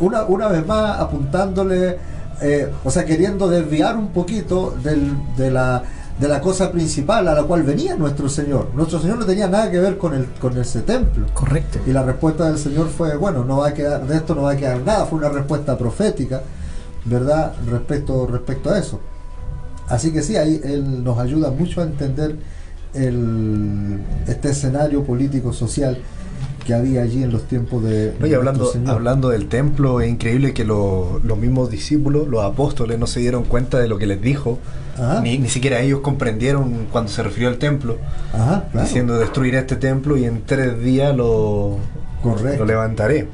una, 0.00 0.24
una 0.24 0.48
vez 0.48 0.66
más 0.66 1.00
apuntándole, 1.00 1.98
eh, 2.42 2.70
o 2.84 2.90
sea, 2.90 3.04
queriendo 3.04 3.48
desviar 3.48 3.96
un 3.96 4.08
poquito 4.08 4.76
del, 4.82 5.14
de 5.36 5.50
la 5.50 5.82
de 6.18 6.28
la 6.28 6.40
cosa 6.40 6.72
principal 6.72 7.28
a 7.28 7.34
la 7.34 7.42
cual 7.42 7.62
venía 7.62 7.94
nuestro 7.94 8.28
Señor. 8.28 8.70
Nuestro 8.74 9.00
Señor 9.00 9.18
no 9.18 9.26
tenía 9.26 9.48
nada 9.48 9.70
que 9.70 9.78
ver 9.78 9.98
con, 9.98 10.14
el, 10.14 10.26
con 10.40 10.56
ese 10.58 10.80
templo. 10.82 11.26
Correcto. 11.34 11.78
Y 11.86 11.92
la 11.92 12.02
respuesta 12.02 12.46
del 12.46 12.58
Señor 12.58 12.88
fue, 12.88 13.16
bueno, 13.16 13.44
no 13.44 13.58
va 13.58 13.68
a 13.68 13.74
quedar, 13.74 14.06
de 14.06 14.16
esto 14.16 14.34
no 14.34 14.42
va 14.42 14.52
a 14.52 14.56
quedar 14.56 14.80
nada, 14.80 15.04
fue 15.06 15.18
una 15.18 15.28
respuesta 15.28 15.76
profética, 15.76 16.42
¿verdad? 17.04 17.54
Respecto, 17.70 18.26
respecto 18.26 18.70
a 18.70 18.78
eso. 18.78 19.00
Así 19.88 20.12
que 20.12 20.22
sí, 20.22 20.36
ahí 20.36 20.60
Él 20.64 21.04
nos 21.04 21.18
ayuda 21.18 21.50
mucho 21.50 21.80
a 21.80 21.84
entender 21.84 22.36
el, 22.94 24.00
este 24.26 24.50
escenario 24.50 25.04
político, 25.04 25.52
social 25.52 25.98
que 26.66 26.74
había 26.74 27.02
allí 27.02 27.22
en 27.22 27.30
los 27.32 27.44
tiempos 27.44 27.84
de... 27.84 28.12
No, 28.18 28.26
y 28.26 28.30
de 28.30 28.36
hablando, 28.36 28.66
Señor. 28.66 28.90
hablando 28.90 29.28
del 29.28 29.46
templo, 29.46 30.00
es 30.00 30.08
increíble 30.10 30.52
que 30.52 30.64
lo- 30.64 31.20
los 31.22 31.38
mismos 31.38 31.70
discípulos, 31.70 32.26
los 32.28 32.44
apóstoles, 32.44 32.98
no 32.98 33.06
se 33.06 33.20
dieron 33.20 33.44
cuenta 33.44 33.78
de 33.78 33.86
lo 33.88 33.98
que 33.98 34.06
les 34.06 34.20
dijo. 34.20 34.58
Ajá. 34.98 35.20
Ni, 35.20 35.38
ni 35.38 35.48
siquiera 35.48 35.80
ellos 35.80 36.00
comprendieron 36.00 36.86
cuando 36.90 37.10
se 37.10 37.22
refirió 37.22 37.48
al 37.48 37.58
templo, 37.58 37.98
Ajá, 38.32 38.64
claro. 38.72 38.86
diciendo 38.86 39.18
destruir 39.18 39.54
este 39.54 39.76
templo 39.76 40.16
y 40.16 40.24
en 40.24 40.42
tres 40.44 40.80
días 40.82 41.14
lo, 41.14 41.76
Correcto. 42.22 42.60
lo 42.60 42.64
levantaré. 42.64 43.28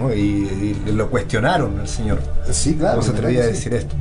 ¿no? 0.00 0.12
Y, 0.12 0.74
y 0.86 0.92
lo 0.92 1.08
cuestionaron 1.10 1.78
al 1.78 1.86
Señor. 1.88 2.18
Sí, 2.50 2.74
claro. 2.74 2.94
¿Cómo 3.00 3.02
se 3.02 3.12
¿verdad 3.12 3.24
atrevía 3.26 3.42
a 3.44 3.46
sí? 3.48 3.52
decir 3.52 3.74
esto? 3.74 3.94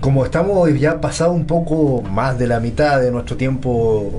Como 0.00 0.24
estamos 0.24 0.68
ya 0.78 1.00
pasado 1.00 1.32
un 1.32 1.46
poco 1.46 2.02
más 2.02 2.38
de 2.38 2.46
la 2.48 2.60
mitad 2.60 3.00
de 3.00 3.10
nuestro 3.12 3.36
tiempo 3.36 4.10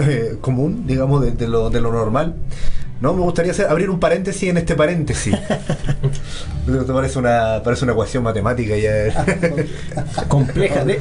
eh, 0.00 0.38
común, 0.40 0.84
digamos, 0.86 1.22
de, 1.22 1.32
de 1.32 1.46
lo, 1.46 1.68
de 1.70 1.80
lo 1.82 1.92
normal, 1.92 2.34
¿no? 3.02 3.12
Me 3.12 3.20
gustaría 3.20 3.52
hacer, 3.52 3.66
abrir 3.66 3.90
un 3.90 4.00
paréntesis 4.00 4.48
en 4.48 4.56
este 4.56 4.74
paréntesis. 4.76 5.34
Esto 6.66 6.94
parece 6.94 7.18
una, 7.18 7.60
parece 7.62 7.84
una 7.84 7.92
ecuación 7.92 8.22
matemática 8.22 8.76
ya. 8.76 9.24
Compleja, 10.28 10.84
de, 10.84 10.94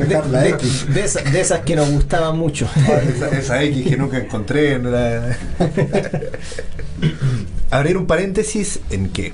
esa- 1.03 1.21
de 1.21 1.39
esas 1.39 1.59
que 1.61 1.75
nos 1.75 1.89
gustaban 1.91 2.37
mucho. 2.37 2.67
esa, 3.15 3.29
esa 3.29 3.63
X 3.63 3.87
que 3.87 3.95
nunca 3.97 4.17
encontré. 4.17 4.73
en 4.73 4.91
la- 4.91 5.37
Abrir 7.69 7.95
un 7.97 8.07
paréntesis 8.07 8.79
en 8.89 9.09
que 9.09 9.33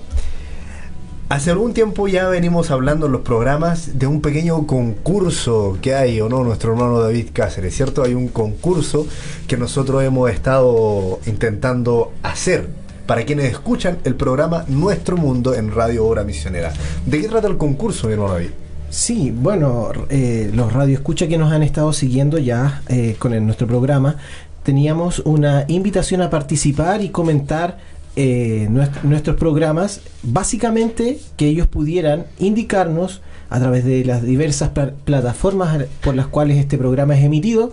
hace 1.30 1.52
algún 1.52 1.74
tiempo 1.74 2.08
ya 2.08 2.28
venimos 2.30 2.72
hablando 2.72 3.08
en 3.08 3.12
los 3.12 3.22
programas 3.22 4.00
de 4.00 4.08
un 4.08 4.22
pequeño 4.22 4.66
concurso 4.66 5.78
que 5.82 5.94
hay, 5.94 6.22
¿o 6.22 6.30
no? 6.30 6.44
Nuestro 6.44 6.72
hermano 6.72 7.00
David 7.00 7.28
Cáceres, 7.34 7.76
¿cierto? 7.76 8.04
Hay 8.04 8.14
un 8.14 8.30
concurso 8.30 9.06
que 9.48 9.58
nosotros 9.58 10.04
hemos 10.04 10.30
estado 10.32 11.20
intentando 11.26 12.14
hacer 12.24 12.70
para 13.06 13.24
quienes 13.24 13.52
escuchan 13.52 13.98
el 14.04 14.16
programa 14.16 14.66
Nuestro 14.68 15.18
Mundo 15.18 15.54
en 15.54 15.74
Radio 15.74 16.06
Obra 16.06 16.24
Misionera. 16.24 16.74
¿De 17.06 17.22
qué 17.22 17.28
trata 17.28 17.48
el 17.48 17.58
concurso, 17.58 18.08
mi 18.08 18.14
hermano 18.14 18.34
David? 18.34 18.50
Sí, 18.90 19.34
bueno, 19.36 19.92
eh, 20.10 20.50
los 20.54 20.72
radioescuchas 20.72 21.28
que 21.28 21.38
nos 21.38 21.52
han 21.52 21.62
estado 21.62 21.92
siguiendo 21.92 22.38
ya 22.38 22.82
eh, 22.88 23.16
con 23.20 23.46
nuestro 23.46 23.68
programa, 23.68 24.16
teníamos 24.64 25.20
una 25.20 25.66
invitación 25.68 26.22
a 26.22 26.30
participar 26.30 27.02
y 27.02 27.10
comentar 27.10 27.78
eh, 28.18 28.68
nuest- 28.70 29.04
nuestros 29.04 29.38
programas, 29.38 30.02
básicamente 30.24 31.20
que 31.38 31.48
ellos 31.48 31.68
pudieran 31.68 32.26
indicarnos 32.40 33.22
a 33.50 33.60
través 33.60 33.86
de 33.86 34.04
las 34.04 34.24
diversas 34.24 34.70
pla- 34.70 34.92
plataformas 35.06 35.86
por 36.04 36.16
las 36.16 36.28
cuales 36.28 36.58
este 36.58 36.78
programa 36.78 37.18
es 37.18 37.24
emitido, 37.24 37.72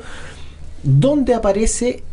dónde 0.85 1.35
aparece 1.35 2.05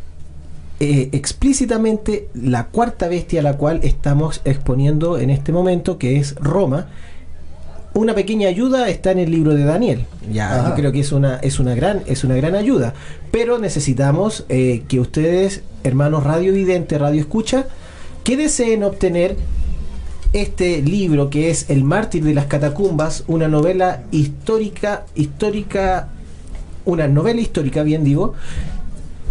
eh, 0.80 1.10
explícitamente 1.12 2.28
la 2.34 2.68
cuarta 2.68 3.08
bestia 3.08 3.42
a 3.42 3.44
la 3.44 3.58
cual 3.58 3.82
estamos 3.84 4.42
exponiendo 4.46 5.20
en 5.20 5.30
este 5.30 5.52
momento, 5.52 6.00
que 6.00 6.18
es 6.18 6.34
Roma. 6.36 6.88
Una 7.94 8.16
pequeña 8.16 8.48
ayuda 8.48 8.88
está 8.90 9.12
en 9.12 9.20
el 9.20 9.30
libro 9.30 9.54
de 9.54 9.66
Daniel. 9.66 10.06
Ya, 10.32 10.70
yo 10.70 10.76
creo 10.76 10.92
que 10.94 11.02
es 11.02 11.12
una, 11.12 11.36
es 11.40 11.60
una 11.60 11.76
gran, 11.76 12.02
es 12.08 12.24
una 12.24 12.36
gran 12.36 12.56
ayuda. 12.56 12.94
Pero 13.32 13.60
necesitamos 13.60 14.46
eh, 14.48 14.84
que 14.88 15.00
ustedes, 15.02 15.62
hermanos 15.84 16.24
radio 16.24 16.54
vidente, 16.54 16.98
radio 16.98 17.20
escucha, 17.20 17.66
que 18.24 18.38
deseen 18.38 18.84
obtener 18.84 19.38
este 20.34 20.82
libro 20.82 21.30
que 21.30 21.50
es 21.50 21.70
El 21.70 21.84
mártir 21.84 22.24
de 22.24 22.34
las 22.34 22.46
catacumbas, 22.46 23.24
una 23.28 23.48
novela 23.48 24.04
histórica, 24.12 25.06
histórica, 25.16 26.10
una 26.86 27.08
novela 27.08 27.42
histórica, 27.42 27.84
bien 27.84 28.04
digo, 28.04 28.34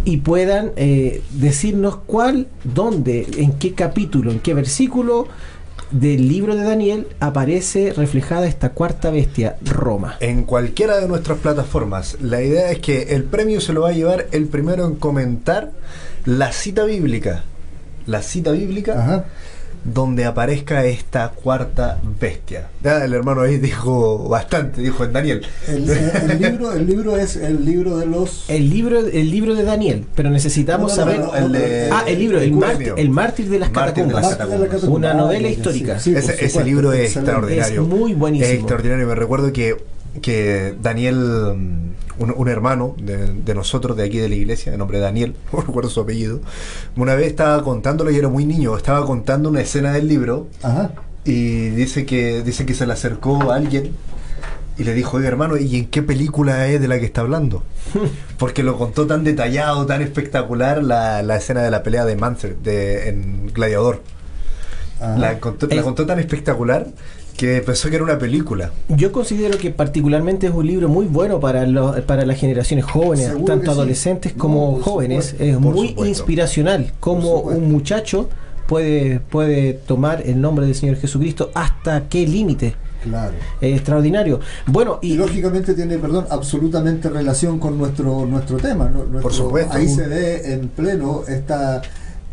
y 0.05 0.17
puedan 0.17 0.71
eh, 0.75 1.21
decirnos 1.31 1.97
cuál, 2.05 2.47
dónde, 2.63 3.27
en 3.37 3.53
qué 3.53 3.73
capítulo, 3.73 4.31
en 4.31 4.39
qué 4.39 4.53
versículo 4.53 5.27
del 5.91 6.27
libro 6.27 6.55
de 6.55 6.63
Daniel 6.63 7.07
aparece 7.19 7.93
reflejada 7.93 8.47
esta 8.47 8.69
cuarta 8.69 9.11
bestia, 9.11 9.57
Roma. 9.63 10.17
En 10.19 10.43
cualquiera 10.43 10.99
de 10.99 11.07
nuestras 11.07 11.39
plataformas. 11.39 12.17
La 12.21 12.41
idea 12.41 12.71
es 12.71 12.79
que 12.79 13.13
el 13.15 13.25
premio 13.25 13.59
se 13.59 13.73
lo 13.73 13.81
va 13.81 13.89
a 13.89 13.93
llevar 13.93 14.27
el 14.31 14.47
primero 14.47 14.85
en 14.85 14.95
comentar 14.95 15.71
la 16.25 16.51
cita 16.51 16.85
bíblica. 16.85 17.43
La 18.07 18.21
cita 18.21 18.51
bíblica 18.51 18.93
Ajá. 18.99 19.25
donde 19.83 20.25
aparezca 20.25 20.85
esta 20.85 21.29
cuarta 21.29 21.99
bestia. 22.19 22.67
Ya, 22.83 23.03
el 23.03 23.13
hermano 23.13 23.41
ahí 23.41 23.57
dijo 23.57 24.29
bastante, 24.29 24.79
dijo 24.81 25.03
en 25.05 25.13
Daniel. 25.13 25.41
El, 25.67 25.89
el- 25.89 26.31
el 26.31 26.39
libro, 26.41 26.73
el 26.73 26.85
libro 26.87 27.17
es 27.17 27.35
el 27.35 27.65
libro 27.65 27.97
de 27.97 28.05
los... 28.05 28.47
El 28.49 28.69
libro, 28.69 28.99
el 28.99 29.31
libro 29.31 29.55
de 29.55 29.63
Daniel, 29.63 30.05
pero 30.15 30.29
necesitamos 30.29 30.95
No, 30.97 31.05
no, 31.05 31.11
no, 31.11 31.17
saber... 31.31 31.41
no, 31.41 31.47
el 31.47 31.51
de- 31.51 31.89
ah, 31.91 32.03
el 32.05 32.19
libro, 32.19 32.39
el, 32.39 32.51
mártir, 32.53 32.93
el 32.95 33.09
mártir 33.09 33.49
de 33.49 33.57
las 33.59 33.71
Mártir 33.71 34.05
de 34.05 34.13
las 34.13 34.27
catacumbas. 34.37 34.83
Una 34.83 35.11
Ah, 35.11 35.15
novela 35.15 35.47
histórica. 35.47 35.99
sí, 35.99 36.13
sí, 36.15 36.21
por 36.21 36.43
ese, 36.43 36.63
libro 36.63 36.93
es 36.93 37.05
excelente. 37.05 37.31
extraordinario. 37.31 37.81
Es 37.81 37.87
muy 37.87 38.13
buenísimo. 38.13 38.51
Es 38.51 38.57
extraordinario. 38.59 39.07
Me 39.07 39.15
recuerdo 39.15 39.51
que, 39.51 39.77
que 40.21 40.75
Daniel, 40.81 41.15
mm, 41.55 41.90
un, 42.19 42.33
un 42.35 42.47
hermano 42.47 42.95
de, 43.01 43.33
de 43.33 43.55
nosotros, 43.55 43.97
de 43.97 44.03
aquí 44.03 44.17
de 44.17 44.29
la 44.29 44.35
iglesia, 44.35 44.71
de 44.71 44.77
nombre 44.77 44.99
Daniel, 44.99 45.35
no 45.53 45.61
recuerdo 45.61 45.89
su 45.89 46.01
apellido, 46.01 46.41
una 46.95 47.15
vez 47.15 47.27
estaba 47.27 47.63
contándolo 47.63 48.11
y 48.11 48.17
era 48.17 48.29
muy 48.29 48.45
niño, 48.45 48.75
estaba 48.75 49.05
contando 49.05 49.49
una 49.49 49.61
escena 49.61 49.91
del 49.93 50.07
libro 50.07 50.47
Ajá. 50.63 50.91
y 51.25 51.69
dice 51.69 52.05
que, 52.05 52.41
dice 52.43 52.65
que 52.65 52.73
se 52.73 52.85
le 52.85 52.93
acercó 52.93 53.51
a 53.51 53.55
alguien 53.55 53.91
y 54.77 54.83
le 54.83 54.93
dijo, 54.93 55.17
oye 55.17 55.27
hermano, 55.27 55.57
¿y 55.57 55.75
en 55.77 55.87
qué 55.87 56.01
película 56.01 56.67
es 56.67 56.81
de 56.81 56.87
la 56.87 56.99
que 56.99 57.05
está 57.05 57.21
hablando? 57.21 57.63
Porque 58.37 58.63
lo 58.63 58.77
contó 58.77 59.05
tan 59.05 59.23
detallado, 59.23 59.85
tan 59.85 60.01
espectacular 60.01 60.83
la, 60.83 61.21
la 61.21 61.35
escena 61.35 61.61
de 61.61 61.69
la 61.69 61.83
pelea 61.83 62.05
de 62.05 62.15
Manser 62.15 62.55
de, 62.57 63.09
en 63.09 63.51
Gladiador. 63.53 64.01
La 65.17 65.39
contó, 65.39 65.67
la 65.67 65.81
contó 65.81 66.05
tan 66.05 66.19
espectacular 66.19 66.85
que 67.41 67.59
pensó 67.61 67.89
que 67.89 67.95
era 67.95 68.03
una 68.03 68.19
película. 68.19 68.69
Yo 68.87 69.11
considero 69.11 69.57
que 69.57 69.71
particularmente 69.71 70.45
es 70.45 70.53
un 70.53 70.67
libro 70.67 70.87
muy 70.89 71.07
bueno 71.07 71.39
para, 71.39 71.65
los- 71.65 71.99
para 72.01 72.23
las 72.23 72.37
generaciones 72.37 72.85
jóvenes, 72.85 73.25
Seguro 73.29 73.45
tanto 73.45 73.65
sí. 73.65 73.71
adolescentes 73.71 74.33
No, 74.35 74.39
como 74.43 74.79
jóvenes. 74.79 75.25
supuesto, 75.29 75.43
es 75.43 75.53
por 75.55 75.73
muy 75.73 75.87
supuesto. 75.89 76.05
inspiracional 76.05 76.91
como 76.99 77.39
un 77.39 77.71
muchacho 77.71 78.29
puede, 78.67 79.19
puede 79.21 79.73
tomar 79.73 80.21
el 80.23 80.39
nombre 80.39 80.67
del 80.67 80.75
Señor 80.75 80.97
Jesucristo 80.97 81.49
hasta 81.55 82.07
qué 82.07 82.27
límite. 82.27 82.75
Claro. 83.03 83.33
Es 83.59 83.75
extraordinario. 83.77 84.39
Bueno, 84.67 84.99
Y 85.01 85.13
y 85.13 85.15
lógicamente 85.15 85.73
tiene, 85.73 85.97
perdón, 85.97 86.27
absolutamente 86.29 87.09
relación 87.09 87.57
con 87.57 87.75
nuestro 87.75 88.27
nuestro 88.27 88.57
tema. 88.57 88.85
¿no? 88.85 88.99
Nuestro- 88.99 89.21
Por 89.21 89.33
supuesto. 89.33 89.73
Ahí 89.75 89.87
se 89.87 90.05
ve 90.07 90.53
en 90.53 90.67
pleno 90.67 91.23
esta, 91.27 91.81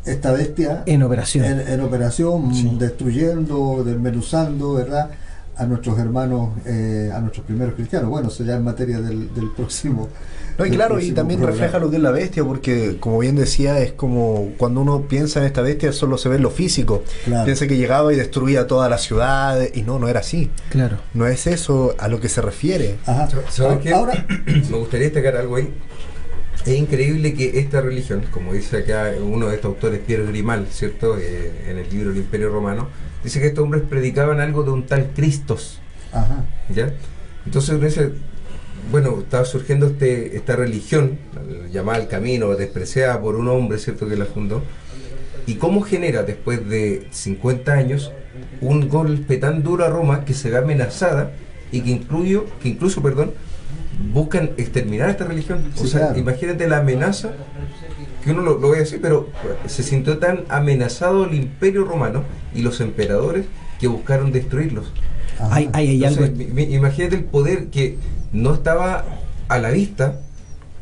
esta 0.04 0.32
bestia 0.32 0.82
en 0.86 1.02
operación. 1.02 1.44
en, 1.44 1.60
en 1.68 1.80
operación, 1.80 2.54
Sí. 2.54 2.70
destruyendo, 2.78 3.82
desmenuzando, 3.84 4.74
¿verdad? 4.74 5.10
A 5.56 5.66
nuestros 5.66 5.98
hermanos, 5.98 6.50
eh, 6.66 7.10
a 7.12 7.18
nuestros 7.20 7.44
primeros 7.44 7.74
cristianos. 7.74 8.08
Bueno, 8.08 8.28
eso 8.28 8.44
ya 8.44 8.54
en 8.56 8.62
materia 8.64 9.00
del, 9.00 9.34
del 9.34 9.50
próximo. 9.56 10.08
No, 10.56 10.64
y 10.66 10.70
claro, 10.70 11.00
y 11.00 11.10
también 11.12 11.40
programa. 11.40 11.62
refleja 11.64 11.78
lo 11.84 11.90
que 11.90 11.96
es 11.96 12.02
la 12.02 12.10
bestia, 12.12 12.44
porque 12.44 12.96
como 13.00 13.18
bien 13.18 13.34
decía, 13.36 13.80
es 13.80 13.92
como 13.92 14.50
cuando 14.56 14.80
uno 14.80 15.02
piensa 15.02 15.40
en 15.40 15.46
esta 15.46 15.60
bestia 15.62 15.92
solo 15.92 16.16
se 16.16 16.28
ve 16.28 16.38
lo 16.38 16.50
físico. 16.50 17.02
Claro. 17.24 17.44
Piensa 17.44 17.66
que 17.66 17.76
llegaba 17.76 18.12
y 18.12 18.16
destruía 18.16 18.66
toda 18.68 18.88
la 18.88 18.98
ciudad, 18.98 19.58
y 19.74 19.82
no, 19.82 19.98
no 19.98 20.08
era 20.08 20.20
así. 20.20 20.50
Claro. 20.70 20.98
No 21.14 21.26
es 21.26 21.46
eso 21.48 21.94
a 21.98 22.06
lo 22.08 22.20
que 22.20 22.28
se 22.28 22.40
refiere. 22.40 22.96
Ajá. 23.06 23.28
¿Sabes 23.50 23.78
qué? 23.82 23.92
Ahora, 23.94 24.26
Me 24.46 24.76
gustaría 24.78 25.06
destacar 25.10 25.36
algo 25.36 25.56
ahí. 25.56 25.72
Es 26.66 26.76
increíble 26.76 27.34
que 27.34 27.60
esta 27.60 27.80
religión, 27.80 28.24
como 28.30 28.52
dice 28.52 28.78
acá 28.78 29.12
uno 29.20 29.48
de 29.48 29.56
estos 29.56 29.74
autores, 29.74 30.00
Pierre 30.06 30.26
Grimal, 30.26 30.66
¿cierto? 30.70 31.16
Eh, 31.18 31.66
en 31.68 31.78
el 31.78 31.88
libro 31.88 32.10
El 32.10 32.18
Imperio 32.18 32.50
Romano, 32.50 32.88
dice 33.24 33.40
que 33.40 33.46
estos 33.46 33.64
hombres 33.64 33.82
predicaban 33.88 34.40
algo 34.40 34.62
de 34.64 34.70
un 34.70 34.84
tal 34.86 35.10
Cristos, 35.14 35.80
ajá. 36.12 36.44
¿ya? 36.68 36.92
Entonces 37.46 37.80
dice, 37.80 38.12
bueno, 38.90 39.18
estaba 39.20 39.44
surgiendo 39.44 39.86
este, 39.86 40.36
esta 40.36 40.56
religión, 40.56 41.18
llamada 41.70 41.98
el 41.98 42.08
camino, 42.08 42.54
despreciada 42.54 43.20
por 43.20 43.36
un 43.36 43.48
hombre, 43.48 43.78
¿cierto?, 43.78 44.08
que 44.08 44.16
la 44.16 44.26
fundó. 44.26 44.62
¿Y 45.46 45.54
cómo 45.54 45.80
genera, 45.80 46.24
después 46.24 46.68
de 46.68 47.06
50 47.10 47.72
años, 47.72 48.12
un 48.60 48.88
golpe 48.88 49.38
tan 49.38 49.62
duro 49.62 49.84
a 49.84 49.88
Roma 49.88 50.24
que 50.24 50.34
se 50.34 50.50
ve 50.50 50.58
amenazada 50.58 51.32
y 51.72 51.80
que, 51.80 51.90
incluyo, 51.90 52.46
que 52.62 52.68
incluso, 52.68 53.02
perdón, 53.02 53.32
buscan 54.12 54.50
exterminar 54.56 55.10
esta 55.10 55.24
religión? 55.24 55.62
o 55.76 55.86
sea, 55.86 56.00
claro. 56.08 56.18
imagínate 56.18 56.68
la 56.68 56.78
amenaza, 56.78 57.32
que 58.24 58.30
uno 58.30 58.42
lo, 58.42 58.58
lo 58.58 58.70
ve 58.70 58.80
así, 58.82 58.98
pero 59.00 59.28
se 59.66 59.82
sintió 59.82 60.18
tan 60.18 60.44
amenazado 60.48 61.24
el 61.24 61.34
imperio 61.34 61.84
romano 61.84 62.22
y 62.54 62.62
los 62.62 62.80
emperadores 62.80 63.46
que 63.80 63.86
buscaron 63.88 64.32
destruirlos. 64.32 64.92
Hay, 65.40 65.68
hay, 65.72 65.88
hay 65.90 66.04
algo. 66.04 66.24
Entonces, 66.24 66.36
mi- 66.54 66.66
mi- 66.66 66.74
imagínate 66.74 67.16
el 67.16 67.24
poder 67.24 67.66
que 67.68 67.96
no 68.32 68.54
estaba 68.54 69.04
a 69.48 69.58
la 69.58 69.70
vista, 69.70 70.20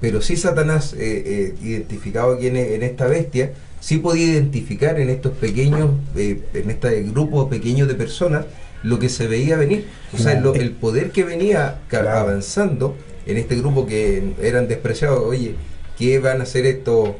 pero 0.00 0.20
sí 0.22 0.36
Satanás, 0.36 0.94
eh, 0.94 0.98
eh, 1.26 1.54
identificado 1.62 2.34
aquí 2.34 2.46
en, 2.48 2.56
en, 2.56 2.82
esta 2.82 3.06
bestia, 3.06 3.52
sí 3.80 3.98
podía 3.98 4.26
identificar 4.26 4.98
en 4.98 5.10
estos 5.10 5.32
pequeños, 5.32 5.90
eh, 6.16 6.42
en 6.54 6.70
este 6.70 7.02
grupo 7.02 7.48
pequeño 7.48 7.86
de 7.86 7.94
personas, 7.94 8.46
lo 8.86 9.00
que 9.00 9.08
se 9.08 9.26
veía 9.26 9.56
venir. 9.56 9.86
O 10.14 10.18
sea, 10.18 10.40
lo, 10.40 10.54
el 10.54 10.70
poder 10.70 11.10
que 11.10 11.24
venía 11.24 11.80
avanzando 11.90 12.96
en 13.26 13.36
este 13.36 13.56
grupo 13.56 13.84
que 13.84 14.32
eran 14.40 14.68
despreciados, 14.68 15.18
oye, 15.18 15.56
¿qué 15.98 16.20
van 16.20 16.40
a 16.40 16.44
hacer 16.44 16.66
estos, 16.66 17.10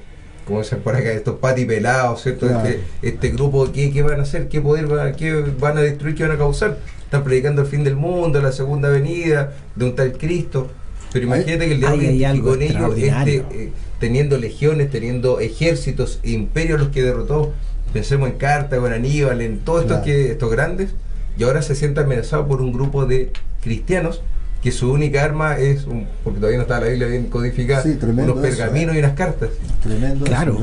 como 0.46 0.60
dicen 0.60 0.78
por 0.78 0.94
acá, 0.94 1.10
estos 1.10 1.40
patipelados, 1.40 2.22
¿cierto? 2.22 2.48
Este, 2.48 2.80
este, 3.02 3.30
grupo, 3.30 3.72
¿qué, 3.72 3.90
¿qué, 3.90 4.02
van 4.02 4.20
a 4.20 4.22
hacer? 4.22 4.48
¿Qué 4.48 4.60
poder 4.60 4.86
van, 4.86 5.16
qué 5.16 5.32
van 5.58 5.76
a 5.76 5.82
destruir? 5.82 6.14
¿Qué 6.14 6.22
van 6.22 6.36
a 6.36 6.38
causar? 6.38 6.78
Están 7.02 7.24
predicando 7.24 7.62
el 7.62 7.68
fin 7.68 7.82
del 7.82 7.96
mundo, 7.96 8.40
la 8.40 8.52
segunda 8.52 8.88
venida 8.88 9.52
de 9.74 9.84
un 9.86 9.96
tal 9.96 10.12
Cristo. 10.12 10.70
Pero 11.12 11.26
imagínate 11.26 11.66
que 11.66 11.72
el 11.72 11.80
diablo 11.80 12.02
identificó 12.02 12.54
en 12.54 12.62
ellos 12.62 12.94
este, 12.96 13.36
eh, 13.50 13.72
teniendo 13.98 14.38
legiones, 14.38 14.88
teniendo 14.90 15.40
ejércitos, 15.40 16.20
imperios 16.22 16.78
los 16.78 16.90
que 16.90 17.02
derrotó. 17.02 17.52
Pensemos 17.92 18.28
en 18.28 18.36
Cartago, 18.36 18.86
en 18.86 18.92
Aníbal, 18.92 19.40
en 19.40 19.58
todos 19.60 19.82
estos, 19.82 19.98
que, 20.00 20.30
estos 20.30 20.50
grandes. 20.50 20.90
Y 21.39 21.45
ahora 21.45 21.62
se 21.62 21.74
siente 21.74 22.01
amenazado 22.01 22.47
por 22.47 22.62
un 22.62 22.72
grupo 22.72 23.07
de 23.07 23.32
cristianos 23.62 24.22
que 24.62 24.72
su 24.72 24.91
única 24.91 25.22
arma 25.22 25.59
es, 25.59 25.87
un, 25.87 26.07
porque 26.24 26.39
todavía 26.39 26.59
no 26.59 26.62
está 26.62 26.80
la 26.80 26.89
Biblia 26.89 27.07
bien 27.07 27.26
codificada, 27.26 27.84
unos 27.84 28.39
pergaminos 28.39 28.95
¿eh? 28.95 28.97
y 28.97 29.01
unas 29.01 29.12
cartas. 29.12 29.51
Tremendo 29.82 30.24
claro, 30.24 30.59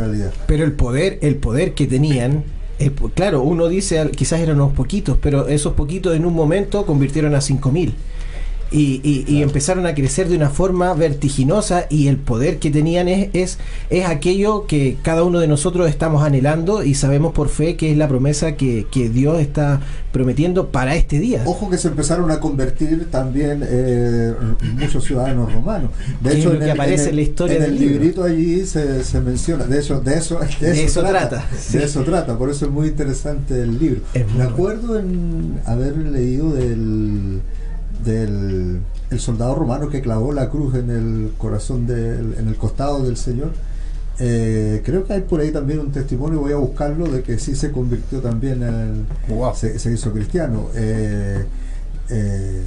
pero 0.48 0.64
el 0.64 0.74
poder, 0.74 1.20
el 1.22 1.36
poder 1.36 1.74
que 1.74 1.88
tenían 1.88 2.44
claro, 3.14 3.42
uno 3.42 3.68
dice 3.68 4.10
quizás 4.16 4.40
eran 4.42 4.58
unos 4.58 4.74
poquitos, 4.74 5.18
pero 5.22 5.48
esos 5.48 5.74
poquitos 5.74 6.16
en 6.16 6.26
un 6.26 6.34
momento 6.34 6.86
convirtieron 6.86 7.36
a 7.36 7.42
5000 7.42 7.96
y, 8.72 9.42
empezaron 9.42 9.86
a 9.86 9.94
crecer 9.94 10.30
de 10.30 10.36
una 10.36 10.50
forma 10.50 10.94
vertiginosa 10.94 11.86
y 11.90 12.08
el 12.08 12.18
poder 12.18 12.60
que 12.60 12.72
tenían 12.72 13.08
es, 13.08 13.30
es, 13.34 13.60
es, 13.90 14.06
aquello 14.06 14.66
que 14.68 14.98
cada 15.02 15.24
uno 15.24 15.40
de 15.40 15.48
nosotros 15.48 15.90
estamos 15.90 16.24
anhelando 16.24 16.84
y 16.84 16.96
sabemos 16.96 17.34
por 17.34 17.50
fe 17.50 17.76
que 17.76 17.92
es 17.92 17.98
la 17.98 18.08
promesa 18.08 18.56
que, 18.56 18.86
Dios 19.14 19.42
está 19.42 19.82
prometiendo 20.12 20.70
para 20.70 20.96
este 20.96 21.20
día. 21.20 21.44
Ojo 21.46 21.70
que 21.70 21.78
se 21.78 21.90
empezaron 21.90 22.32
a 22.32 22.40
convertir 22.40 23.10
también 23.12 23.64
eh, 23.68 24.34
muchos 24.80 25.04
ciudadanos 25.04 25.52
romanos. 25.52 25.92
De 26.22 26.38
hecho, 26.38 26.54
en 26.54 26.70
aparece 26.70 27.10
en 27.10 27.16
la 27.18 27.22
historia 27.22 27.58
en 27.58 27.64
el 27.64 27.80
librito 27.80 28.24
allí 28.24 28.66
se, 28.66 29.04
se, 29.04 29.20
menciona, 29.20 29.66
de 29.66 29.80
eso, 29.80 30.00
de 30.00 30.16
eso, 30.16 30.40
de 30.60 30.84
eso, 30.84 31.02
trata. 31.02 31.46
De 31.72 31.84
eso 31.84 32.04
trata, 32.04 32.38
por 32.38 32.50
eso 32.50 32.66
es 32.66 32.72
muy 32.72 32.88
interesante 32.88 33.62
el 33.62 33.78
libro. 33.78 34.02
Me 34.38 34.44
acuerdo 34.44 34.98
en 34.98 35.60
haber 35.66 35.98
leído 35.98 36.52
del 36.54 37.42
del 38.04 38.82
el 39.14 39.20
soldado 39.20 39.56
romano 39.56 39.90
que 39.90 40.02
clavó 40.02 40.34
la 40.34 40.50
cruz 40.50 40.76
en 40.76 40.90
el 40.90 41.34
corazón 41.38 41.86
del, 41.86 42.36
en 42.38 42.48
el 42.48 42.56
costado 42.56 43.04
del 43.04 43.18
Señor. 43.18 43.52
Eh, 44.20 44.82
creo 44.86 45.06
que 45.06 45.14
hay 45.14 45.22
por 45.22 45.40
ahí 45.40 45.52
también 45.52 45.80
un 45.80 45.92
testimonio, 45.92 46.40
voy 46.40 46.52
a 46.52 46.58
buscarlo, 46.58 47.08
de 47.08 47.24
que 47.24 47.40
sí 47.40 47.56
se 47.56 47.72
convirtió 47.72 48.20
también 48.20 48.62
en 48.64 49.08
se, 49.56 49.80
se, 49.80 49.92
hizo 49.92 50.12
cristiano. 50.12 50.68
Eh, 50.76 51.46
eh, 52.10 52.62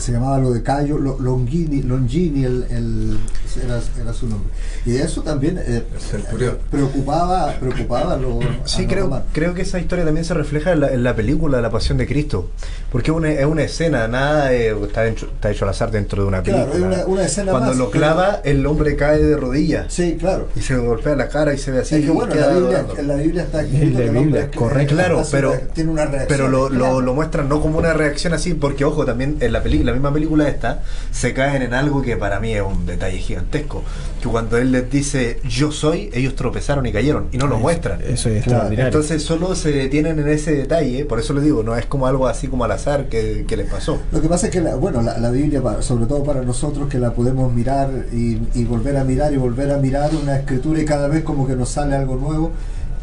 se 0.00 0.12
llamaba 0.12 0.38
lo 0.38 0.52
de 0.52 0.62
Cayo 0.62 0.98
Longini, 0.98 1.82
Longini 1.82 2.44
el, 2.44 3.18
era, 3.64 4.12
su 4.12 4.26
nombre. 4.28 4.50
Y 4.84 4.96
eso 4.96 5.22
también 5.22 5.58
eh, 5.64 5.82
preocupaba, 6.70 7.54
preocupaba 7.58 8.14
a 8.14 8.16
los. 8.16 8.44
Sí, 8.64 8.86
creo, 8.86 9.22
creo 9.32 9.54
que 9.54 9.62
esa 9.62 9.78
historia 9.78 10.04
también 10.04 10.24
se 10.24 10.34
refleja 10.34 10.72
en 10.72 11.02
la, 11.02 11.16
película 11.16 11.60
La 11.60 11.70
Pasión 11.70 11.96
de 11.96 12.06
Cristo, 12.06 12.50
porque 12.92 13.10
es 13.10 13.16
una, 13.16 13.30
es 13.30 13.46
una 13.46 13.62
escena, 13.62 14.06
nada 14.08 14.52
está, 14.52 15.06
hecho, 15.06 15.26
está 15.26 15.50
hecho 15.50 15.64
al 15.64 15.70
azar 15.70 15.90
dentro 15.90 16.22
de 16.22 16.28
una 16.28 16.42
película. 16.42 17.04
una, 17.06 17.24
escena 17.24 17.52
Cuando 17.52 17.74
lo 17.74 17.90
clava, 17.90 18.40
el 18.44 18.66
hombre 18.66 18.96
cae 18.96 19.22
de 19.22 19.36
rodillas. 19.36 19.92
Sí, 19.92 20.16
claro. 20.18 20.48
Y 20.54 20.60
se 20.60 20.76
golpea 20.76 21.16
la 21.16 21.28
cara 21.28 21.54
y 21.54 21.58
se 21.58 21.70
ve 21.70 21.80
así. 21.80 22.02
que 22.02 22.10
bueno, 22.10 22.34
la 22.34 22.48
Biblia, 22.48 22.86
en 22.98 23.08
la 23.08 23.14
Biblia 23.14 23.42
está 23.44 23.62
escrito 23.62 24.00
en 24.00 24.14
la 24.14 24.20
Biblia, 24.20 24.50
correcto. 24.50 24.94
Claro, 24.94 25.22
pero, 25.30 25.54
tiene 25.74 25.90
una 25.90 26.04
reacción, 26.04 26.28
pero 26.28 26.48
lo, 26.48 26.68
lo, 26.68 27.00
lo 27.00 27.14
muestran 27.14 27.48
no 27.48 27.60
como 27.60 27.78
una 27.78 27.92
reacción 27.92 28.34
así, 28.34 28.54
porque 28.54 28.84
ojo, 28.84 29.04
también 29.04 29.38
en 29.40 29.52
la 29.52 29.62
película 29.62 29.85
la 29.86 29.92
misma 29.92 30.12
película 30.12 30.48
esta, 30.48 30.82
se 31.10 31.32
caen 31.32 31.62
en 31.62 31.74
algo 31.74 32.02
que 32.02 32.16
para 32.16 32.40
mí 32.40 32.52
es 32.52 32.62
un 32.62 32.86
detalle 32.86 33.18
gigantesco. 33.18 33.82
Que 34.20 34.28
cuando 34.28 34.58
él 34.58 34.72
les 34.72 34.90
dice 34.90 35.40
yo 35.48 35.72
soy, 35.72 36.10
ellos 36.12 36.34
tropezaron 36.34 36.84
y 36.86 36.92
cayeron 36.92 37.28
y 37.32 37.38
no 37.38 37.46
lo 37.46 37.58
muestran. 37.58 38.00
Eso 38.02 38.28
es 38.28 38.46
Entonces 38.46 39.22
solo 39.22 39.54
se 39.54 39.72
detienen 39.72 40.18
en 40.18 40.28
ese 40.28 40.52
detalle, 40.52 41.04
por 41.04 41.18
eso 41.18 41.32
les 41.34 41.44
digo, 41.44 41.62
no 41.62 41.76
es 41.76 41.86
como 41.86 42.06
algo 42.06 42.26
así 42.26 42.48
como 42.48 42.64
al 42.64 42.72
azar 42.72 43.08
que, 43.08 43.44
que 43.46 43.56
les 43.56 43.70
pasó. 43.70 43.98
Lo 44.12 44.20
que 44.20 44.28
pasa 44.28 44.46
es 44.46 44.52
que, 44.52 44.60
la, 44.60 44.74
bueno, 44.76 45.02
la, 45.02 45.30
Biblia, 45.30 45.62
sobre 45.80 46.06
todo 46.06 46.22
para 46.22 46.42
nosotros 46.42 46.88
que 46.88 46.98
la 46.98 47.12
podemos 47.12 47.52
mirar 47.52 47.90
y, 48.12 48.64
volver 48.64 48.96
a 48.96 49.04
mirar 49.04 49.32
y 49.32 49.36
volver 49.36 49.70
a 49.70 49.78
mirar 49.78 50.10
una 50.20 50.36
escritura 50.36 50.80
y 50.80 50.84
cada 50.84 51.08
vez 51.08 51.22
como 51.22 51.46
que 51.46 51.54
nos 51.54 51.68
sale 51.68 51.94
algo 51.94 52.16
nuevo, 52.16 52.52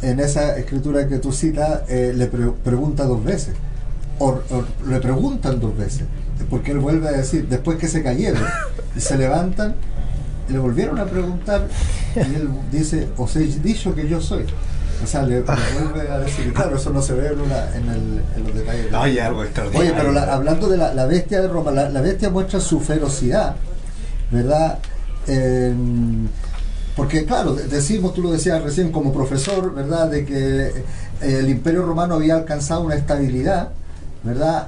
en 0.01 0.19
esa 0.19 0.57
escritura 0.57 1.07
que 1.07 1.17
tú 1.17 1.31
citas 1.31 1.81
eh, 1.87 2.13
le 2.13 2.27
pregunta 2.27 3.05
dos 3.05 3.23
veces. 3.23 3.55
o, 4.19 4.41
le 4.87 4.99
preguntan 4.99 5.59
dos 5.59 5.77
veces 5.77 6.03
porque 6.49 6.71
él 6.71 6.79
vuelve 6.79 7.07
a 7.07 7.11
decir, 7.11 7.47
después 7.47 7.77
que 7.77 7.87
se 7.87 8.03
cayeron 8.03 8.43
y 8.95 8.99
se 8.99 9.17
levantan, 9.17 9.75
le 10.49 10.59
volvieron 10.59 10.99
a 10.99 11.05
preguntar 11.05 11.67
y 12.15 12.19
él 12.19 12.49
dice, 12.71 13.09
os 13.17 13.35
he 13.35 13.39
dicho 13.41 13.95
que 13.95 14.07
yo 14.07 14.21
soy. 14.21 14.45
O 15.03 15.07
sea, 15.07 15.23
le, 15.23 15.41
vuelve 15.41 16.09
a 16.09 16.19
decir, 16.19 16.53
claro, 16.53 16.77
eso 16.77 16.89
no 16.89 17.01
se 17.01 17.13
ve 17.13 17.27
en, 17.27 17.33
en, 17.35 18.43
los 18.45 18.55
detalles. 18.55 18.93
Hay 18.93 19.19
algo 19.19 19.43
extraordinario. 19.43 19.91
Oye, 19.91 20.01
pero 20.01 20.17
hablando 20.31 20.69
de 20.69 20.77
la, 20.77 21.05
bestia 21.05 21.41
de 21.41 21.47
Roma, 21.49 21.71
la, 21.71 22.01
bestia 22.01 22.29
muestra 22.29 22.59
su 22.59 22.79
ferocidad, 22.79 23.55
¿verdad? 24.31 24.79
porque 26.95 27.25
claro, 27.25 27.55
decimos, 27.55 28.13
tú 28.13 28.21
lo 28.21 28.31
decías 28.31 28.61
recién 28.61 28.91
como 28.91 29.11
profesor, 29.11 29.73
¿verdad? 29.73 30.09
De 30.09 30.25
que 30.25 30.67
eh, 30.67 30.83
el 31.21 31.49
imperio 31.49 31.83
romano 31.83 32.15
había 32.15 32.35
alcanzado 32.35 32.81
una 32.81 32.95
estabilidad, 32.95 33.69
¿verdad? 34.23 34.67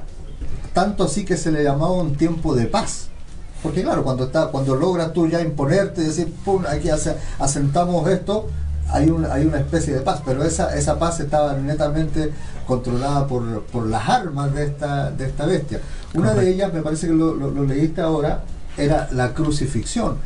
Tanto 0.75 1.05
así 1.05 1.23
que 1.23 1.37
se 1.37 1.53
le 1.53 1.63
llamaba 1.63 1.93
un 1.93 2.15
tiempo 2.17 2.53
de 2.53 2.65
paz. 2.65 3.07
Porque 3.63 3.81
claro, 3.81 4.03
cuando 4.03 4.25
está, 4.25 4.47
cuando 4.47 4.75
logras 4.75 5.13
tú 5.13 5.25
ya 5.27 5.41
imponerte 5.41 6.01
y 6.01 6.05
decir, 6.05 6.31
pum, 6.43 6.63
aquí 6.69 6.89
asentamos 7.39 8.07
esto, 8.09 8.47
hay, 8.91 9.09
un, 9.09 9.25
hay 9.25 9.45
una 9.45 9.57
especie 9.57 9.93
de 9.93 10.01
paz, 10.01 10.21
pero 10.23 10.43
esa, 10.43 10.77
esa 10.77 10.99
paz 10.99 11.21
estaba 11.21 11.53
netamente 11.53 12.31
controlada 12.67 13.25
por, 13.25 13.63
por 13.63 13.87
las 13.87 14.07
armas 14.07 14.53
de 14.53 14.65
esta, 14.65 15.11
de 15.11 15.25
esta 15.25 15.45
bestia. 15.45 15.79
Una 16.13 16.33
de 16.33 16.49
ellas, 16.49 16.73
me 16.73 16.81
parece 16.81 17.07
que 17.07 17.13
lo, 17.13 17.33
lo, 17.33 17.63
leíste 17.63 18.01
ahora, 18.01 18.43
era 18.77 19.07
la 19.13 19.33
crucifixión, 19.33 20.17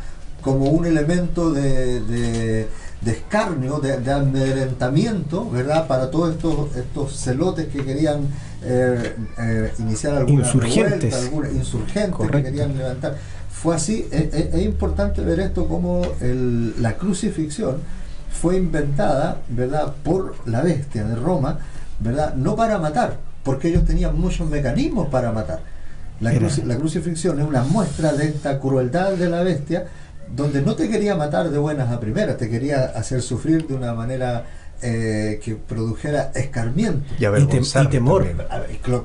como 0.42 0.66
un 0.66 0.88
elemento 0.88 1.52
de, 1.52 2.02
de, 2.02 2.68
escarnio, 3.06 3.80
de, 3.80 3.98
de, 3.98 4.12
amedrentamiento, 4.12 5.50
¿verdad? 5.50 5.88
Para 5.88 6.12
todos 6.12 6.36
estos, 6.36 6.76
estos 6.76 7.16
celotes 7.18 7.68
que 7.68 7.84
querían 7.84 8.28
eh, 8.64 9.16
eh, 9.38 9.74
iniciar 9.80 10.16
alguna 10.16 10.46
insurgentes, 10.46 11.14
alguna 11.14 11.50
insurgente 11.50 12.28
que 12.30 12.44
querían 12.44 12.78
levantar. 12.78 13.16
Fue 13.50 13.76
así, 13.76 14.08
es, 14.12 14.62
importante 14.62 15.22
ver 15.22 15.40
esto 15.40 15.68
como 15.68 16.02
la 16.22 16.94
crucifixión 16.96 17.78
fue 18.32 18.58
inventada, 18.58 19.42
¿verdad?, 19.50 19.96
por 20.04 20.36
la 20.46 20.62
bestia 20.62 21.04
de 21.04 21.16
Roma, 21.16 21.60
¿verdad?, 22.00 22.36
no 22.36 22.56
para 22.56 22.80
matar, 22.80 23.18
porque 23.44 23.70
ellos 23.70 23.86
tenían 23.86 24.18
muchos 24.18 24.50
mecanismos 24.50 25.10
para 25.10 25.32
matar. 25.32 25.62
La, 26.22 26.32
la 26.34 26.78
crucifixión 26.78 27.40
es 27.40 27.48
una 27.48 27.64
muestra 27.64 28.14
de 28.14 28.28
esta 28.28 28.60
crueldad 28.60 29.14
de 29.14 29.30
la 29.30 29.42
bestia, 29.44 29.88
donde 30.36 30.62
no 30.62 30.76
te 30.76 30.90
quería 30.90 31.16
matar 31.16 31.50
de 31.50 31.58
buenas 31.58 31.92
a 31.92 32.00
primeras, 32.00 32.38
te 32.38 32.50
quería 32.50 32.86
hacer 32.86 33.22
sufrir 33.22 33.68
de 33.68 33.74
una 33.74 33.94
manera 33.94 34.46
eh, 34.82 35.42
que 35.44 35.56
produjera 35.56 36.32
escarmiento 36.34 37.06
y, 37.20 37.26
temor. 37.90 38.26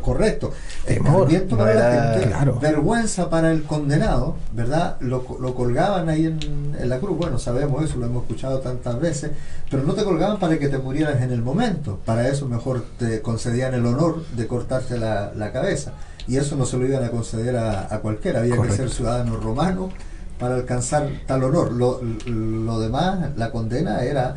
correcto. 0.00 0.52
escarmiento 0.86 1.58
para 1.58 1.74
la 1.74 2.20
gente, 2.20 2.60
vergüenza 2.60 3.28
para 3.28 3.50
el 3.50 3.64
condenado, 3.64 4.36
¿verdad? 4.52 4.96
Lo, 5.00 5.24
colgaban 5.24 6.08
ahí 6.08 6.26
en, 6.26 6.88
la 6.88 7.00
cruz. 7.00 7.18
Bueno, 7.18 7.40
sabemos 7.40 7.82
eso, 7.82 7.98
lo 7.98 8.06
hemos 8.06 8.22
escuchado 8.22 8.60
tantas 8.60 9.00
veces, 9.00 9.32
pero 9.68 9.82
no 9.82 9.94
te 9.94 10.04
colgaban 10.04 10.38
para 10.38 10.60
que 10.60 10.68
te 10.68 10.78
murieras 10.78 11.20
en 11.22 11.32
el 11.32 11.42
momento. 11.42 11.98
Para 12.04 12.28
eso 12.28 12.46
mejor 12.46 12.84
te 12.96 13.20
concedían 13.20 13.74
el 13.74 13.84
honor 13.84 14.24
de 14.36 14.46
cortarte 14.46 14.96
la, 14.96 15.50
cabeza. 15.52 15.94
Y 16.28 16.36
eso 16.36 16.54
no 16.54 16.66
se 16.66 16.76
lo 16.78 16.86
iban 16.86 17.02
a 17.02 17.10
conceder 17.10 17.56
a, 17.56 17.98
cualquiera, 18.00 18.40
había 18.40 18.62
que 18.62 18.70
ser 18.70 18.90
ciudadano 18.90 19.38
romano 19.38 19.90
para 20.38 20.56
alcanzar 20.56 21.08
tal 21.26 21.44
honor. 21.44 21.72
Lo, 21.72 22.00
lo 22.02 22.80
demás, 22.80 23.30
la 23.36 23.50
condena 23.50 24.02
era 24.04 24.36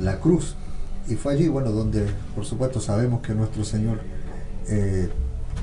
la 0.00 0.18
cruz 0.18 0.56
y 1.08 1.14
fue 1.14 1.34
allí, 1.34 1.48
bueno, 1.48 1.70
donde 1.70 2.06
por 2.34 2.44
supuesto 2.44 2.80
sabemos 2.80 3.20
que 3.22 3.34
nuestro 3.34 3.64
Señor 3.64 4.00
eh, 4.68 5.08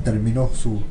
terminó 0.04 0.50
su 0.54 0.82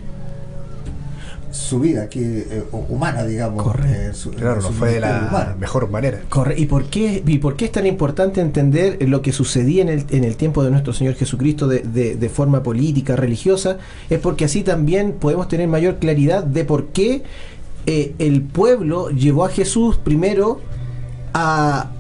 su 1.51 1.81
vida 1.81 2.05
aquí 2.05 2.21
eh, 2.23 2.65
humana, 2.89 3.25
digamos. 3.25 3.67
Eh, 3.85 4.11
claro, 4.39 4.63
no 4.63 4.71
fue 4.71 4.95
de 4.95 5.01
la 5.01 5.55
mejor 5.61 5.91
manera. 5.91 6.21
Corre. 6.31 6.59
¿Y 6.59 6.65
por, 6.65 6.87
qué, 6.87 7.23
¿Y 7.27 7.39
por 7.39 7.57
qué 7.57 7.67
es 7.67 7.73
tan 7.73 7.87
importante 7.87 8.41
entender 8.41 8.97
lo 9.07 9.21
que 9.21 9.33
sucedía 9.33 9.83
en 9.83 9.91
el, 9.91 10.07
en 10.09 10.25
el 10.25 10.37
tiempo 10.37 10.65
de 10.65 10.71
nuestro 10.71 10.95
Señor 10.95 11.15
Jesucristo 11.15 11.69
de, 11.69 11.81
de, 11.81 12.17
de, 12.17 12.29
forma 12.31 12.63
política, 12.63 13.17
religiosa? 13.17 13.77
Es 14.09 14.19
porque 14.19 14.47
así 14.47 14.63
también 14.63 15.13
podemos 15.13 15.47
tener 15.49 15.69
mayor 15.69 15.97
claridad 15.97 16.43
de 16.43 16.65
por 16.65 16.87
qué 16.87 17.23
eh, 17.87 18.15
el 18.19 18.43
pueblo 18.43 19.11
llevó 19.11 19.45
a 19.45 19.49
Jesús 19.49 19.97
primero 19.97 20.61
a, 21.35 21.91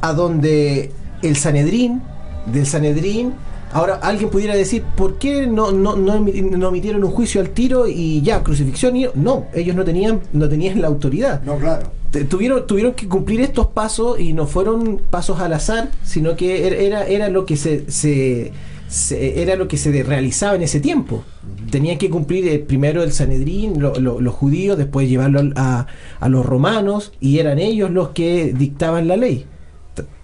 a 0.00 0.12
donde 0.14 0.92
el 1.22 1.36
Sanedrín, 1.36 2.02
del 2.46 2.66
Sanedrín, 2.66 3.32
ahora 3.72 3.96
alguien 4.02 4.30
pudiera 4.30 4.54
decir, 4.56 4.82
¿por 4.96 5.18
qué 5.18 5.46
no, 5.46 5.70
no, 5.72 5.96
no, 5.96 6.18
no 6.18 6.68
emitieron 6.68 7.04
un 7.04 7.10
juicio 7.10 7.40
al 7.40 7.50
tiro 7.50 7.86
y 7.86 8.22
ya, 8.22 8.42
crucifixión? 8.42 8.96
Y, 8.96 9.06
no, 9.14 9.46
ellos 9.54 9.76
no 9.76 9.84
tenían, 9.84 10.20
no 10.32 10.48
tenían 10.48 10.80
la 10.80 10.88
autoridad. 10.88 11.42
No, 11.42 11.56
claro. 11.58 11.90
Tuvieron, 12.28 12.66
tuvieron 12.66 12.94
que 12.94 13.06
cumplir 13.06 13.40
estos 13.40 13.68
pasos 13.68 14.18
y 14.18 14.32
no 14.32 14.46
fueron 14.48 15.00
pasos 15.10 15.38
al 15.40 15.52
azar, 15.52 15.90
sino 16.02 16.34
que 16.34 16.66
er- 16.68 16.80
era, 16.80 17.06
era 17.06 17.28
lo 17.28 17.46
que 17.46 17.56
se, 17.56 17.88
se- 17.88 18.50
se- 18.88 19.40
era 19.42 19.54
lo 19.54 19.68
que 19.68 19.76
se 19.76 20.02
realizaba 20.02 20.56
en 20.56 20.62
ese 20.62 20.80
tiempo. 20.80 21.22
Tenían 21.70 21.98
que 21.98 22.10
cumplir 22.10 22.46
eh, 22.48 22.58
primero 22.58 23.02
el 23.02 23.12
Sanedrín, 23.12 23.80
lo- 23.80 23.94
lo- 23.98 24.20
los 24.20 24.34
judíos, 24.34 24.78
después 24.78 25.08
llevarlo 25.08 25.40
a, 25.56 25.86
a 26.20 26.28
los 26.28 26.44
romanos, 26.46 27.12
y 27.20 27.38
eran 27.38 27.58
ellos 27.58 27.90
los 27.90 28.10
que 28.10 28.54
dictaban 28.56 29.08
la 29.08 29.16
ley. 29.16 29.46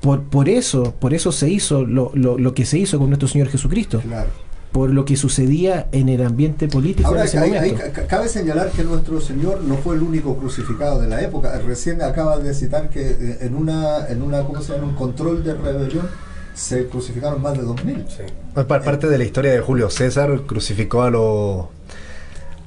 Por, 0.00 0.22
por 0.22 0.48
eso, 0.48 0.94
por 0.98 1.12
eso 1.12 1.32
se 1.32 1.50
hizo 1.50 1.84
lo, 1.84 2.10
lo- 2.14 2.38
lo 2.38 2.54
que 2.54 2.64
se 2.64 2.78
hizo 2.78 2.98
con 2.98 3.08
nuestro 3.10 3.28
Señor 3.28 3.48
Jesucristo, 3.48 4.00
Claro. 4.00 4.30
por 4.72 4.90
lo 4.90 5.04
que 5.04 5.16
sucedía 5.16 5.88
en 5.92 6.08
el 6.08 6.24
ambiente 6.24 6.68
político 6.68 7.08
Ahora, 7.08 7.22
en 7.22 7.26
ese 7.26 7.40
momento. 7.40 7.82
cabe 8.08 8.28
señalar 8.28 8.70
que 8.70 8.84
nuestro 8.84 9.20
Señor 9.20 9.62
no 9.64 9.74
fue 9.76 9.96
el 9.96 10.02
único 10.02 10.36
crucificado 10.36 11.00
de 11.00 11.08
la 11.08 11.20
época. 11.20 11.58
Recién 11.66 12.00
acaba 12.02 12.38
de 12.38 12.54
citar 12.54 12.88
que 12.90 13.10
eh, 13.10 13.38
en 13.42 13.54
una, 13.56 14.06
en 14.08 14.22
una, 14.22 14.42
¿cómo 14.44 14.62
se 14.62 14.72
llama? 14.74 14.88
un 14.88 14.94
control 14.94 15.42
de 15.44 15.54
rebelión 15.54 16.08
se 16.56 16.86
crucificaron 16.88 17.40
más 17.40 17.54
de 17.56 17.62
2.000. 17.64 18.66
Pa- 18.66 18.82
Parte 18.82 19.06
de 19.08 19.18
la 19.18 19.24
historia 19.24 19.52
de 19.52 19.60
Julio 19.60 19.90
César 19.90 20.40
crucificó 20.46 21.02
a 21.02 21.10
los 21.10 21.66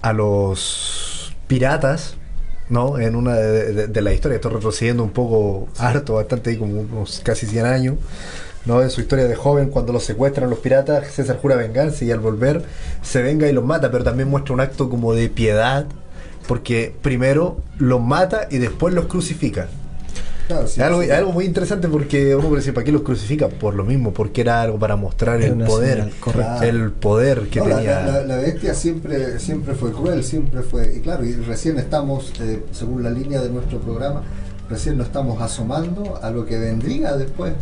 a 0.02 0.14
los 0.14 1.34
piratas, 1.48 2.16
¿no? 2.70 3.00
En 3.00 3.16
una 3.16 3.36
de, 3.36 3.74
de- 3.74 3.88
de 3.88 4.02
la 4.02 4.14
historia, 4.14 4.36
estoy 4.36 4.54
retrocediendo 4.54 5.04
un 5.04 5.10
poco 5.10 5.68
harto, 5.78 6.14
bastante, 6.16 6.58
como 6.58 6.80
unos 6.82 7.22
casi 7.26 7.48
100 7.48 7.66
años, 7.66 7.96
¿no? 8.66 8.82
En 8.82 8.90
su 8.92 9.02
historia 9.02 9.26
de 9.26 9.36
joven, 9.36 9.70
cuando 9.70 9.92
los 9.92 10.04
secuestran 10.06 10.50
los 10.50 10.60
piratas, 10.60 11.12
César 11.12 11.40
jura 11.42 11.56
vengarse 11.58 12.06
y 12.06 12.12
al 12.12 12.20
volver 12.20 12.64
se 13.02 13.22
venga 13.22 13.48
y 13.50 13.54
los 13.54 13.66
mata, 13.66 13.92
pero 13.92 14.04
también 14.04 14.30
muestra 14.30 14.54
un 14.54 14.62
acto 14.62 14.90
como 14.90 15.14
de 15.14 15.28
piedad, 15.30 15.86
porque 16.48 16.94
primero 17.02 17.58
los 17.78 18.00
mata 18.02 18.48
y 18.50 18.60
después 18.60 18.94
los 18.94 19.08
crucifica. 19.08 19.68
Claro, 20.50 20.68
sí, 20.68 20.80
Es 20.82 20.86
algo, 20.88 21.04
sí. 21.04 21.12
algo 21.12 21.32
muy 21.32 21.45
interesante 21.45 21.88
porque 21.88 22.36
uno 22.36 22.47
puede 22.47 22.62
decir, 22.62 22.74
¿para 22.74 22.84
qué 22.84 22.91
los 22.91 23.04
crucifica? 23.04 23.47
Por 23.50 23.76
lo 23.76 23.84
mismo, 23.86 24.12
porque 24.12 24.41
era 24.41 24.62
algo 24.64 24.80
para 24.80 24.95
mostrar 24.95 25.39
el 25.43 25.54
poder, 25.60 26.00
señal, 26.00 26.14
correcto. 26.20 26.64
el 26.64 26.91
poder 26.91 27.41
que 27.50 27.60
No, 27.60 27.66
tenía. 27.68 28.02
la- 28.02 28.22
la 28.26 28.36
bestia 28.38 28.74
siempre, 28.74 29.39
siempre 29.39 29.76
fue 29.76 29.91
cruel, 29.91 30.24
siempre 30.24 30.64
fue. 30.64 30.91
Y 30.97 31.02
claro, 31.02 31.24
y 31.24 31.34
recién 31.34 31.78
estamos, 31.78 32.34
eh, 32.41 32.64
según 32.72 33.04
la 33.04 33.12
línea 33.12 33.39
de 33.41 33.50
nuestro 33.52 33.78
programa, 33.80 34.24
recién 34.70 34.97
nos 34.97 35.06
estamos 35.08 35.39
asomando 35.39 36.20
a 36.22 36.32
lo 36.32 36.45
que 36.47 36.58
vendría 36.58 37.16
después. 37.16 37.54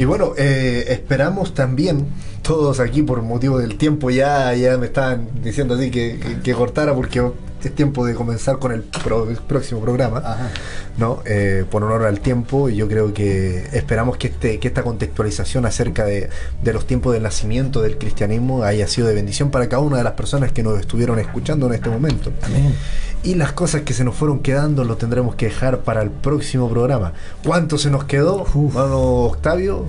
Y 0.00 0.04
bueno, 0.04 0.32
eh, 0.36 0.84
esperamos 0.88 1.54
también, 1.54 2.06
todos 2.42 2.80
aquí 2.80 3.02
por 3.02 3.22
motivo 3.22 3.58
del 3.60 3.78
tiempo, 3.78 4.10
ya, 4.10 4.52
ya 4.54 4.76
me 4.78 4.86
estaban 4.86 5.28
diciendo 5.44 5.74
así 5.76 5.92
que, 5.92 6.18
que- 6.18 6.40
que 6.40 6.54
cortara 6.54 6.92
porque 6.92 7.22
es 7.68 7.74
tiempo 7.74 8.04
de 8.06 8.14
comenzar 8.14 8.58
con 8.58 8.72
el 8.72 8.82
pro- 8.82 9.28
el 9.28 9.36
próximo 9.36 9.80
programa. 9.80 10.18
Ajá. 10.18 10.50
¿no? 10.98 11.20
Eh, 11.24 11.64
por 11.70 11.82
honor 11.84 12.04
al 12.04 12.20
tiempo, 12.20 12.68
y 12.68 12.76
yo 12.76 12.86
creo 12.86 13.14
que 13.14 13.66
esperamos 13.72 14.18
que, 14.18 14.28
este, 14.28 14.58
que 14.58 14.68
esta 14.68 14.82
contextualización 14.82 15.64
acerca 15.64 16.04
de, 16.04 16.28
de 16.62 16.72
los 16.72 16.86
tiempos 16.86 17.14
del 17.14 17.22
nacimiento 17.22 17.80
del 17.80 17.96
cristianismo 17.96 18.62
haya 18.62 18.86
sido 18.86 19.08
de 19.08 19.14
bendición 19.14 19.50
para 19.50 19.68
cada 19.68 19.82
una 19.82 19.96
de 19.96 20.04
las 20.04 20.12
personas 20.12 20.52
que 20.52 20.62
nos 20.62 20.78
estuvieron 20.78 21.18
escuchando 21.18 21.66
en 21.66 21.74
este 21.74 21.88
momento. 21.88 22.30
Amén. 22.42 22.74
Y 23.22 23.36
las 23.36 23.52
cosas 23.52 23.82
que 23.82 23.94
se 23.94 24.04
nos 24.04 24.16
fueron 24.16 24.40
quedando 24.40 24.84
lo 24.84 24.96
tendremos 24.96 25.34
que 25.36 25.46
dejar 25.46 25.78
para 25.80 26.02
el 26.02 26.10
próximo 26.10 26.68
programa. 26.68 27.12
¿Cuánto 27.44 27.78
se 27.78 27.88
nos 27.90 28.04
quedó? 28.04 28.42
Uf. 28.54 28.74
Mano 28.74 28.98
Octavio, 29.00 29.86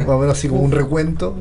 más 0.00 0.08
o 0.08 0.18
menos 0.18 0.36
así 0.36 0.48
como 0.48 0.60
un 0.60 0.72
recuento. 0.72 1.36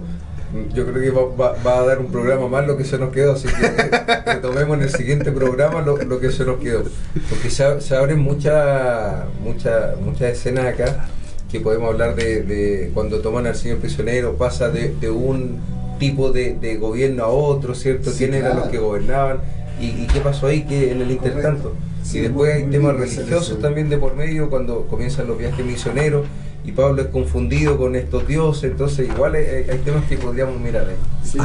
Yo 0.73 0.85
creo 0.85 1.01
que 1.01 1.09
va, 1.11 1.23
va- 1.35 1.55
va 1.65 1.79
a 1.79 1.85
dar 1.85 1.99
un 1.99 2.11
programa 2.11 2.47
más 2.47 2.67
lo 2.67 2.77
que 2.77 2.85
se 2.85 2.97
nos 2.99 3.11
quedó, 3.11 3.33
así 3.33 3.47
que 3.47 4.31
retomemos 4.33 4.77
en 4.77 4.83
el 4.83 4.89
siguiente 4.89 5.31
programa 5.31 5.81
lo, 5.81 5.97
lo 5.97 6.19
que 6.19 6.31
se 6.31 6.45
nos 6.45 6.59
quedó. 6.59 6.83
Porque 7.29 7.49
se, 7.49 7.81
se 7.81 7.95
abren 7.95 8.19
muchas 8.19 9.25
muchas 9.43 9.99
muchas 9.99 10.31
escenas 10.33 10.65
acá 10.67 11.07
que 11.51 11.59
podemos 11.59 11.89
hablar 11.91 12.15
de, 12.15 12.43
de 12.43 12.91
cuando 12.93 13.19
toman 13.19 13.47
al 13.47 13.55
señor 13.55 13.77
prisionero, 13.79 14.35
pasa 14.37 14.69
de, 14.69 14.93
de 14.99 15.09
un 15.09 15.59
tipo 15.99 16.31
de, 16.31 16.55
de 16.55 16.77
gobierno 16.77 17.23
a 17.23 17.27
otro, 17.27 17.73
¿cierto? 17.75 18.11
Sí, 18.11 18.19
¿Quiénes 18.19 18.39
eran 18.41 18.51
claro. 18.53 18.65
los 18.65 18.71
que 18.71 18.77
gobernaban? 18.79 19.37
¿Y, 19.79 19.85
y 19.85 20.07
qué 20.11 20.19
pasó 20.19 20.47
ahí 20.47 20.63
que 20.65 20.91
en 20.91 21.01
el 21.01 21.11
intertanto? 21.11 21.73
Sí, 22.03 22.17
y 22.19 22.21
después 22.21 22.53
hay 22.53 22.63
temas 22.65 22.95
religiosos 22.97 23.59
también 23.61 23.89
de 23.89 23.97
por 23.97 24.15
medio 24.15 24.49
cuando 24.49 24.85
comienzan 24.87 25.27
los 25.27 25.37
viajes 25.37 25.65
misioneros 25.65 26.25
y 26.65 26.71
Pablo 26.71 27.01
es 27.01 27.09
confundido 27.09 27.77
con 27.77 27.95
estos 27.95 28.25
dioses, 28.27 28.71
entonces 28.71 29.09
igual 29.09 29.35
hay, 29.35 29.69
hay 29.69 29.77
temas 29.83 30.05
que 30.05 30.17
podríamos 30.17 30.59
mirar 30.59 30.87
ahí. 30.87 30.95
Sí, 31.23 31.37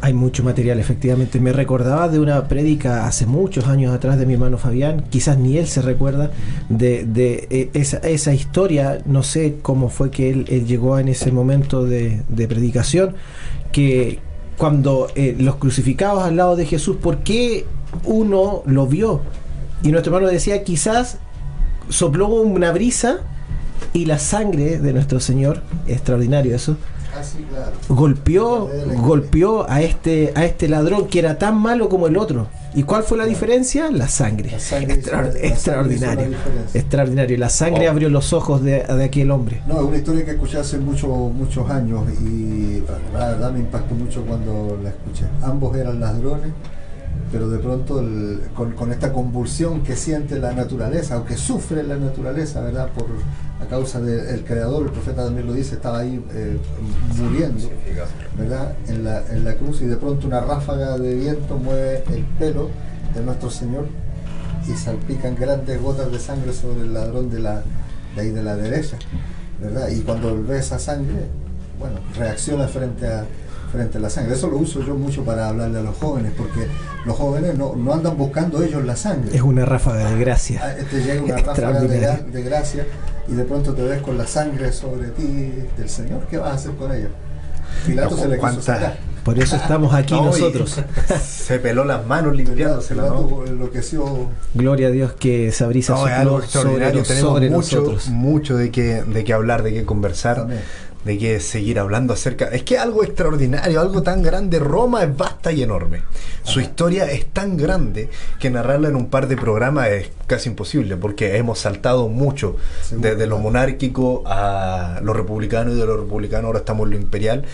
hay, 0.00 0.14
mucho 0.14 0.42
material, 0.44 0.78
efectivamente. 0.78 1.40
Me 1.40 1.52
recordaba 1.52 2.08
de 2.08 2.20
una 2.20 2.48
prédica 2.48 3.06
hace 3.06 3.26
muchos 3.26 3.66
años 3.66 3.94
atrás 3.94 4.18
de 4.18 4.24
mi 4.24 4.34
hermano 4.34 4.56
Fabián, 4.56 5.04
quizás 5.10 5.38
ni 5.38 5.58
él 5.58 5.66
se 5.66 5.82
recuerda, 5.82 6.30
de, 6.68 7.04
de, 7.04 7.46
eh, 7.50 7.70
esa, 7.74 7.98
esa 7.98 8.32
historia, 8.32 9.00
no 9.04 9.22
sé 9.22 9.56
cómo 9.60 9.90
fue 9.90 10.10
que 10.10 10.30
él, 10.30 10.46
él 10.48 10.66
llegó 10.66 10.98
en 10.98 11.08
ese 11.08 11.32
momento 11.32 11.84
de, 11.84 12.22
de 12.28 12.48
predicación, 12.48 13.14
que 13.72 14.20
cuando 14.56 15.08
eh, 15.16 15.36
los 15.38 15.56
crucificados 15.56 16.22
al 16.22 16.36
lado 16.36 16.56
de 16.56 16.64
Jesús, 16.64 16.96
¿por 16.96 17.18
qué 17.18 17.66
uno 18.04 18.62
lo 18.64 18.86
vio? 18.86 19.20
Y 19.82 19.90
nuestro 19.90 20.14
hermano 20.14 20.32
decía, 20.32 20.64
quizás 20.64 21.18
sopló 21.88 22.28
una 22.28 22.72
brisa 22.72 23.20
y 23.92 24.04
la 24.06 24.18
sangre 24.18 24.78
de 24.78 24.92
nuestro 24.92 25.20
Señor, 25.20 25.62
extraordinario 25.86 26.54
eso, 26.54 26.76
Ah, 27.18 27.22
sí, 27.22 27.38
claro. 27.48 27.72
golpeó 27.88 28.68
golpeó 28.98 29.64
a 29.70 29.80
este 29.80 30.32
a 30.34 30.44
este 30.44 30.68
ladrón 30.68 31.06
que 31.06 31.18
era 31.20 31.38
tan 31.38 31.56
malo 31.56 31.88
como 31.88 32.08
el 32.08 32.16
otro 32.18 32.46
y 32.74 32.82
cuál 32.82 33.04
fue 33.04 33.16
la 33.16 33.24
diferencia 33.24 33.90
la 33.90 34.06
sangre, 34.06 34.50
La 34.50 34.58
sangre 34.60 35.00
sangre 35.02 35.30
hizo 35.38 35.46
extraordinario 35.46 36.20
la 36.22 36.28
diferencia. 36.36 36.78
extraordinario 36.80 37.38
la 37.38 37.48
sangre 37.48 37.88
Oh. 37.88 37.90
abrió 37.92 38.10
los 38.10 38.34
ojos 38.34 38.62
de, 38.62 38.82
de 38.82 39.04
aquel 39.04 39.30
hombre 39.30 39.62
No, 39.66 39.76
es 39.80 39.86
una 39.86 39.96
historia 39.96 40.24
que 40.26 40.32
escuché 40.32 40.58
hace 40.58 40.76
mucho, 40.78 41.06
muchos 41.08 41.70
años 41.70 42.02
y 42.20 42.82
la 43.14 43.28
verdad 43.28 43.50
me 43.50 43.60
impactó 43.60 43.94
mucho 43.94 44.20
cuando 44.26 44.78
la 44.82 44.90
escuché. 44.90 45.24
Ambos 45.42 45.74
eran 45.74 45.98
ladrones, 45.98 46.50
pero 47.32 47.48
de 47.48 47.58
pronto 47.58 48.00
el- 48.00 48.40
con, 48.54 48.72
con 48.72 48.92
esta 48.92 49.12
convulsión 49.12 49.82
que 49.82 49.96
siente 49.96 50.38
la 50.38 50.52
naturaleza 50.52 51.18
o 51.18 51.24
que 51.24 51.36
sufre 51.36 51.82
la 51.82 51.96
naturaleza, 51.96 52.60
¿verdad? 52.60 52.88
Por 52.92 53.06
a 53.60 53.64
causa 53.68 54.00
del 54.00 54.44
creador, 54.44 54.86
el 54.86 54.92
profeta 54.92 55.24
también 55.24 55.46
lo 55.46 55.54
dice, 55.54 55.76
estaba 55.76 56.00
ahí 56.00 56.22
eh, 56.34 56.58
muriendo. 57.18 57.68
¿verdad? 58.38 58.74
En 58.88 59.02
la, 59.04 59.22
en 59.30 59.44
la 59.44 59.54
cruz 59.54 59.80
y 59.80 59.86
de 59.86 59.96
pronto 59.96 60.26
una 60.26 60.40
ráfaga 60.40 60.98
de 60.98 61.14
viento 61.14 61.56
mueve 61.56 62.04
el 62.12 62.22
pelo 62.38 62.68
de 63.14 63.22
nuestro 63.22 63.50
Señor 63.50 63.86
y 64.68 64.72
salpican 64.76 65.34
grandes 65.36 65.80
gotas 65.80 66.12
de 66.12 66.18
sangre 66.18 66.52
sobre 66.52 66.82
el 66.82 66.92
ladrón 66.92 67.30
de 67.30 67.40
la, 67.40 67.62
de 68.14 68.20
ahí 68.20 68.30
de 68.30 68.42
la 68.42 68.56
derecha, 68.56 68.98
¿verdad? 69.60 69.88
Y 69.88 70.00
cuando 70.00 70.42
ve 70.42 70.58
esa 70.58 70.78
sangre, 70.78 71.26
bueno, 71.80 71.96
reacciona 72.16 72.68
frente 72.68 73.06
a, 73.06 73.24
frente 73.70 73.98
a 73.98 74.00
la 74.00 74.10
sangre. 74.10 74.34
Eso 74.34 74.48
lo 74.48 74.58
uso 74.58 74.80
yo 74.82 74.94
mucho 74.94 75.24
para 75.24 75.48
hablarle 75.48 75.78
a 75.78 75.82
los 75.82 75.96
jóvenes, 75.96 76.32
porque 76.36 76.66
los 77.04 77.16
jóvenes 77.16 77.56
no, 77.56 77.74
no 77.76 77.92
andan 77.94 78.16
buscando 78.16 78.62
ellos 78.62 78.84
la 78.84 78.96
sangre. 78.96 79.34
es 79.36 79.42
una 79.42 79.64
ráfaga 79.64 80.08
de 80.08 80.14
Ah, 80.14 80.18
gracia 80.18 80.76
Te 80.90 81.00
llega 81.02 81.22
una 81.22 81.36
ráfaga 81.36 81.80
de, 81.80 82.16
de 82.32 82.42
gracia 82.42 82.86
y 83.28 83.32
de 83.34 83.44
pronto 83.44 83.74
te 83.74 83.82
ves 83.82 84.00
con 84.02 84.16
la 84.16 84.26
sangre 84.26 84.72
sobre 84.72 85.08
ti 85.08 85.52
del 85.76 85.88
Señor. 85.88 86.26
¿Qué 86.30 86.38
vas 86.38 86.50
a 86.50 86.54
hacer 86.54 86.72
con 86.72 86.92
ella? 86.92 87.08
Pilato 87.84 88.16
se 88.16 88.22
le 88.28 88.36
quiso 88.36 88.40
¿Cuánta- 88.40 88.62
sacar. 88.62 88.96
por 89.24 89.38
eso 89.38 89.56
estamos 89.56 89.92
aquí 89.92 90.14
No, 90.14 90.26
nosotros 90.26 90.80
Se 91.26 91.58
peló 91.58 91.84
las 91.84 92.06
manos 92.06 92.34
limpiándosela, 92.36 93.02
Pilato 93.04 93.42
¿no? 93.44 93.46
enloqueció. 93.46 94.28
gloria 94.54 94.86
a 94.88 94.90
Dios 94.90 95.12
que 95.14 95.48
esa 95.48 95.66
brisa 95.66 95.92
No, 95.94 96.06
es 96.06 96.14
sopló 96.14 96.16
algo 96.16 96.30
sobre, 96.36 96.44
extraordinario. 96.46 96.98
nos- 97.00 97.08
Tenemos 97.08 97.30
sobre 97.32 97.50
mucho, 97.50 97.76
nosotros 97.80 98.08
mucho 98.08 98.56
de 98.56 98.70
qué, 98.70 99.02
de 99.02 99.24
qué 99.24 99.32
hablar, 99.32 99.62
de 99.62 99.74
qué 99.74 99.84
conversar, 99.84 100.40
Amén. 100.40 100.60
De 101.06 101.16
qué 101.18 101.40
seguir 101.40 101.78
hablando 101.78 102.12
acerca. 102.12 102.46
Es 102.48 102.64
que 102.64 102.76
algo 102.78 103.04
extraordinario, 103.04 103.80
algo 103.80 104.02
tan 104.02 104.22
grande. 104.22 104.58
Roma 104.58 105.04
es 105.04 105.16
vasta 105.16 105.52
y 105.52 105.62
enorme. 105.62 106.02
Su 106.42 106.60
historia 106.60 107.10
es 107.10 107.26
tan 107.26 107.56
grande 107.56 108.10
que 108.40 108.50
narrarla 108.50 108.88
en 108.88 108.96
un 108.96 109.06
par 109.06 109.28
de 109.28 109.36
programas 109.36 109.88
es 109.88 110.10
casi 110.26 110.48
imposible, 110.48 110.96
porque 110.96 111.36
hemos 111.36 111.60
saltado 111.60 112.08
mucho 112.08 112.56
desde 112.90 113.26
lo 113.28 113.38
monárquico 113.38 114.24
a 114.26 115.00
lo 115.02 115.12
republicano 115.12 115.72
y 115.72 115.76
de 115.76 115.86
lo 115.86 115.96
republicano 115.96 116.48
ahora 116.48 116.58
estamos 116.58 116.84
en 116.86 116.90
lo 116.90 116.96
imperial. 116.96 117.44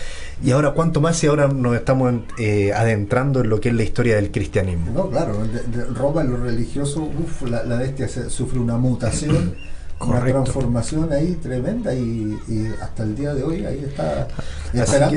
Y 0.43 0.51
ahora, 0.51 0.71
¿cuánto 0.71 0.99
más 0.99 1.15
si 1.17 1.27
ahora 1.27 1.47
nos 1.47 1.75
estamos 1.75 2.13
eh, 2.39 2.73
adentrando 2.73 3.41
en 3.41 3.49
lo 3.49 3.61
que 3.61 3.69
es 3.69 3.75
la 3.75 3.83
historia 3.83 4.15
del 4.15 4.31
cristianismo? 4.31 4.91
No, 4.91 5.09
claro, 5.09 5.37
de, 5.45 5.77
de 5.77 5.85
Roma 5.85 6.21
en 6.21 6.31
lo 6.31 6.37
religioso, 6.37 7.01
uf, 7.03 7.43
la, 7.43 7.63
la 7.63 7.77
bestia 7.77 8.07
se- 8.07 8.29
sufre 8.29 8.59
una 8.59 8.77
mutación, 8.77 9.55
una 10.03 10.23
transformación 10.25 11.11
ahí 11.13 11.37
tremenda 11.41 11.93
y, 11.93 12.37
y 12.47 12.67
hasta 12.81 13.03
el 13.03 13.15
día 13.15 13.33
de 13.33 13.43
hoy 13.43 13.65
ahí 13.65 13.83
está 13.87 14.27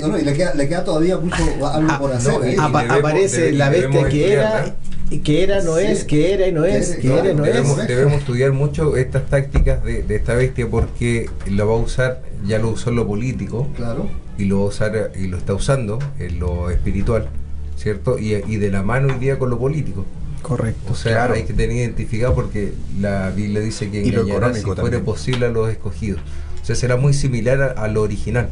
¿no? 0.07 0.19
Y 0.19 0.23
le 0.23 0.33
queda, 0.35 0.55
le 0.55 0.69
queda 0.69 0.85
todavía 0.85 1.19
mucho 1.19 1.37
algo 1.67 1.89
Ah, 1.91 1.99
por 1.99 2.13
hacer. 2.13 2.33
no, 2.57 2.63
apa- 2.63 2.83
debemos- 2.83 2.99
aparece 2.99 3.53
la 3.53 3.71
bestia 3.71 4.09
que 4.09 4.33
era 4.33 4.75
que 5.23 5.43
era, 5.45 5.63
no 5.63 5.77
Sí. 5.77 5.85
es, 5.87 6.05
que 6.05 6.35
era 6.35 6.49
y 6.49 6.53
no 6.53 6.65
es, 6.65 6.97
que 6.97 7.07
no, 7.09 7.19
era 7.19 7.31
y 7.31 7.35
no 7.35 7.43
debemos, 7.45 7.79
es. 7.79 7.87
debemos 7.89 8.15
estudiar 8.15 8.51
mucho 8.53 8.97
estas 8.97 9.27
tácticas 9.27 9.85
de, 9.85 10.03
de 10.03 10.17
esta 10.17 10.35
bestia 10.35 10.67
porque 10.69 11.31
lo 11.49 11.69
va 11.69 11.75
a 11.75 11.79
usar, 11.79 12.23
ya 12.45 12.59
lo 12.59 12.71
usó 12.71 12.91
en 12.91 12.97
lo 12.97 13.07
político 13.07 13.69
Claro. 13.77 14.09
y 14.37 14.47
lo 14.47 14.59
va 14.59 14.65
a 14.65 14.69
usar 14.69 15.13
y 15.17 15.29
lo 15.29 15.37
está 15.37 15.55
usando 15.55 16.01
en 16.19 16.41
lo 16.41 16.71
espiritual, 16.71 17.29
¿cierto? 17.77 18.19
Y, 18.19 18.35
y 18.35 18.57
de 18.57 18.71
la 18.73 18.83
mano 18.83 19.13
hoy 19.15 19.21
día 19.21 19.39
con 19.39 19.49
lo 19.49 19.59
político. 19.59 20.05
Correcto. 20.47 20.93
O 20.93 20.95
sea, 20.95 21.13
Claro. 21.13 21.35
hay 21.35 21.45
que 21.45 21.53
tener 21.53 21.77
identificado 21.77 22.35
porque 22.35 22.73
la 23.01 23.31
Biblia 23.31 23.61
dice 23.61 23.91
que 23.91 24.03
Y 24.03 24.11
lo 24.13 24.23
engañará 24.23 24.53
si 24.55 24.61
económico 24.61 24.81
fuere 24.83 24.97
también. 24.99 25.05
posible 25.05 25.47
a 25.47 25.49
los 25.51 25.69
escogidos. 25.71 26.21
O 26.63 26.65
sea, 26.65 26.77
será 26.77 26.97
muy 26.97 27.15
similar 27.15 27.61
a, 27.63 27.67
a 27.85 27.89
lo 27.89 28.03
original. 28.03 28.49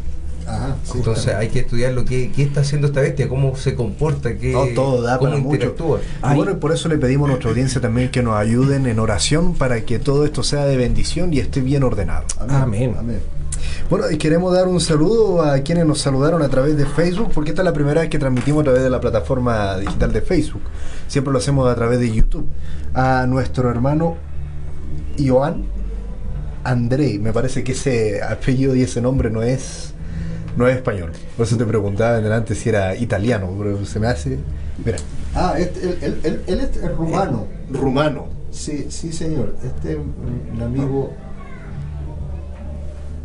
Ajá. 0.47 0.77
sí, 0.85 0.93
Entonces 0.99 1.35
hay 1.35 1.49
que 1.49 1.61
estudiar 1.61 1.95
lo 1.95 2.05
que 2.05 2.31
qué 2.31 2.43
está 2.43 2.61
haciendo 2.61 2.89
esta 2.89 3.01
bestia, 3.01 3.29
cómo 3.31 3.57
se 3.57 3.75
comporta, 3.75 4.37
qué, 4.37 4.53
No, 4.53 4.67
todo 4.75 5.01
da 5.01 5.17
cómo 5.19 5.31
para 5.31 5.43
mucho. 5.43 5.55
interactúa. 5.55 6.01
Y 6.01 6.03
Ay. 6.21 6.37
bueno, 6.37 6.53
y 6.53 6.57
por 6.57 6.73
eso 6.73 6.89
le 6.91 6.99
pedimos 6.99 7.27
a 7.27 7.29
nuestra 7.31 7.49
audiencia 7.51 7.81
también 7.81 8.11
que 8.11 8.23
nos 8.23 8.35
ayuden 8.37 8.87
en 8.87 8.99
oración 8.99 9.55
para 9.55 9.81
que 9.87 9.99
todo 9.99 10.25
esto 10.27 10.43
sea 10.43 10.67
de 10.67 10.77
bendición 10.77 11.33
y 11.33 11.39
esté 11.39 11.61
bien 11.63 11.83
ordenado. 11.83 12.25
Amén. 12.49 12.95
Amén. 12.99 13.21
Bueno, 13.91 14.11
y 14.11 14.17
queremos 14.17 14.53
dar 14.55 14.67
un 14.67 14.81
saludo 14.81 15.43
a 15.43 15.59
quienes 15.61 15.85
nos 15.87 16.01
saludaron 16.01 16.43
a 16.43 16.49
través 16.49 16.77
de 16.77 16.87
Facebook, 16.87 17.31
porque 17.35 17.51
esta 17.51 17.63
es 17.63 17.67
la 17.67 17.73
primera 17.73 18.01
vez 18.01 18.11
que 18.11 18.19
transmitimos 18.19 18.63
a 18.63 18.65
través 18.65 18.83
de 18.83 18.91
la 18.91 19.01
plataforma 19.01 19.77
digital 19.79 20.13
de 20.13 20.23
Facebook. 20.23 20.63
Siempre 21.07 21.33
lo 21.33 21.39
hacemos 21.39 21.69
a 21.69 21.75
través 21.75 22.01
de 22.01 22.11
YouTube. 22.11 22.47
A 22.95 23.27
nuestro 23.27 23.71
hermano 23.71 24.17
Ioan 25.19 25.65
Andrei, 26.65 27.19
me 27.19 27.33
parece 27.33 27.63
que 27.63 27.73
ese 27.73 28.23
apellido 28.23 28.75
y 28.75 28.83
ese 28.83 29.01
nombre 29.03 29.31
no 29.31 29.43
es 29.43 29.93
no 30.57 30.67
es 30.67 30.77
español. 30.77 31.13
Por 31.37 31.47
eso 31.47 31.57
te 31.57 31.65
preguntaba 31.67 32.17
en 32.17 32.25
delante 32.25 32.55
si 32.55 32.69
era 32.71 32.95
italiano, 32.97 33.53
pero 33.59 33.85
se 33.85 34.01
me 34.01 34.07
hace. 34.07 34.39
Mira, 34.85 34.97
Ah, 35.35 35.55
este, 35.59 35.83
él, 35.83 35.99
él, 36.01 36.21
él, 36.23 36.43
él 36.47 36.61
es 36.61 36.97
rumano. 36.97 37.47
rumano. 37.71 38.27
Sí, 38.53 38.87
sí, 38.89 39.13
señor. 39.13 39.57
Este 39.65 39.93
es 39.93 39.99
un 39.99 40.63
amigo. 40.63 41.13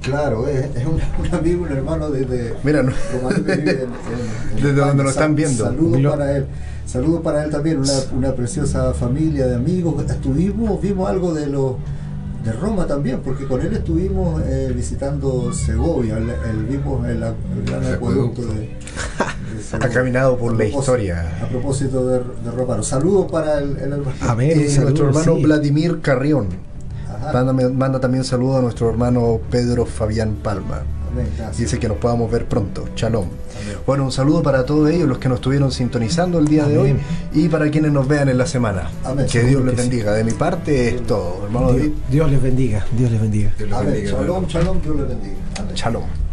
Claro, 0.01 0.47
es, 0.47 0.75
es 0.75 0.85
un, 0.85 0.93
un 1.27 1.35
amigo, 1.35 1.63
un 1.63 1.71
hermano 1.71 2.09
de. 2.09 2.25
de 2.25 2.53
Mira, 2.63 2.83
no- 2.83 2.91
rumano 3.13 3.35
que 3.45 3.55
vive 3.55 3.71
en- 3.71 3.79
en- 3.79 3.83
en 3.83 4.55
Desde 4.55 4.69
España. 4.69 4.87
donde 4.87 5.03
nos 5.03 5.11
están 5.11 5.35
viendo. 5.35 5.65
Saludos 5.65 6.01
para 6.15 6.37
él. 6.37 6.45
Saludos 6.85 7.21
para 7.21 7.43
él 7.43 7.51
también, 7.51 7.77
una, 7.79 7.93
una 8.17 8.33
preciosa 8.33 8.93
familia 8.93 9.45
de 9.47 9.55
amigos. 9.55 10.03
Estuvimos, 10.09 10.81
vimos 10.81 11.07
algo 11.09 11.33
de 11.33 11.47
los 11.47 11.75
de 12.43 12.53
Roma 12.53 12.87
también, 12.87 13.19
porque 13.23 13.45
con 13.45 13.59
él 13.61 13.73
estuvimos 13.73 14.41
eh, 14.45 14.71
visitando 14.73 15.53
Segovia, 15.53 16.17
el, 16.17 16.29
el- 16.29 16.65
vimos 16.65 17.05
el, 17.07 17.21
el 17.21 17.33
gran 17.65 17.93
acueducto 17.93 18.41
de. 18.43 18.69
Ha 19.73 19.89
caminado 19.89 20.37
por 20.37 20.53
A 20.53 20.57
la 20.57 20.65
historia. 20.65 21.37
A 21.43 21.47
propósito 21.47 22.05
de, 22.07 22.19
de 22.19 22.51
Romano. 22.55 22.81
Saludos 22.81 23.29
para 23.31 23.57
el, 23.59 23.71
el 23.77 23.91
hermano. 23.93 24.11
Amén. 24.21 24.51
Y 24.59 24.63
un 24.63 24.69
saludo, 24.69 24.83
nuestro 24.89 25.07
hermano 25.09 25.35
sí. 25.35 25.43
Vladimir 25.43 25.99
Carrión. 26.01 26.47
Manda, 27.33 27.53
manda 27.69 27.99
también 27.99 28.23
saludo 28.23 28.57
a 28.57 28.61
nuestro 28.61 28.89
hermano 28.89 29.39
Pedro 29.49 29.85
Fabián 29.85 30.35
Palma. 30.41 30.81
Amén. 31.11 31.27
Dice 31.57 31.79
que 31.79 31.87
nos 31.87 31.97
podamos 31.97 32.29
ver 32.31 32.45
pronto. 32.45 32.85
Shalom. 32.95 33.25
Amén. 33.25 33.77
Bueno, 33.85 34.03
un 34.05 34.11
saludo 34.11 34.43
para 34.43 34.65
todos 34.65 34.89
ellos, 34.91 35.07
los 35.07 35.17
que 35.17 35.27
nos 35.27 35.37
estuvieron 35.39 35.71
sintonizando 35.71 36.37
el 36.39 36.47
día 36.47 36.65
de 36.67 36.77
hoy 36.77 36.95
y 37.33 37.49
para 37.49 37.69
quienes 37.71 37.91
nos 37.91 38.07
vean 38.07 38.29
en 38.29 38.37
la 38.37 38.45
semana. 38.45 38.91
Amén. 39.03 39.25
Que 39.31 39.43
Dios 39.43 39.63
les 39.65 39.75
que 39.75 39.81
sí. 39.81 39.89
bendiga. 39.89 40.13
De 40.13 40.23
mi 40.23 40.31
parte 40.31 40.89
es 40.95 41.03
todo, 41.07 41.45
hermano 41.45 41.71
Dios, 41.71 41.77
David. 41.81 41.93
Dios 42.11 42.31
les 42.31 42.41
bendiga, 42.41 42.85
Dios 42.95 43.11
les 43.11 43.21
bendiga. 43.21 43.51
Dios 43.57 43.69
bendiga, 43.85 44.09
Shalom, 44.11 44.23
hermano. 44.23 44.47
shalom, 44.47 44.81
Dios 44.81 44.95
le 44.95 45.03
bendiga. 45.03 45.35
Amén. 45.59 45.75
Shalom. 45.75 46.28